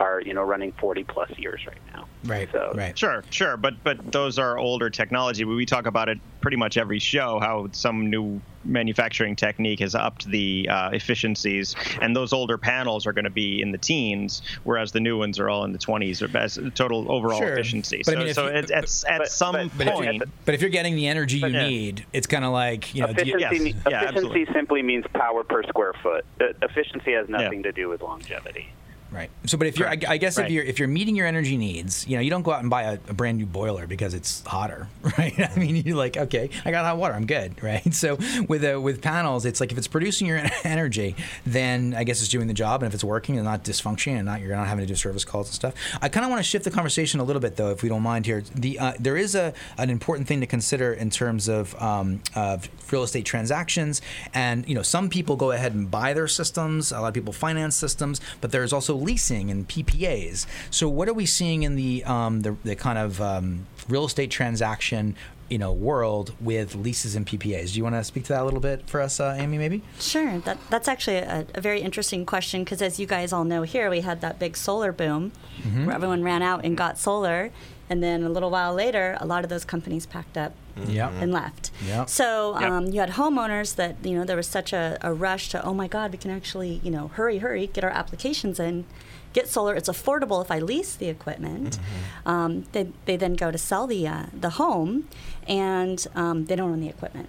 are, 0.00 0.20
you 0.22 0.32
know, 0.34 0.42
running 0.42 0.72
40 0.72 1.04
plus 1.04 1.30
years 1.38 1.60
right 1.66 1.76
now. 1.94 2.06
Right. 2.24 2.48
So- 2.50 2.72
Right. 2.74 2.98
Sure, 2.98 3.22
sure, 3.30 3.56
but 3.56 3.82
but 3.84 4.12
those 4.12 4.38
are 4.38 4.58
older 4.58 4.90
technology. 4.90 5.44
We 5.44 5.66
talk 5.66 5.86
about 5.86 6.08
it 6.08 6.18
pretty 6.40 6.56
much 6.56 6.76
every 6.78 6.98
show. 6.98 7.38
How 7.40 7.68
some 7.72 8.08
new 8.10 8.40
manufacturing 8.64 9.36
technique 9.36 9.80
has 9.80 9.94
upped 9.94 10.26
the 10.26 10.68
uh, 10.70 10.90
efficiencies, 10.92 11.74
and 12.02 12.14
those 12.14 12.32
older 12.34 12.58
panels 12.58 13.06
are 13.06 13.12
going 13.12 13.24
to 13.24 13.30
be 13.30 13.60
in 13.62 13.72
the 13.72 13.78
teens, 13.78 14.42
whereas 14.64 14.92
the 14.92 15.00
new 15.00 15.18
ones 15.18 15.38
are 15.38 15.48
all 15.48 15.64
in 15.64 15.72
the 15.72 15.78
20s 15.78 16.22
or 16.22 16.36
as 16.36 16.58
total 16.74 17.10
overall 17.10 17.38
Sure. 17.38 17.52
efficiency. 17.54 18.02
But 18.04 18.16
I 18.16 18.20
so 18.20 18.24
mean, 18.24 18.34
so 18.34 18.44
you- 18.44 18.50
at, 18.52 18.70
at, 18.70 19.04
at 19.08 19.18
but- 19.18 19.28
some 19.28 19.52
but- 19.54 19.78
but 19.78 19.86
if 19.86 19.92
point, 19.94 20.22
But 20.44 20.54
if 20.54 20.60
you're 20.60 20.70
getting 20.70 20.96
the 20.96 21.06
energy 21.08 21.38
you 21.38 21.46
yeah. 21.48 21.68
need, 21.68 22.04
it's 22.12 22.26
kind 22.26 22.44
of 22.44 22.52
like 22.52 22.94
you 22.94 23.02
know. 23.02 23.12
do 23.12 23.24
you- 23.26 23.36
Efficiency, 23.36 23.70
Yes. 23.70 23.74
Yeah, 23.88 23.96
efficiency 24.02 24.16
absolutely. 24.18 24.52
simply 24.54 24.82
means 24.82 25.04
power 25.14 25.42
per 25.44 25.62
square 25.64 25.94
foot. 26.02 26.24
Uh, 26.40 26.46
efficiency 26.62 27.12
has 27.12 27.28
nothing 27.28 27.62
to 27.64 27.72
do 27.72 27.88
with 27.88 28.02
longevity. 28.02 28.68
Right. 29.12 29.30
So, 29.46 29.58
but 29.58 29.66
if 29.66 29.78
you're, 29.78 29.88
I, 29.88 29.98
I 30.06 30.16
guess 30.18 30.38
if 30.38 30.50
you're 30.50 30.62
if 30.62 30.78
you're 30.78 30.86
meeting 30.86 31.16
your 31.16 31.26
energy 31.26 31.56
needs, 31.56 32.06
you 32.06 32.16
know, 32.16 32.22
you 32.22 32.30
don't 32.30 32.42
go 32.42 32.52
out 32.52 32.60
and 32.60 32.70
buy 32.70 32.82
a, 32.82 32.92
a 33.08 33.12
brand 33.12 33.38
new 33.38 33.46
boiler 33.46 33.88
because 33.88 34.14
it's 34.14 34.44
hotter, 34.46 34.86
right? 35.18 35.34
I 35.38 35.58
mean, 35.58 35.76
you're 35.76 35.96
like, 35.96 36.16
okay, 36.16 36.48
I 36.64 36.70
got 36.70 36.84
hot 36.84 36.96
water, 36.96 37.14
I'm 37.14 37.26
good, 37.26 37.60
right? 37.62 37.92
So 37.92 38.18
with 38.48 38.64
uh, 38.64 38.80
with 38.80 39.02
panels, 39.02 39.44
it's 39.46 39.60
like 39.60 39.72
if 39.72 39.78
it's 39.78 39.88
producing 39.88 40.28
your 40.28 40.40
energy, 40.64 41.16
then 41.44 41.94
I 41.96 42.04
guess 42.04 42.20
it's 42.20 42.28
doing 42.28 42.46
the 42.46 42.54
job, 42.54 42.82
and 42.82 42.88
if 42.88 42.94
it's 42.94 43.02
working 43.02 43.36
and 43.36 43.44
not 43.44 43.64
dysfunctioning, 43.64 44.16
and 44.16 44.26
not 44.26 44.40
you're 44.40 44.54
not 44.54 44.68
having 44.68 44.84
to 44.84 44.88
do 44.88 44.94
service 44.94 45.24
calls 45.24 45.48
and 45.48 45.54
stuff. 45.54 45.74
I 46.00 46.08
kind 46.08 46.24
of 46.24 46.30
want 46.30 46.38
to 46.40 46.48
shift 46.48 46.64
the 46.64 46.70
conversation 46.70 47.18
a 47.18 47.24
little 47.24 47.40
bit, 47.40 47.56
though, 47.56 47.70
if 47.70 47.82
we 47.82 47.88
don't 47.88 48.02
mind 48.02 48.26
here. 48.26 48.42
The 48.54 48.78
uh, 48.78 48.92
there 49.00 49.16
is 49.16 49.34
a 49.34 49.52
an 49.76 49.90
important 49.90 50.28
thing 50.28 50.40
to 50.40 50.46
consider 50.46 50.92
in 50.92 51.10
terms 51.10 51.48
of 51.48 51.74
um, 51.82 52.22
of 52.36 52.68
real 52.92 53.02
estate 53.02 53.24
transactions, 53.24 54.02
and 54.34 54.68
you 54.68 54.74
know, 54.76 54.82
some 54.82 55.08
people 55.08 55.34
go 55.34 55.50
ahead 55.50 55.74
and 55.74 55.90
buy 55.90 56.12
their 56.12 56.28
systems. 56.28 56.92
A 56.92 57.00
lot 57.00 57.08
of 57.08 57.14
people 57.14 57.32
finance 57.32 57.74
systems, 57.74 58.20
but 58.40 58.52
there's 58.52 58.72
also 58.72 58.99
leasing 59.00 59.50
and 59.50 59.66
PPAs. 59.68 60.46
So, 60.70 60.88
what 60.88 61.08
are 61.08 61.14
we 61.14 61.26
seeing 61.26 61.62
in 61.62 61.76
the 61.76 62.04
um, 62.04 62.40
the, 62.42 62.56
the 62.64 62.76
kind 62.76 62.98
of 62.98 63.20
um, 63.20 63.66
real 63.88 64.04
estate 64.04 64.30
transaction? 64.30 65.16
You 65.48 65.58
know, 65.58 65.72
world 65.72 66.32
with 66.40 66.76
leases 66.76 67.16
and 67.16 67.26
PPAs. 67.26 67.72
Do 67.72 67.78
you 67.78 67.82
want 67.82 67.96
to 67.96 68.04
speak 68.04 68.22
to 68.26 68.34
that 68.34 68.42
a 68.42 68.44
little 68.44 68.60
bit 68.60 68.88
for 68.88 69.00
us, 69.00 69.18
uh, 69.18 69.34
Amy? 69.36 69.58
Maybe. 69.58 69.82
Sure, 69.98 70.38
that, 70.38 70.58
that's 70.70 70.86
actually 70.86 71.16
a, 71.16 71.44
a 71.56 71.60
very 71.60 71.80
interesting 71.80 72.24
question 72.24 72.62
because, 72.62 72.80
as 72.80 73.00
you 73.00 73.06
guys 73.08 73.32
all 73.32 73.42
know, 73.42 73.62
here 73.62 73.90
we 73.90 74.02
had 74.02 74.20
that 74.20 74.38
big 74.38 74.56
solar 74.56 74.92
boom 74.92 75.32
Mm-hmm. 75.62 75.86
where 75.86 75.94
everyone 75.96 76.22
ran 76.22 76.40
out 76.40 76.64
and 76.64 76.76
got 76.76 76.98
solar, 76.98 77.50
and 77.90 78.00
then 78.00 78.22
a 78.22 78.28
little 78.30 78.48
while 78.50 78.72
later, 78.72 79.18
a 79.20 79.26
lot 79.26 79.42
of 79.42 79.50
those 79.50 79.64
companies 79.64 80.06
packed 80.06 80.36
up 80.38 80.52
Yeah. 80.88 81.10
and 81.20 81.32
left. 81.32 81.70
Yeah. 81.86 82.04
So 82.06 82.58
Yep. 82.60 82.70
um, 82.70 82.86
you 82.86 83.00
had 83.00 83.10
homeowners 83.10 83.74
that 83.76 83.96
you 84.04 84.14
know 84.18 84.24
there 84.24 84.36
was 84.36 84.46
such 84.46 84.72
a, 84.72 84.98
a 85.02 85.12
rush 85.12 85.48
to 85.50 85.64
oh 85.64 85.74
my 85.74 85.88
god 85.88 86.12
we 86.12 86.18
can 86.18 86.30
actually 86.30 86.80
you 86.84 86.90
know 86.90 87.08
hurry 87.08 87.38
hurry 87.38 87.66
get 87.66 87.84
our 87.84 87.90
applications 87.90 88.58
in, 88.60 88.84
get 89.32 89.48
solar. 89.48 89.74
It's 89.74 89.88
affordable 89.88 90.42
if 90.44 90.50
I 90.50 90.58
lease 90.58 90.94
the 90.96 91.08
equipment. 91.08 91.78
Um, 92.26 92.64
they 92.72 92.88
they 93.06 93.16
then 93.16 93.34
go 93.34 93.50
to 93.50 93.58
sell 93.58 93.86
the 93.86 94.06
uh, 94.08 94.26
the 94.32 94.50
home, 94.50 95.08
and 95.46 96.04
um, 96.14 96.46
they 96.46 96.56
don't 96.56 96.70
own 96.72 96.80
the 96.80 96.88
equipment. 96.88 97.28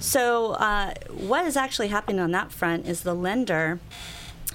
So 0.00 0.52
uh, 0.52 0.94
what 1.10 1.46
is 1.46 1.56
actually 1.56 1.88
happening 1.88 2.20
on 2.20 2.30
that 2.32 2.52
front 2.52 2.86
is 2.86 3.02
the 3.02 3.14
lender, 3.14 3.78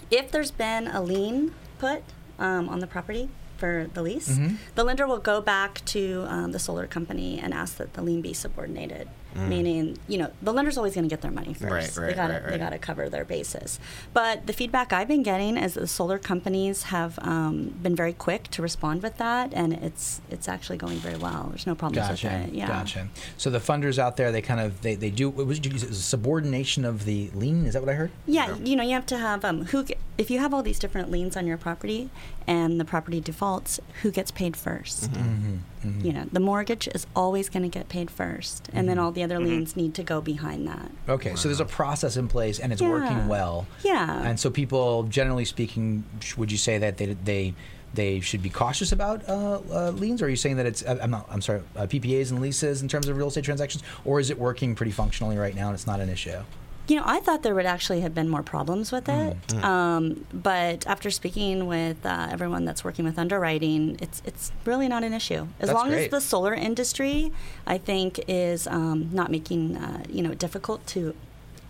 if 0.10 0.32
there's 0.32 0.52
been 0.52 0.88
a 0.88 1.02
lien 1.02 1.54
put 1.80 2.04
um, 2.40 2.70
on 2.70 2.80
the 2.80 2.88
property 2.88 3.30
for 3.62 3.88
the 3.93 4.01
lease, 4.01 4.39
the 4.76 4.84
lender 4.84 5.05
will 5.12 5.20
go 5.34 5.38
back 5.39 5.86
to 5.95 6.26
um, 6.28 6.51
the 6.51 6.59
solar 6.68 6.88
company 6.88 7.39
and 7.43 7.53
ask 7.53 7.78
that 7.78 7.93
the 7.93 8.01
lien 8.01 8.22
be 8.22 8.34
subordinated. 8.34 9.07
Meaning, 9.36 9.98
you 10.08 10.18
know, 10.18 10.32
the 10.42 10.52
lender's 10.54 10.78
always 10.78 10.94
going 10.94 11.06
to 11.06 11.10
get 11.10 11.22
their 11.22 11.32
money 11.32 11.54
first. 11.54 11.98
Right, 11.98 12.02
they 12.02 12.08
right, 12.08 12.16
got 12.16 12.28
to 12.28 12.34
right, 12.34 12.50
they 12.50 12.58
got 12.58 12.70
to 12.72 12.78
cover 12.78 13.10
their 13.10 13.26
bases. 13.26 13.80
But 14.14 14.48
the 14.48 14.54
feedback 14.54 14.92
I've 14.92 15.08
been 15.08 15.24
getting 15.24 15.58
is 15.58 15.76
that 15.76 15.82
the 15.82 15.88
solar 15.88 16.20
companies 16.20 16.84
have 16.84 17.18
um, 17.22 17.70
been 17.82 17.96
very 17.96 18.14
quick 18.14 18.50
to 18.52 18.62
respond 18.62 19.04
with 19.04 19.18
that, 19.18 19.54
and 19.54 19.74
it's 19.74 20.22
it's 20.30 20.48
actually 20.48 20.78
going 20.78 20.98
very 20.98 21.18
well. 21.18 21.48
There's 21.50 21.68
no 21.68 21.76
problems 21.76 22.08
Gotcha. 22.08 22.28
with 22.28 22.50
it. 22.50 22.54
Yeah. 22.56 22.68
Gotcha. 22.68 23.08
So 23.38 23.50
the 23.50 23.60
funders 23.60 23.98
out 23.98 24.18
there, 24.18 24.32
they 24.32 24.42
kind 24.42 24.60
of 24.60 24.82
they, 24.82 24.96
they 24.96 25.10
do. 25.10 25.30
What 25.30 25.48
was 25.48 25.60
it, 25.60 25.84
a 25.84 25.94
subordination 25.94 26.86
of 26.86 27.06
the 27.06 27.30
lien? 27.34 27.66
Is 27.66 27.74
that 27.74 27.82
what 27.82 27.90
I 27.90 27.94
heard? 27.94 28.12
Yeah, 28.26 28.56
you 28.58 28.76
know, 28.76 28.84
you 28.84 28.94
have 28.94 29.06
to 29.08 29.18
have 29.18 29.46
um, 29.46 29.66
who 29.66 29.86
if 30.18 30.30
you 30.30 30.40
have 30.40 30.54
all 30.54 30.64
these 30.64 30.80
different 30.80 31.10
liens 31.10 31.36
on 31.36 31.48
your 31.48 31.58
property 31.58 32.10
and 32.46 32.80
the 32.80 32.86
property 32.86 33.20
defaults, 33.20 33.80
who 34.02 34.12
gets 34.12 34.32
paid 34.32 34.54
1st 34.54 35.10
Mm-hmm. 35.10 35.58
You 35.84 36.14
know, 36.14 36.26
the 36.32 36.40
mortgage 36.40 36.88
is 36.90 37.08
always 37.16 37.50
going 37.50 37.64
to 37.64 37.70
get 37.70 37.90
paid 37.90 38.10
1st 38.10 38.62
and 38.74 38.88
then 38.88 39.00
all 39.00 39.12
the 39.12 39.24
other 39.24 39.40
liens 39.40 39.76
need 39.76 39.94
to 39.96 40.04
go 40.04 40.22
behind 40.22 40.68
that. 40.68 40.92
Okay, 41.10 41.36
so 41.36 41.48
there's 41.48 41.60
a 41.60 41.66
process 41.66 42.18
in 42.18 42.28
place 42.28 42.60
and 42.60 42.72
it's 42.72 42.82
Yeah. 42.82 42.90
working 42.90 43.28
well. 43.28 43.66
Yeah. 43.84 44.22
And 44.24 44.40
so 44.40 44.50
people, 44.52 45.04
generally 45.04 45.46
speaking, 45.46 46.04
would 46.38 46.52
you 46.52 46.58
say 46.58 46.78
that 46.78 46.98
they 46.98 47.14
they 47.26 47.54
they 47.94 48.20
should 48.22 48.42
be 48.42 48.50
cautious 48.50 48.92
about 48.94 49.28
uh, 49.28 49.60
uh, 49.70 49.90
liens, 49.92 50.22
or 50.22 50.26
are 50.28 50.30
you 50.30 50.36
saying 50.38 50.56
that 50.58 50.66
it's 50.66 50.82
uh, 50.84 50.98
I'm 51.02 51.12
not 51.12 51.26
I'm 51.30 51.42
sorry 51.42 51.62
uh, 51.76 51.88
PPAs 51.88 52.32
and 52.32 52.40
leases 52.42 52.82
in 52.82 52.88
terms 52.88 53.08
of 53.10 53.18
real 53.18 53.28
estate 53.28 53.44
transactions, 53.44 53.84
or 54.06 54.20
is 54.20 54.30
it 54.30 54.38
working 54.40 54.76
pretty 54.76 54.92
functionally 54.94 55.38
right 55.38 55.56
now 55.56 55.68
and 55.68 55.74
it's 55.76 55.88
not 55.88 56.00
an 56.00 56.10
issue? 56.10 56.40
You 56.88 56.98
know, 56.98 57.04
I 57.06 57.20
thought 57.22 57.42
there 57.44 57.56
would 57.56 57.66
actually 57.66 58.02
have 58.02 58.14
been 58.14 58.28
more 58.28 58.44
problems 58.44 58.92
with 58.92 59.08
it, 59.08 59.38
Mm. 59.48 59.64
um, 59.64 60.26
but 60.34 60.86
after 60.88 61.10
speaking 61.12 61.68
with 61.68 62.06
uh, 62.06 62.28
everyone 62.32 62.66
that's 62.66 62.84
working 62.84 63.06
with 63.06 63.18
underwriting, 63.18 63.98
it's 64.02 64.22
it's 64.26 64.52
really 64.66 64.88
not 64.90 65.04
an 65.04 65.14
issue. 65.14 65.48
As 65.60 65.70
That's 65.70 65.74
long 65.74 65.90
great. 65.90 66.06
as 66.06 66.12
the 66.12 66.20
solar 66.22 66.54
industry, 66.54 67.32
I 67.66 67.78
think, 67.78 68.20
is 68.28 68.68
um, 68.68 69.10
not 69.14 69.32
making 69.32 69.78
uh, 69.78 70.04
you 70.10 70.22
know 70.24 70.34
difficult 70.34 70.86
to 70.88 71.16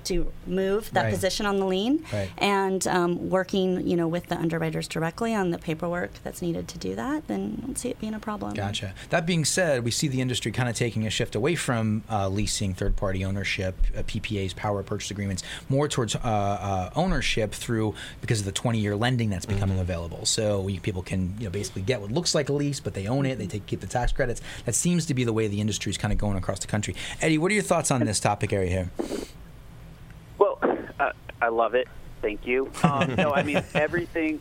to 0.06 0.32
move 0.48 0.90
that 0.94 1.04
Right. 1.04 1.14
position 1.14 1.46
on 1.46 1.60
the 1.60 1.66
lien, 1.66 2.04
Right. 2.12 2.30
and 2.38 2.86
um, 2.88 3.30
working 3.30 3.88
you 3.88 3.96
know 3.96 4.08
with 4.08 4.28
the 4.28 4.38
underwriters 4.38 4.88
directly 4.88 5.34
on 5.34 5.52
the 5.52 5.58
paperwork 5.58 6.12
that's 6.24 6.42
needed 6.42 6.68
to 6.70 6.78
do 6.78 6.96
that, 6.96 7.28
then 7.28 7.58
I 7.62 7.66
don't 7.66 7.78
see 7.78 7.90
it 7.90 8.00
being 8.00 8.14
a 8.14 8.20
problem. 8.20 8.54
Gotcha. 8.54 8.94
That 9.10 9.26
being 9.26 9.46
said, 9.46 9.84
we 9.84 9.92
see 9.92 10.08
the 10.08 10.22
industry 10.22 10.52
kind 10.52 10.70
of 10.70 10.76
taking 10.76 11.06
a 11.06 11.10
shift 11.10 11.36
away 11.36 11.56
from 11.56 12.04
uh, 12.10 12.28
leasing, 12.30 12.74
third-party 12.74 13.24
ownership, 13.26 13.76
uh, 13.98 14.04
PPAs, 14.04 14.56
power 14.56 14.84
purchase 14.84 15.12
agreements, 15.12 15.44
more 15.70 15.88
towards 15.88 16.16
uh, 16.16 16.20
uh, 16.24 16.90
ownership 16.96 17.52
through 17.54 17.94
because 18.22 18.40
of 18.40 18.46
the 18.46 18.52
20-year 18.52 18.96
lending 18.96 19.30
that's 19.30 19.46
becoming 19.46 19.80
available. 19.80 20.26
So 20.26 20.62
we, 20.62 20.80
people 20.80 21.02
can, 21.02 21.36
you 21.40 21.46
know, 21.46 21.50
basically 21.52 21.82
get 21.82 22.02
what 22.02 22.12
looks 22.12 22.34
like 22.36 22.50
a 22.50 22.54
lease, 22.54 22.80
but 22.80 22.94
they 22.94 23.08
own 23.08 23.26
it. 23.26 23.38
They 23.38 23.48
take 23.48 23.66
keep 23.66 23.80
the 23.82 23.88
tax 23.88 24.12
credits. 24.12 24.42
That 24.66 24.76
seems 24.76 25.06
to 25.08 25.14
be 25.14 25.24
the 25.24 25.34
way 25.34 25.48
the 25.48 25.62
industry 25.62 25.90
is 25.90 25.98
kind 25.98 26.12
of 26.12 26.18
going 26.18 26.38
across 26.38 26.60
the 26.60 26.68
country. 26.68 26.96
Eddie, 27.22 27.38
what 27.38 27.52
are 27.52 27.54
your 27.56 27.64
thoughts 27.64 27.92
on 27.92 28.04
this 28.06 28.20
topic 28.20 28.54
area 28.54 28.70
here? 28.70 28.92
Uh, 31.02 31.12
I 31.42 31.48
love 31.48 31.74
it. 31.74 31.88
Thank 32.22 32.46
you. 32.46 32.72
Um, 32.84 33.16
no, 33.16 33.34
I 33.34 33.42
mean 33.44 33.64
everything. 33.74 34.40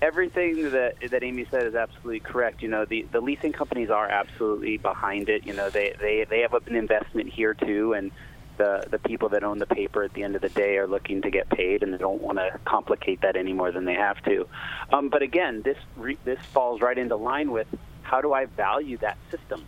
Everything 0.00 0.70
that 0.70 0.94
that 1.10 1.22
Amy 1.22 1.46
said 1.50 1.66
is 1.66 1.74
absolutely 1.74 2.20
correct. 2.20 2.62
You 2.62 2.68
know, 2.68 2.84
the, 2.84 3.02
the 3.10 3.20
leasing 3.20 3.52
companies 3.52 3.90
are 3.90 4.08
absolutely 4.08 4.76
behind 4.76 5.28
it. 5.28 5.46
You 5.46 5.52
know, 5.52 5.70
they, 5.70 5.94
they, 6.00 6.24
they 6.28 6.40
have 6.40 6.54
an 6.54 6.74
investment 6.74 7.32
here 7.32 7.54
too, 7.54 7.94
and 7.94 8.12
the 8.58 8.84
the 8.90 8.98
people 8.98 9.28
that 9.30 9.42
own 9.42 9.58
the 9.58 9.66
paper 9.66 10.04
at 10.04 10.12
the 10.14 10.22
end 10.22 10.36
of 10.36 10.42
the 10.42 10.48
day 10.48 10.76
are 10.76 10.86
looking 10.86 11.22
to 11.22 11.30
get 11.30 11.48
paid, 11.50 11.82
and 11.82 11.92
they 11.92 11.98
don't 11.98 12.22
want 12.22 12.38
to 12.38 12.60
complicate 12.64 13.22
that 13.22 13.36
any 13.36 13.52
more 13.52 13.72
than 13.72 13.84
they 13.84 13.94
have 13.94 14.22
to. 14.24 14.46
Um, 14.92 15.08
but 15.08 15.22
again, 15.22 15.62
this 15.62 15.78
re, 15.96 16.16
this 16.24 16.38
falls 16.52 16.80
right 16.80 16.98
into 16.98 17.16
line 17.16 17.50
with 17.50 17.66
how 18.02 18.20
do 18.20 18.32
I 18.32 18.46
value 18.46 18.98
that 18.98 19.18
system? 19.30 19.64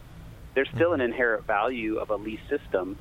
There's 0.55 0.69
still 0.69 0.93
an 0.93 1.01
inherent 1.01 1.47
value 1.47 1.97
of 1.99 2.11
a 2.11 2.17
lease 2.17 2.47
system, 2.49 2.97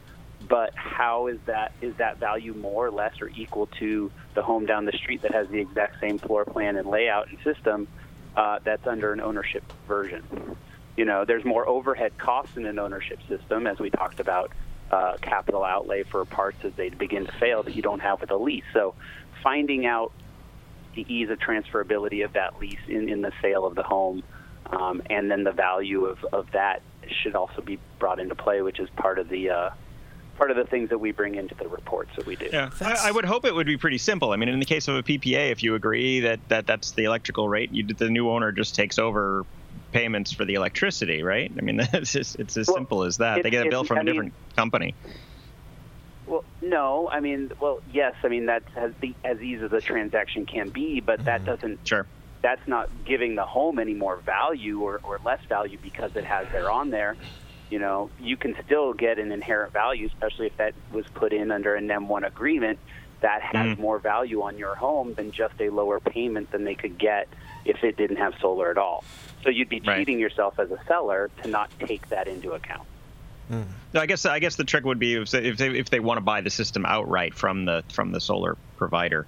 but 0.47 0.73
how 0.75 1.27
is 1.27 1.39
that 1.45 1.73
is 1.81 1.95
that 1.97 2.19
value 2.19 2.53
more 2.53 2.87
or 2.87 2.91
less 2.91 3.21
or 3.21 3.29
equal 3.29 3.67
to 3.79 4.11
the 4.35 4.41
home 4.41 4.65
down 4.65 4.85
the 4.85 4.91
street 4.91 5.21
that 5.21 5.31
has 5.31 5.47
the 5.49 5.59
exact 5.59 5.99
same 5.99 6.19
floor 6.19 6.45
plan 6.45 6.75
and 6.75 6.87
layout 6.87 7.29
and 7.29 7.37
system 7.43 7.87
uh, 8.35 8.59
that's 8.63 8.85
under 8.87 9.13
an 9.13 9.21
ownership 9.21 9.63
version? 9.87 10.55
You 10.97 11.05
know 11.05 11.25
there's 11.25 11.45
more 11.45 11.67
overhead 11.67 12.17
costs 12.17 12.57
in 12.57 12.65
an 12.65 12.79
ownership 12.79 13.19
system 13.27 13.67
as 13.67 13.79
we 13.79 13.89
talked 13.89 14.19
about 14.19 14.51
uh, 14.91 15.17
capital 15.21 15.63
outlay 15.63 16.03
for 16.03 16.23
parts 16.25 16.57
as 16.63 16.73
they 16.73 16.89
begin 16.89 17.25
to 17.25 17.31
fail 17.33 17.63
that 17.63 17.75
you 17.75 17.81
don't 17.81 18.01
have 18.01 18.21
with 18.21 18.31
a 18.31 18.37
lease. 18.37 18.63
So 18.73 18.95
finding 19.41 19.85
out 19.85 20.11
the 20.95 21.05
ease 21.11 21.29
of 21.29 21.39
transferability 21.39 22.23
of 22.23 22.33
that 22.33 22.59
lease 22.59 22.79
in, 22.87 23.09
in 23.09 23.21
the 23.21 23.31
sale 23.41 23.65
of 23.65 23.75
the 23.75 23.83
home 23.83 24.23
um, 24.67 25.01
and 25.09 25.29
then 25.29 25.43
the 25.43 25.51
value 25.51 26.05
of, 26.05 26.23
of 26.31 26.51
that 26.51 26.81
should 27.07 27.35
also 27.35 27.61
be 27.61 27.79
brought 27.99 28.19
into 28.19 28.35
play 28.35 28.61
which 28.61 28.79
is 28.79 28.89
part 28.91 29.19
of 29.19 29.27
the 29.29 29.49
uh, 29.49 29.69
part 30.38 30.51
of 30.51 30.57
the 30.57 30.65
things 30.65 30.89
that 30.89 30.97
we 30.97 31.11
bring 31.11 31.36
into 31.36 31.55
the 31.55 31.67
reports 31.67 32.11
that 32.15 32.25
we 32.25 32.36
do. 32.36 32.49
Yeah, 32.51 32.69
I, 32.81 33.09
I, 33.09 33.11
would 33.11 33.25
hope 33.25 33.45
it 33.45 33.53
would 33.53 33.67
be 33.67 33.77
pretty 33.77 33.97
simple. 33.97 34.31
I 34.31 34.36
mean, 34.36 34.49
in 34.49 34.59
the 34.59 34.65
case 34.65 34.88
of 34.88 34.95
a 34.95 35.03
PPA, 35.03 35.51
if 35.51 35.63
you 35.63 35.75
agree 35.75 36.21
that, 36.21 36.39
that 36.49 36.67
that's 36.67 36.91
the 36.91 37.03
electrical 37.05 37.47
rate, 37.47 37.71
you, 37.71 37.84
the 37.86 38.09
new 38.09 38.29
owner 38.29 38.51
just 38.51 38.75
takes 38.75 38.97
over 38.97 39.45
payments 39.91 40.31
for 40.31 40.43
the 40.43 40.55
electricity, 40.55 41.23
right? 41.23 41.51
I 41.57 41.61
mean, 41.61 41.79
it's 41.93 42.11
just, 42.11 42.39
it's 42.39 42.57
as 42.57 42.67
well, 42.67 42.77
simple 42.77 43.03
as 43.03 43.17
that. 43.17 43.39
It, 43.39 43.43
they 43.43 43.49
get 43.49 43.67
a 43.67 43.69
bill 43.69 43.84
from 43.84 43.99
I 43.99 44.01
a 44.01 44.03
different 44.03 44.34
mean, 44.34 44.55
company. 44.55 44.95
Well, 46.25 46.43
no, 46.61 47.09
I 47.09 47.19
mean, 47.19 47.51
well, 47.59 47.81
yes, 47.91 48.15
I 48.23 48.29
mean 48.29 48.45
that's 48.45 48.65
as 48.75 48.93
the 49.01 49.13
as 49.23 49.41
easy 49.41 49.63
as 49.63 49.73
a 49.73 49.81
transaction 49.81 50.45
can 50.45 50.69
be, 50.69 51.01
but 51.01 51.17
mm-hmm. 51.19 51.25
that 51.25 51.45
doesn't. 51.45 51.86
Sure. 51.88 52.05
That's 52.41 52.65
not 52.67 52.89
giving 53.05 53.36
the 53.36 53.45
home 53.45 53.79
any 53.79 53.93
more 53.93 54.17
value 54.17 54.81
or, 54.81 54.99
or 55.03 55.19
less 55.23 55.39
value 55.45 55.77
because 55.81 56.15
it 56.15 56.25
has 56.25 56.47
their 56.51 56.69
on 56.69 56.89
there. 56.89 57.15
You 57.70 57.80
know, 57.80 58.09
you 58.20 58.38
can 58.38 58.55
still 58.66 58.93
get 58.93 59.18
an 59.18 59.32
inherent 59.32 59.74
value, 59.74 60.07
especially 60.07 60.47
if 60.47 60.57
that 60.57 60.74
was 60.91 61.05
put 61.14 61.34
in 61.34 61.51
under 61.51 61.76
a 61.76 61.82
NEM 61.82 62.07
one 62.07 62.24
agreement 62.24 62.80
that 63.22 63.41
has 63.41 63.78
mm. 63.78 63.80
more 63.80 63.99
value 63.99 64.41
on 64.41 64.57
your 64.57 64.76
home 64.76 65.14
than 65.14 65.32
just 65.32 65.59
a 65.59 65.70
lower 65.70 65.99
payment 65.99 66.51
than 66.51 66.66
they 66.66 66.76
could 66.76 66.97
get 66.97 67.28
if 67.66 67.84
it 67.84 67.95
didn't 67.95 68.18
have 68.18 68.34
solar 68.41 68.70
at 68.70 68.78
all. 68.78 69.03
So 69.43 69.49
you'd 69.49 69.70
be 69.70 69.80
cheating 69.80 70.16
right. 70.16 70.22
yourself 70.22 70.59
as 70.59 70.70
a 70.72 70.80
seller 70.88 71.32
to 71.41 71.49
not 71.49 71.70
take 71.80 72.09
that 72.09 72.28
into 72.28 72.51
account. 72.51 72.88
Mm. 73.51 73.66
I 73.95 74.05
guess 74.05 74.26
I 74.26 74.39
guess 74.39 74.55
the 74.55 74.64
trick 74.64 74.86
would 74.86 74.99
be 74.99 75.16
if 75.16 75.32
they, 75.32 75.45
if 75.45 75.57
they, 75.57 75.70
if 75.78 75.89
they 75.89 75.99
want 75.99 76.18
to 76.18 76.22
buy 76.22 76.41
the 76.41 76.49
system 76.49 76.86
outright 76.86 77.34
from 77.34 77.66
the 77.66 77.84
from 77.91 78.11
the 78.11 78.20
solar 78.20 78.57
provider. 78.78 79.26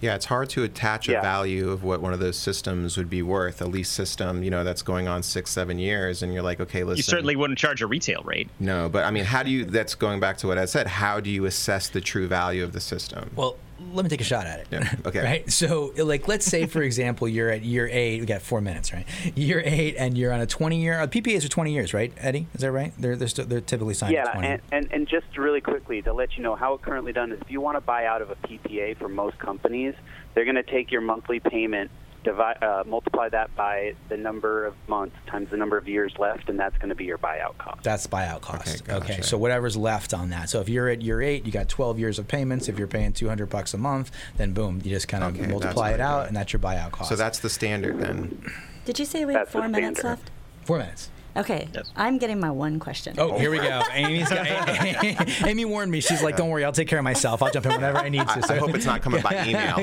Yeah, 0.00 0.14
it's 0.14 0.26
hard 0.26 0.48
to 0.50 0.62
attach 0.62 1.08
a 1.08 1.12
yeah. 1.12 1.20
value 1.20 1.70
of 1.70 1.82
what 1.82 2.00
one 2.00 2.12
of 2.12 2.20
those 2.20 2.36
systems 2.36 2.96
would 2.96 3.10
be 3.10 3.22
worth. 3.22 3.60
A 3.60 3.66
lease 3.66 3.88
system, 3.88 4.42
you 4.42 4.50
know, 4.50 4.62
that's 4.62 4.82
going 4.82 5.08
on 5.08 5.22
six, 5.22 5.50
seven 5.50 5.78
years, 5.78 6.22
and 6.22 6.32
you're 6.32 6.42
like, 6.42 6.60
okay, 6.60 6.84
listen. 6.84 6.98
You 6.98 7.02
certainly 7.02 7.36
wouldn't 7.36 7.58
charge 7.58 7.82
a 7.82 7.86
retail 7.86 8.22
rate. 8.22 8.48
No, 8.60 8.88
but 8.88 9.04
I 9.04 9.10
mean, 9.10 9.24
how 9.24 9.42
do 9.42 9.50
you? 9.50 9.64
That's 9.64 9.94
going 9.94 10.20
back 10.20 10.36
to 10.38 10.46
what 10.46 10.58
I 10.58 10.66
said. 10.66 10.86
How 10.86 11.20
do 11.20 11.30
you 11.30 11.46
assess 11.46 11.88
the 11.88 12.00
true 12.00 12.28
value 12.28 12.62
of 12.62 12.72
the 12.72 12.80
system? 12.80 13.30
Well, 13.34 13.56
let 13.92 14.02
me 14.02 14.08
take 14.08 14.20
a 14.20 14.24
shot 14.24 14.46
at 14.46 14.60
it. 14.60 14.66
Yeah. 14.70 14.94
Okay. 15.06 15.20
right. 15.24 15.50
So, 15.50 15.92
like, 15.96 16.28
let's 16.28 16.46
say, 16.46 16.66
for 16.66 16.82
example, 16.82 17.28
you're 17.28 17.50
at 17.50 17.62
year 17.62 17.88
eight. 17.90 18.20
We 18.20 18.26
got 18.26 18.42
four 18.42 18.60
minutes, 18.60 18.92
right? 18.92 19.06
Year 19.36 19.62
eight, 19.64 19.96
and 19.96 20.16
you're 20.16 20.32
on 20.32 20.40
a 20.40 20.46
20 20.46 20.80
year. 20.80 21.00
Uh, 21.00 21.06
PPAs 21.06 21.44
are 21.44 21.48
20 21.48 21.72
years, 21.72 21.94
right, 21.94 22.12
Eddie? 22.18 22.46
Is 22.54 22.60
that 22.62 22.72
right? 22.72 22.92
They're 22.98 23.16
they're, 23.16 23.28
st- 23.28 23.48
they're 23.48 23.60
typically 23.60 23.94
signed. 23.94 24.14
Yeah, 24.14 24.30
and, 24.36 24.60
and 24.72 24.92
and 24.92 25.08
just 25.08 25.36
really 25.36 25.60
quickly 25.60 26.02
to 26.02 26.12
let 26.12 26.36
you 26.36 26.42
know 26.42 26.54
how 26.54 26.74
it's 26.74 26.84
currently 26.84 27.12
done 27.12 27.32
is 27.32 27.40
if 27.40 27.50
you 27.50 27.60
want 27.60 27.76
to 27.76 27.80
buy 27.80 28.06
out 28.06 28.22
of 28.22 28.30
a 28.30 28.36
PPA 28.36 28.98
for 28.98 29.08
most 29.08 29.38
companies, 29.38 29.94
they're 30.34 30.44
going 30.44 30.56
to 30.56 30.62
take 30.62 30.90
your 30.90 31.00
monthly 31.00 31.40
payment 31.40 31.90
divide, 32.24 32.62
uh, 32.62 32.84
multiply 32.86 33.28
that 33.28 33.54
by 33.56 33.94
the 34.08 34.16
number 34.16 34.66
of 34.66 34.74
months 34.88 35.16
times 35.26 35.50
the 35.50 35.56
number 35.56 35.76
of 35.76 35.88
years 35.88 36.12
left, 36.18 36.48
and 36.48 36.58
that's 36.58 36.76
going 36.78 36.88
to 36.88 36.94
be 36.94 37.04
your 37.04 37.18
buyout 37.18 37.56
cost. 37.58 37.82
That's 37.82 38.06
buyout 38.06 38.40
cost. 38.40 38.82
Okay, 38.82 38.84
gotcha. 38.84 39.12
okay, 39.12 39.22
so 39.22 39.38
whatever's 39.38 39.76
left 39.76 40.14
on 40.14 40.30
that. 40.30 40.50
So 40.50 40.60
if 40.60 40.68
you're 40.68 40.88
at 40.88 41.02
year 41.02 41.22
eight, 41.22 41.46
you 41.46 41.52
got 41.52 41.68
12 41.68 41.98
years 41.98 42.18
of 42.18 42.28
payments. 42.28 42.68
If 42.68 42.78
you're 42.78 42.88
paying 42.88 43.12
200 43.12 43.46
bucks 43.46 43.74
a 43.74 43.78
month, 43.78 44.10
then 44.36 44.52
boom, 44.52 44.80
you 44.84 44.90
just 44.90 45.08
kind 45.08 45.24
of 45.24 45.34
okay, 45.38 45.46
multiply 45.50 45.90
it 45.90 46.00
out, 46.00 46.28
and 46.28 46.36
that's 46.36 46.52
your 46.52 46.60
buyout 46.60 46.92
cost. 46.92 47.08
So 47.08 47.16
that's 47.16 47.38
the 47.38 47.50
standard 47.50 47.98
then. 48.00 48.42
Did 48.84 48.98
you 48.98 49.04
say 49.04 49.24
we 49.24 49.34
have 49.34 49.48
four 49.48 49.68
minutes 49.68 50.02
left? 50.02 50.30
Four 50.64 50.78
minutes. 50.78 51.10
Okay, 51.36 51.68
yes. 51.72 51.92
I'm 51.94 52.18
getting 52.18 52.40
my 52.40 52.50
one 52.50 52.80
question. 52.80 53.14
Oh, 53.18 53.38
here 53.38 53.50
we 53.50 53.58
go. 53.58 53.82
Amy's 53.92 54.28
got, 54.28 54.46
Amy 55.46 55.64
warned 55.64 55.92
me. 55.92 56.00
She's 56.00 56.22
like, 56.22 56.36
"Don't 56.36 56.48
worry, 56.48 56.64
I'll 56.64 56.72
take 56.72 56.88
care 56.88 56.98
of 56.98 57.04
myself. 57.04 57.42
I'll 57.42 57.50
jump 57.50 57.66
in 57.66 57.72
whenever 57.72 57.98
I 57.98 58.08
need 58.08 58.26
to." 58.26 58.42
So. 58.42 58.54
I, 58.54 58.58
hope 58.58 58.74
it's 58.74 58.86
not 58.86 59.02
coming 59.02 59.22
by 59.22 59.46
email. 59.46 59.76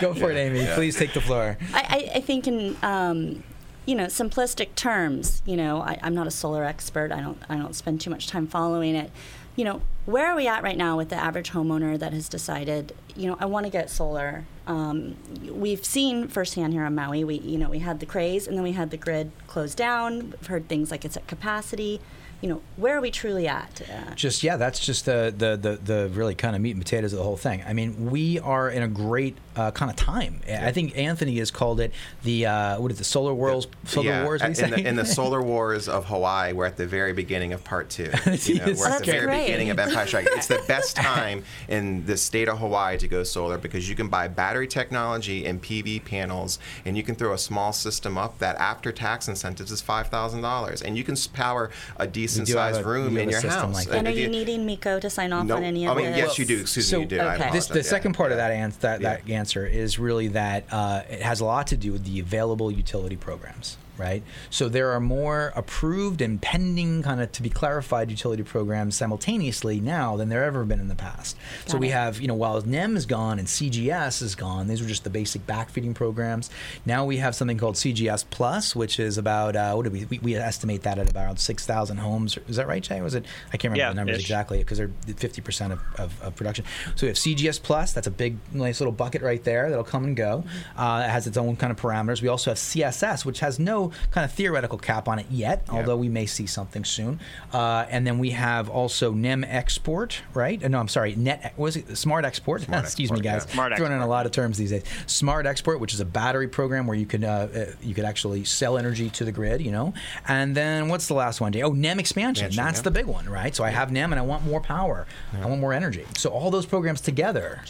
go 0.00 0.14
for 0.14 0.30
it, 0.30 0.36
Amy. 0.36 0.60
Yeah. 0.60 0.74
Please 0.74 0.96
take 0.96 1.12
the 1.12 1.20
floor. 1.20 1.56
I, 1.72 2.10
I 2.16 2.20
think 2.20 2.46
in. 2.46 2.76
Um, 2.82 3.42
you 3.84 3.94
know, 3.94 4.06
simplistic 4.06 4.74
terms. 4.74 5.42
You 5.46 5.56
know, 5.56 5.80
I, 5.80 5.96
I'm 6.02 6.12
not 6.12 6.26
a 6.26 6.30
solar 6.32 6.64
expert. 6.64 7.12
I 7.12 7.20
don't. 7.20 7.40
I 7.48 7.56
don't 7.56 7.74
spend 7.74 8.00
too 8.00 8.10
much 8.10 8.26
time 8.26 8.48
following 8.48 8.96
it 8.96 9.12
you 9.56 9.64
know, 9.64 9.80
where 10.04 10.26
are 10.26 10.36
we 10.36 10.46
at 10.46 10.62
right 10.62 10.76
now 10.76 10.96
with 10.96 11.08
the 11.08 11.16
average 11.16 11.50
homeowner 11.50 11.98
that 11.98 12.12
has 12.12 12.28
decided, 12.28 12.94
you 13.16 13.26
know, 13.26 13.36
I 13.40 13.46
want 13.46 13.66
to 13.66 13.70
get 13.70 13.90
solar? 13.90 14.44
Um, 14.66 15.16
we've 15.50 15.84
seen 15.84 16.28
firsthand 16.28 16.72
here 16.72 16.84
on 16.84 16.94
Maui. 16.94 17.24
We, 17.24 17.38
you 17.38 17.58
know, 17.58 17.70
we 17.70 17.80
had 17.80 18.00
the 18.00 18.06
craze, 18.06 18.46
and 18.46 18.56
then 18.56 18.62
we 18.62 18.72
had 18.72 18.90
the 18.90 18.96
grid 18.96 19.32
closed 19.46 19.76
down. 19.76 20.30
We've 20.30 20.46
heard 20.46 20.68
things 20.68 20.90
like 20.90 21.04
it's 21.04 21.16
at 21.16 21.26
capacity 21.26 22.00
you 22.40 22.48
know, 22.50 22.60
where 22.76 22.96
are 22.96 23.00
we 23.00 23.10
truly 23.10 23.48
at? 23.48 23.80
Uh, 23.82 24.14
just 24.14 24.42
yeah, 24.42 24.56
that's 24.56 24.78
just 24.78 25.06
the, 25.06 25.34
the 25.36 25.56
the 25.56 25.76
the 25.76 26.08
really 26.10 26.34
kind 26.34 26.54
of 26.54 26.62
meat 26.62 26.72
and 26.72 26.80
potatoes 26.84 27.12
of 27.12 27.18
the 27.18 27.24
whole 27.24 27.36
thing. 27.36 27.62
I 27.66 27.72
mean, 27.72 28.10
we 28.10 28.38
are 28.38 28.68
in 28.68 28.82
a 28.82 28.88
great 28.88 29.36
uh, 29.56 29.70
kind 29.70 29.90
of 29.90 29.96
time. 29.96 30.40
I 30.48 30.72
think 30.72 30.96
Anthony 30.96 31.38
has 31.38 31.50
called 31.50 31.80
it 31.80 31.92
the 32.22 32.46
uh, 32.46 32.80
what 32.80 32.92
is 32.92 32.98
the 32.98 33.04
solar 33.04 33.34
wars? 33.34 33.66
Solar 33.84 34.06
yeah, 34.06 34.24
wars? 34.24 34.42
In 34.42 34.52
the, 34.52 34.88
in 34.88 34.96
the, 34.96 35.04
solar 35.16 35.42
wars 35.42 35.88
of 35.88 36.04
Hawaii, 36.06 36.52
we're 36.52 36.66
at 36.66 36.76
the 36.76 36.86
very 36.86 37.12
beginning 37.12 37.52
of 37.52 37.64
part 37.64 37.88
two. 37.90 38.10
You 38.46 38.56
know, 38.56 38.74
we're 38.78 38.88
at 38.88 39.00
the 39.00 39.12
very 39.12 39.26
great. 39.26 39.46
beginning 39.46 39.70
of 39.70 39.78
Empire 39.78 40.06
Strike. 40.06 40.28
It's 40.32 40.46
the 40.46 40.62
best 40.68 40.94
time 40.96 41.42
in 41.68 42.04
the 42.06 42.16
state 42.16 42.48
of 42.48 42.58
Hawaii 42.58 42.98
to 42.98 43.08
go 43.08 43.22
solar 43.22 43.58
because 43.58 43.88
you 43.88 43.96
can 43.96 44.08
buy 44.08 44.28
battery 44.28 44.68
technology 44.68 45.46
and 45.46 45.60
PV 45.60 46.04
panels, 46.04 46.58
and 46.84 46.96
you 46.96 47.02
can 47.02 47.14
throw 47.14 47.32
a 47.32 47.38
small 47.38 47.72
system 47.72 48.18
up 48.18 48.38
that 48.38 48.56
after 48.56 48.92
tax 48.92 49.26
incentives 49.26 49.72
is 49.72 49.80
five 49.80 50.08
thousand 50.08 50.42
dollars, 50.42 50.82
and 50.82 50.96
you 50.96 51.02
can 51.02 51.16
power 51.32 51.70
a 51.96 52.06
decent 52.06 52.46
sized 52.46 52.84
room 52.84 53.16
in 53.16 53.30
your 53.30 53.40
house. 53.40 53.74
Like 53.74 53.96
and 53.96 54.06
are 54.06 54.10
you, 54.10 54.22
you 54.22 54.28
needing 54.28 54.66
MECO 54.66 55.00
to 55.00 55.10
sign 55.10 55.32
off 55.32 55.46
no, 55.46 55.56
on 55.56 55.64
any 55.64 55.86
of 55.86 55.96
I 55.96 56.02
mean, 56.02 56.12
this? 56.12 56.18
yes, 56.18 56.38
you 56.38 56.44
do. 56.44 56.60
Excuse 56.60 56.88
so, 56.88 56.98
me, 56.98 57.04
you 57.04 57.08
do. 57.08 57.20
Okay. 57.20 57.50
This, 57.50 57.66
the 57.66 57.76
yeah. 57.76 57.82
second 57.82 58.12
part 58.14 58.32
of 58.32 58.38
that, 58.38 58.52
answer, 58.52 58.80
that, 58.80 59.00
yeah. 59.00 59.16
that 59.16 59.30
answer 59.30 59.45
is 59.54 59.98
really 59.98 60.28
that 60.28 60.64
uh, 60.72 61.02
it 61.08 61.20
has 61.22 61.40
a 61.40 61.44
lot 61.44 61.68
to 61.68 61.76
do 61.76 61.92
with 61.92 62.04
the 62.04 62.18
available 62.18 62.70
utility 62.70 63.16
programs 63.16 63.76
right? 63.98 64.22
So 64.50 64.68
there 64.68 64.90
are 64.92 65.00
more 65.00 65.52
approved 65.54 66.20
and 66.20 66.40
pending, 66.40 67.02
kind 67.02 67.20
of 67.20 67.32
to 67.32 67.42
be 67.42 67.50
clarified 67.50 68.10
utility 68.10 68.42
programs 68.42 68.96
simultaneously 68.96 69.80
now 69.80 70.16
than 70.16 70.28
there 70.28 70.44
ever 70.44 70.64
been 70.64 70.80
in 70.80 70.88
the 70.88 70.94
past. 70.94 71.36
Got 71.64 71.70
so 71.70 71.76
it. 71.76 71.80
we 71.80 71.88
have, 71.90 72.20
you 72.20 72.28
know, 72.28 72.34
while 72.34 72.60
NEM 72.60 72.96
is 72.96 73.06
gone 73.06 73.38
and 73.38 73.48
CGS 73.48 74.22
is 74.22 74.34
gone, 74.34 74.68
these 74.68 74.80
were 74.80 74.88
just 74.88 75.04
the 75.04 75.10
basic 75.10 75.46
backfeeding 75.46 75.94
programs. 75.94 76.50
Now 76.84 77.04
we 77.04 77.18
have 77.18 77.34
something 77.34 77.58
called 77.58 77.76
CGS 77.76 78.24
Plus, 78.30 78.74
which 78.76 78.98
is 78.98 79.18
about 79.18 79.56
uh, 79.56 79.74
what 79.74 79.84
do 79.84 79.90
we, 79.90 80.04
we, 80.06 80.18
we 80.18 80.36
estimate 80.36 80.82
that 80.82 80.98
at 80.98 81.10
about 81.10 81.38
six 81.38 81.66
thousand 81.66 81.98
homes. 81.98 82.38
Is 82.48 82.56
that 82.56 82.66
right, 82.66 82.82
Jay? 82.82 83.00
Was 83.00 83.14
it? 83.14 83.24
I 83.48 83.56
can't 83.56 83.72
remember 83.72 83.78
yeah, 83.78 83.88
the 83.90 83.94
numbers 83.94 84.16
ish. 84.16 84.22
exactly 84.22 84.58
because 84.58 84.78
they're 84.78 84.90
fifty 85.16 85.40
percent 85.40 85.72
of, 85.72 85.80
of, 85.98 86.22
of, 86.22 86.36
production. 86.36 86.64
So 86.94 87.06
we 87.06 87.08
have 87.08 87.16
CGS 87.16 87.62
Plus. 87.62 87.92
That's 87.92 88.06
a 88.06 88.10
big, 88.10 88.36
nice 88.52 88.80
little 88.80 88.92
bucket 88.92 89.22
right 89.22 89.42
there 89.42 89.68
that'll 89.68 89.84
come 89.84 90.04
and 90.04 90.16
go. 90.16 90.44
Mm-hmm. 90.46 90.80
Uh, 90.80 91.00
it 91.02 91.10
has 91.10 91.26
its 91.26 91.36
own 91.36 91.56
kind 91.56 91.70
of 91.70 91.80
parameters. 91.80 92.22
We 92.22 92.28
also 92.28 92.50
have 92.50 92.58
CSS, 92.58 93.24
which 93.24 93.40
has 93.40 93.58
no 93.58 93.85
kind 94.10 94.24
of 94.24 94.32
theoretical 94.32 94.78
cap 94.78 95.08
on 95.08 95.18
it 95.18 95.26
yet, 95.30 95.62
yeah. 95.66 95.74
although 95.74 95.96
we 95.96 96.08
may 96.08 96.26
see 96.26 96.46
something 96.46 96.84
soon. 96.84 97.20
Uh, 97.52 97.86
and 97.88 98.06
then 98.06 98.18
we 98.18 98.30
have 98.30 98.68
also 98.68 99.12
NEM 99.12 99.44
export, 99.44 100.22
right? 100.34 100.62
Uh, 100.62 100.68
no, 100.68 100.78
I'm 100.78 100.88
sorry, 100.88 101.14
net 101.16 101.54
was 101.56 101.76
it 101.76 101.96
smart 101.96 102.24
export? 102.24 102.62
Smart 102.62 102.84
Excuse 102.84 103.10
export, 103.10 103.20
me, 103.20 103.30
guys. 103.30 103.44
Yeah. 103.48 103.54
Smart 103.54 103.76
Throwing 103.76 103.92
export. 103.92 104.02
in 104.02 104.06
a 104.06 104.10
lot 104.10 104.26
of 104.26 104.32
terms 104.32 104.58
these 104.58 104.70
days. 104.70 104.84
Smart 105.06 105.46
export, 105.46 105.80
which 105.80 105.94
is 105.94 106.00
a 106.00 106.04
battery 106.04 106.48
program 106.48 106.86
where 106.86 106.96
you 106.96 107.06
could 107.06 107.24
uh, 107.24 107.48
uh, 107.54 107.66
you 107.82 107.94
could 107.94 108.04
actually 108.04 108.44
sell 108.44 108.78
energy 108.78 109.10
to 109.10 109.24
the 109.24 109.32
grid, 109.32 109.60
you 109.60 109.72
know. 109.72 109.94
And 110.28 110.54
then 110.54 110.88
what's 110.88 111.06
the 111.08 111.14
last 111.14 111.40
one? 111.40 111.54
Oh, 111.62 111.72
NEM 111.72 111.98
expansion. 111.98 112.46
expansion 112.46 112.64
That's 112.64 112.78
yeah. 112.78 112.82
the 112.82 112.90
big 112.90 113.06
one, 113.06 113.28
right? 113.28 113.54
So 113.54 113.64
I 113.64 113.70
have 113.70 113.92
NEM 113.92 114.12
and 114.12 114.20
I 114.20 114.22
want 114.22 114.44
more 114.44 114.60
power. 114.60 115.06
I 115.32 115.46
want 115.46 115.60
more 115.60 115.72
energy. 115.72 116.04
So 116.16 116.30
all 116.30 116.50
those 116.50 116.66
programs 116.66 117.00
together 117.00 117.62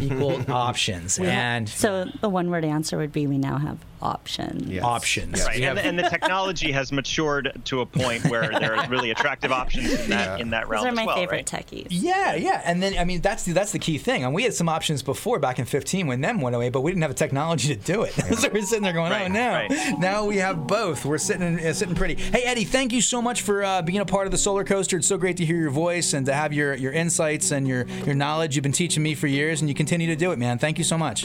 equal 0.00 0.42
options. 0.50 1.18
and 1.18 1.68
so 1.68 2.06
the 2.20 2.28
one 2.28 2.50
word 2.50 2.64
answer 2.64 2.96
would 2.98 3.12
be 3.12 3.26
we 3.26 3.38
now 3.38 3.58
have 3.58 3.78
options. 4.02 4.68
Yes. 4.68 4.84
Options. 4.84 5.38
Yes. 5.38 5.46
Right. 5.46 5.62
And, 5.62 5.78
the, 5.78 5.84
and, 5.84 5.98
the, 5.98 6.02
technology 6.02 6.72
has 6.72 6.92
matured 6.92 7.52
to 7.66 7.80
a 7.80 7.86
point 7.86 8.28
where 8.28 8.50
there 8.60 8.76
are 8.76 8.88
really 8.88 9.10
attractive 9.10 9.52
options 9.52 9.92
in 9.92 10.10
that 10.10 10.38
yeah. 10.38 10.42
in 10.42 10.50
that 10.50 10.68
realm. 10.68 10.84
Those 10.84 10.92
are 10.92 10.96
my 10.96 11.06
well, 11.06 11.16
favorite 11.16 11.50
right? 11.52 11.66
techies. 11.66 11.86
Yeah, 11.90 12.34
yeah. 12.34 12.60
And 12.64 12.82
then 12.82 12.98
I 12.98 13.04
mean 13.04 13.20
that's 13.20 13.44
the, 13.44 13.52
that's 13.52 13.72
the 13.72 13.78
key 13.78 13.98
thing. 13.98 14.24
And 14.24 14.34
we 14.34 14.42
had 14.42 14.54
some 14.54 14.68
options 14.68 15.02
before 15.02 15.38
back 15.38 15.58
in 15.58 15.64
15 15.64 16.06
when 16.06 16.20
them 16.20 16.40
went 16.40 16.56
away, 16.56 16.68
but 16.68 16.82
we 16.82 16.90
didn't 16.90 17.02
have 17.02 17.12
a 17.12 17.14
technology 17.14 17.74
to 17.74 17.80
do 17.80 18.02
it. 18.02 18.12
so 18.38 18.48
we're 18.52 18.62
sitting 18.62 18.82
there 18.82 18.92
going, 18.92 19.12
oh, 19.12 19.14
right, 19.14 19.30
oh 19.30 19.32
no. 19.32 19.50
Right. 19.50 19.98
Now 19.98 20.26
we 20.26 20.36
have 20.38 20.66
both. 20.66 21.04
We're 21.04 21.18
sitting 21.18 21.58
uh, 21.64 21.72
sitting 21.72 21.94
pretty. 21.94 22.16
Hey 22.16 22.42
Eddie, 22.42 22.64
thank 22.64 22.92
you 22.92 23.00
so 23.00 23.22
much 23.22 23.42
for 23.42 23.62
uh, 23.62 23.82
being 23.82 24.00
a 24.00 24.04
part 24.04 24.26
of 24.26 24.32
the 24.32 24.38
Solar 24.38 24.64
Coaster. 24.64 24.96
It's 24.96 25.06
so 25.06 25.16
great 25.16 25.36
to 25.38 25.44
hear 25.44 25.56
your 25.56 25.70
voice 25.70 26.12
and 26.12 26.26
to 26.26 26.34
have 26.34 26.52
your 26.52 26.74
your 26.74 26.92
insights 26.92 27.52
and 27.52 27.66
your 27.66 27.86
your 28.04 28.14
knowledge. 28.14 28.56
You've 28.56 28.64
been 28.64 28.72
teaching 28.72 29.02
me 29.02 29.14
for 29.14 29.26
years, 29.26 29.61
and 29.62 29.68
you 29.68 29.74
continue 29.74 30.08
to 30.08 30.16
do 30.16 30.32
it, 30.32 30.38
man. 30.38 30.58
Thank 30.58 30.76
you 30.76 30.84
so 30.84 30.98
much. 30.98 31.22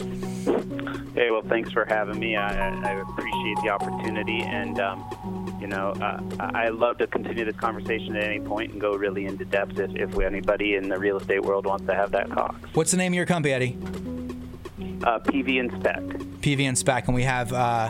Hey, 1.14 1.30
well, 1.30 1.42
thanks 1.42 1.70
for 1.72 1.84
having 1.84 2.18
me. 2.18 2.36
I, 2.36 2.70
I 2.70 3.00
appreciate 3.00 3.56
the 3.62 3.70
opportunity, 3.70 4.40
and 4.40 4.80
um, 4.80 5.58
you 5.60 5.66
know, 5.66 5.90
uh, 6.00 6.20
I 6.38 6.68
love 6.68 6.98
to 6.98 7.06
continue 7.08 7.44
this 7.44 7.56
conversation 7.56 8.16
at 8.16 8.22
any 8.22 8.40
point 8.40 8.72
and 8.72 8.80
go 8.80 8.94
really 8.94 9.26
into 9.26 9.44
depth 9.44 9.78
if, 9.78 9.94
if 9.96 10.18
anybody 10.20 10.76
in 10.76 10.88
the 10.88 10.98
real 10.98 11.18
estate 11.18 11.42
world 11.42 11.66
wants 11.66 11.86
to 11.86 11.94
have 11.94 12.12
that 12.12 12.28
talk. 12.30 12.56
What's 12.74 12.92
the 12.92 12.96
name 12.96 13.12
of 13.12 13.16
your 13.16 13.26
company, 13.26 13.52
Eddie? 13.52 13.76
Uh, 15.02 15.18
PV 15.18 15.60
and 15.60 15.72
Spec. 15.80 16.00
PV 16.40 16.60
and 16.62 16.78
Spec, 16.78 17.08
and 17.08 17.14
we 17.14 17.24
have 17.24 17.52
uh, 17.52 17.88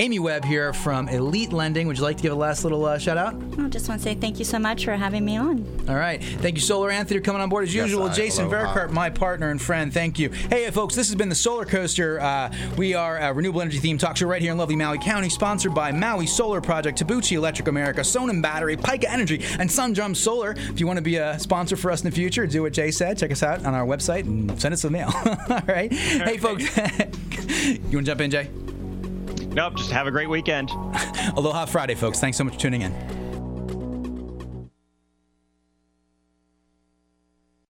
Amy 0.00 0.20
Webb 0.20 0.44
here 0.44 0.72
from 0.72 1.08
Elite 1.08 1.52
Lending. 1.52 1.88
Would 1.88 1.96
you 1.96 2.04
like 2.04 2.16
to 2.18 2.22
give 2.22 2.30
a 2.32 2.36
last 2.36 2.62
little 2.62 2.84
uh, 2.84 2.98
shout 2.98 3.16
out? 3.18 3.34
I 3.58 3.68
just 3.68 3.88
want 3.88 4.00
to 4.00 4.04
say 4.04 4.14
thank 4.14 4.38
you 4.38 4.44
so 4.44 4.56
much 4.56 4.84
for 4.84 4.92
having 4.92 5.24
me 5.24 5.36
on. 5.36 5.66
All 5.88 5.96
right. 5.96 6.22
Thank 6.22 6.54
you, 6.54 6.60
Solar 6.60 6.88
Anthony, 6.90 7.18
for 7.18 7.24
coming 7.24 7.42
on 7.42 7.48
board 7.48 7.64
as 7.64 7.74
Yes, 7.74 7.88
usual. 7.88 8.04
I- 8.04 8.14
Jason 8.14 8.46
aloha. 8.46 8.74
Verkart, 8.74 8.90
my 8.92 9.10
partner 9.10 9.50
and 9.50 9.60
friend. 9.60 9.92
Thank 9.92 10.20
you. 10.20 10.28
Hey, 10.30 10.70
folks, 10.70 10.94
this 10.94 11.08
has 11.08 11.16
been 11.16 11.28
the 11.28 11.34
Solar 11.34 11.64
Coaster. 11.64 12.20
Uh, 12.20 12.52
we 12.76 12.94
are 12.94 13.18
a 13.18 13.32
renewable 13.32 13.60
energy 13.60 13.78
theme 13.78 13.98
talk 13.98 14.16
show 14.16 14.28
right 14.28 14.40
here 14.40 14.52
in 14.52 14.58
lovely 14.58 14.76
Maui 14.76 14.98
County, 14.98 15.28
sponsored 15.28 15.74
by 15.74 15.90
Maui 15.90 16.26
Solar 16.28 16.60
Project, 16.60 17.00
Tabuchi 17.04 17.32
Electric 17.32 17.66
America, 17.66 18.02
Sonnen 18.02 18.40
Battery, 18.40 18.76
Pika 18.76 19.06
Energy, 19.08 19.42
and 19.58 19.68
Sundrum 19.68 20.14
Solar. 20.14 20.52
If 20.52 20.78
you 20.78 20.86
want 20.86 20.98
to 20.98 21.02
be 21.02 21.16
a 21.16 21.40
sponsor 21.40 21.74
for 21.76 21.90
us 21.90 22.02
in 22.04 22.08
the 22.08 22.14
future, 22.14 22.46
do 22.46 22.62
what 22.62 22.72
Jay 22.72 22.92
said. 22.92 23.18
Check 23.18 23.32
us 23.32 23.42
out 23.42 23.64
on 23.66 23.74
our 23.74 23.84
website 23.84 24.26
and 24.26 24.60
send 24.62 24.72
us 24.74 24.84
a 24.84 24.90
mail. 24.90 25.10
All 25.50 25.60
right. 25.66 25.92
Hey, 25.92 26.36
folks. 26.36 26.62
you 26.76 27.78
want 27.92 27.92
to 27.92 28.02
jump 28.02 28.20
in, 28.20 28.30
Jay? 28.30 28.48
Nope, 29.58 29.74
just 29.74 29.90
have 29.90 30.06
a 30.06 30.12
great 30.12 30.30
weekend. 30.30 30.70
Aloha 31.36 31.66
Friday, 31.66 31.96
folks. 31.96 32.20
Thanks 32.20 32.38
so 32.38 32.44
much 32.44 32.54
for 32.54 32.60
tuning 32.60 32.82
in. 32.82 33.17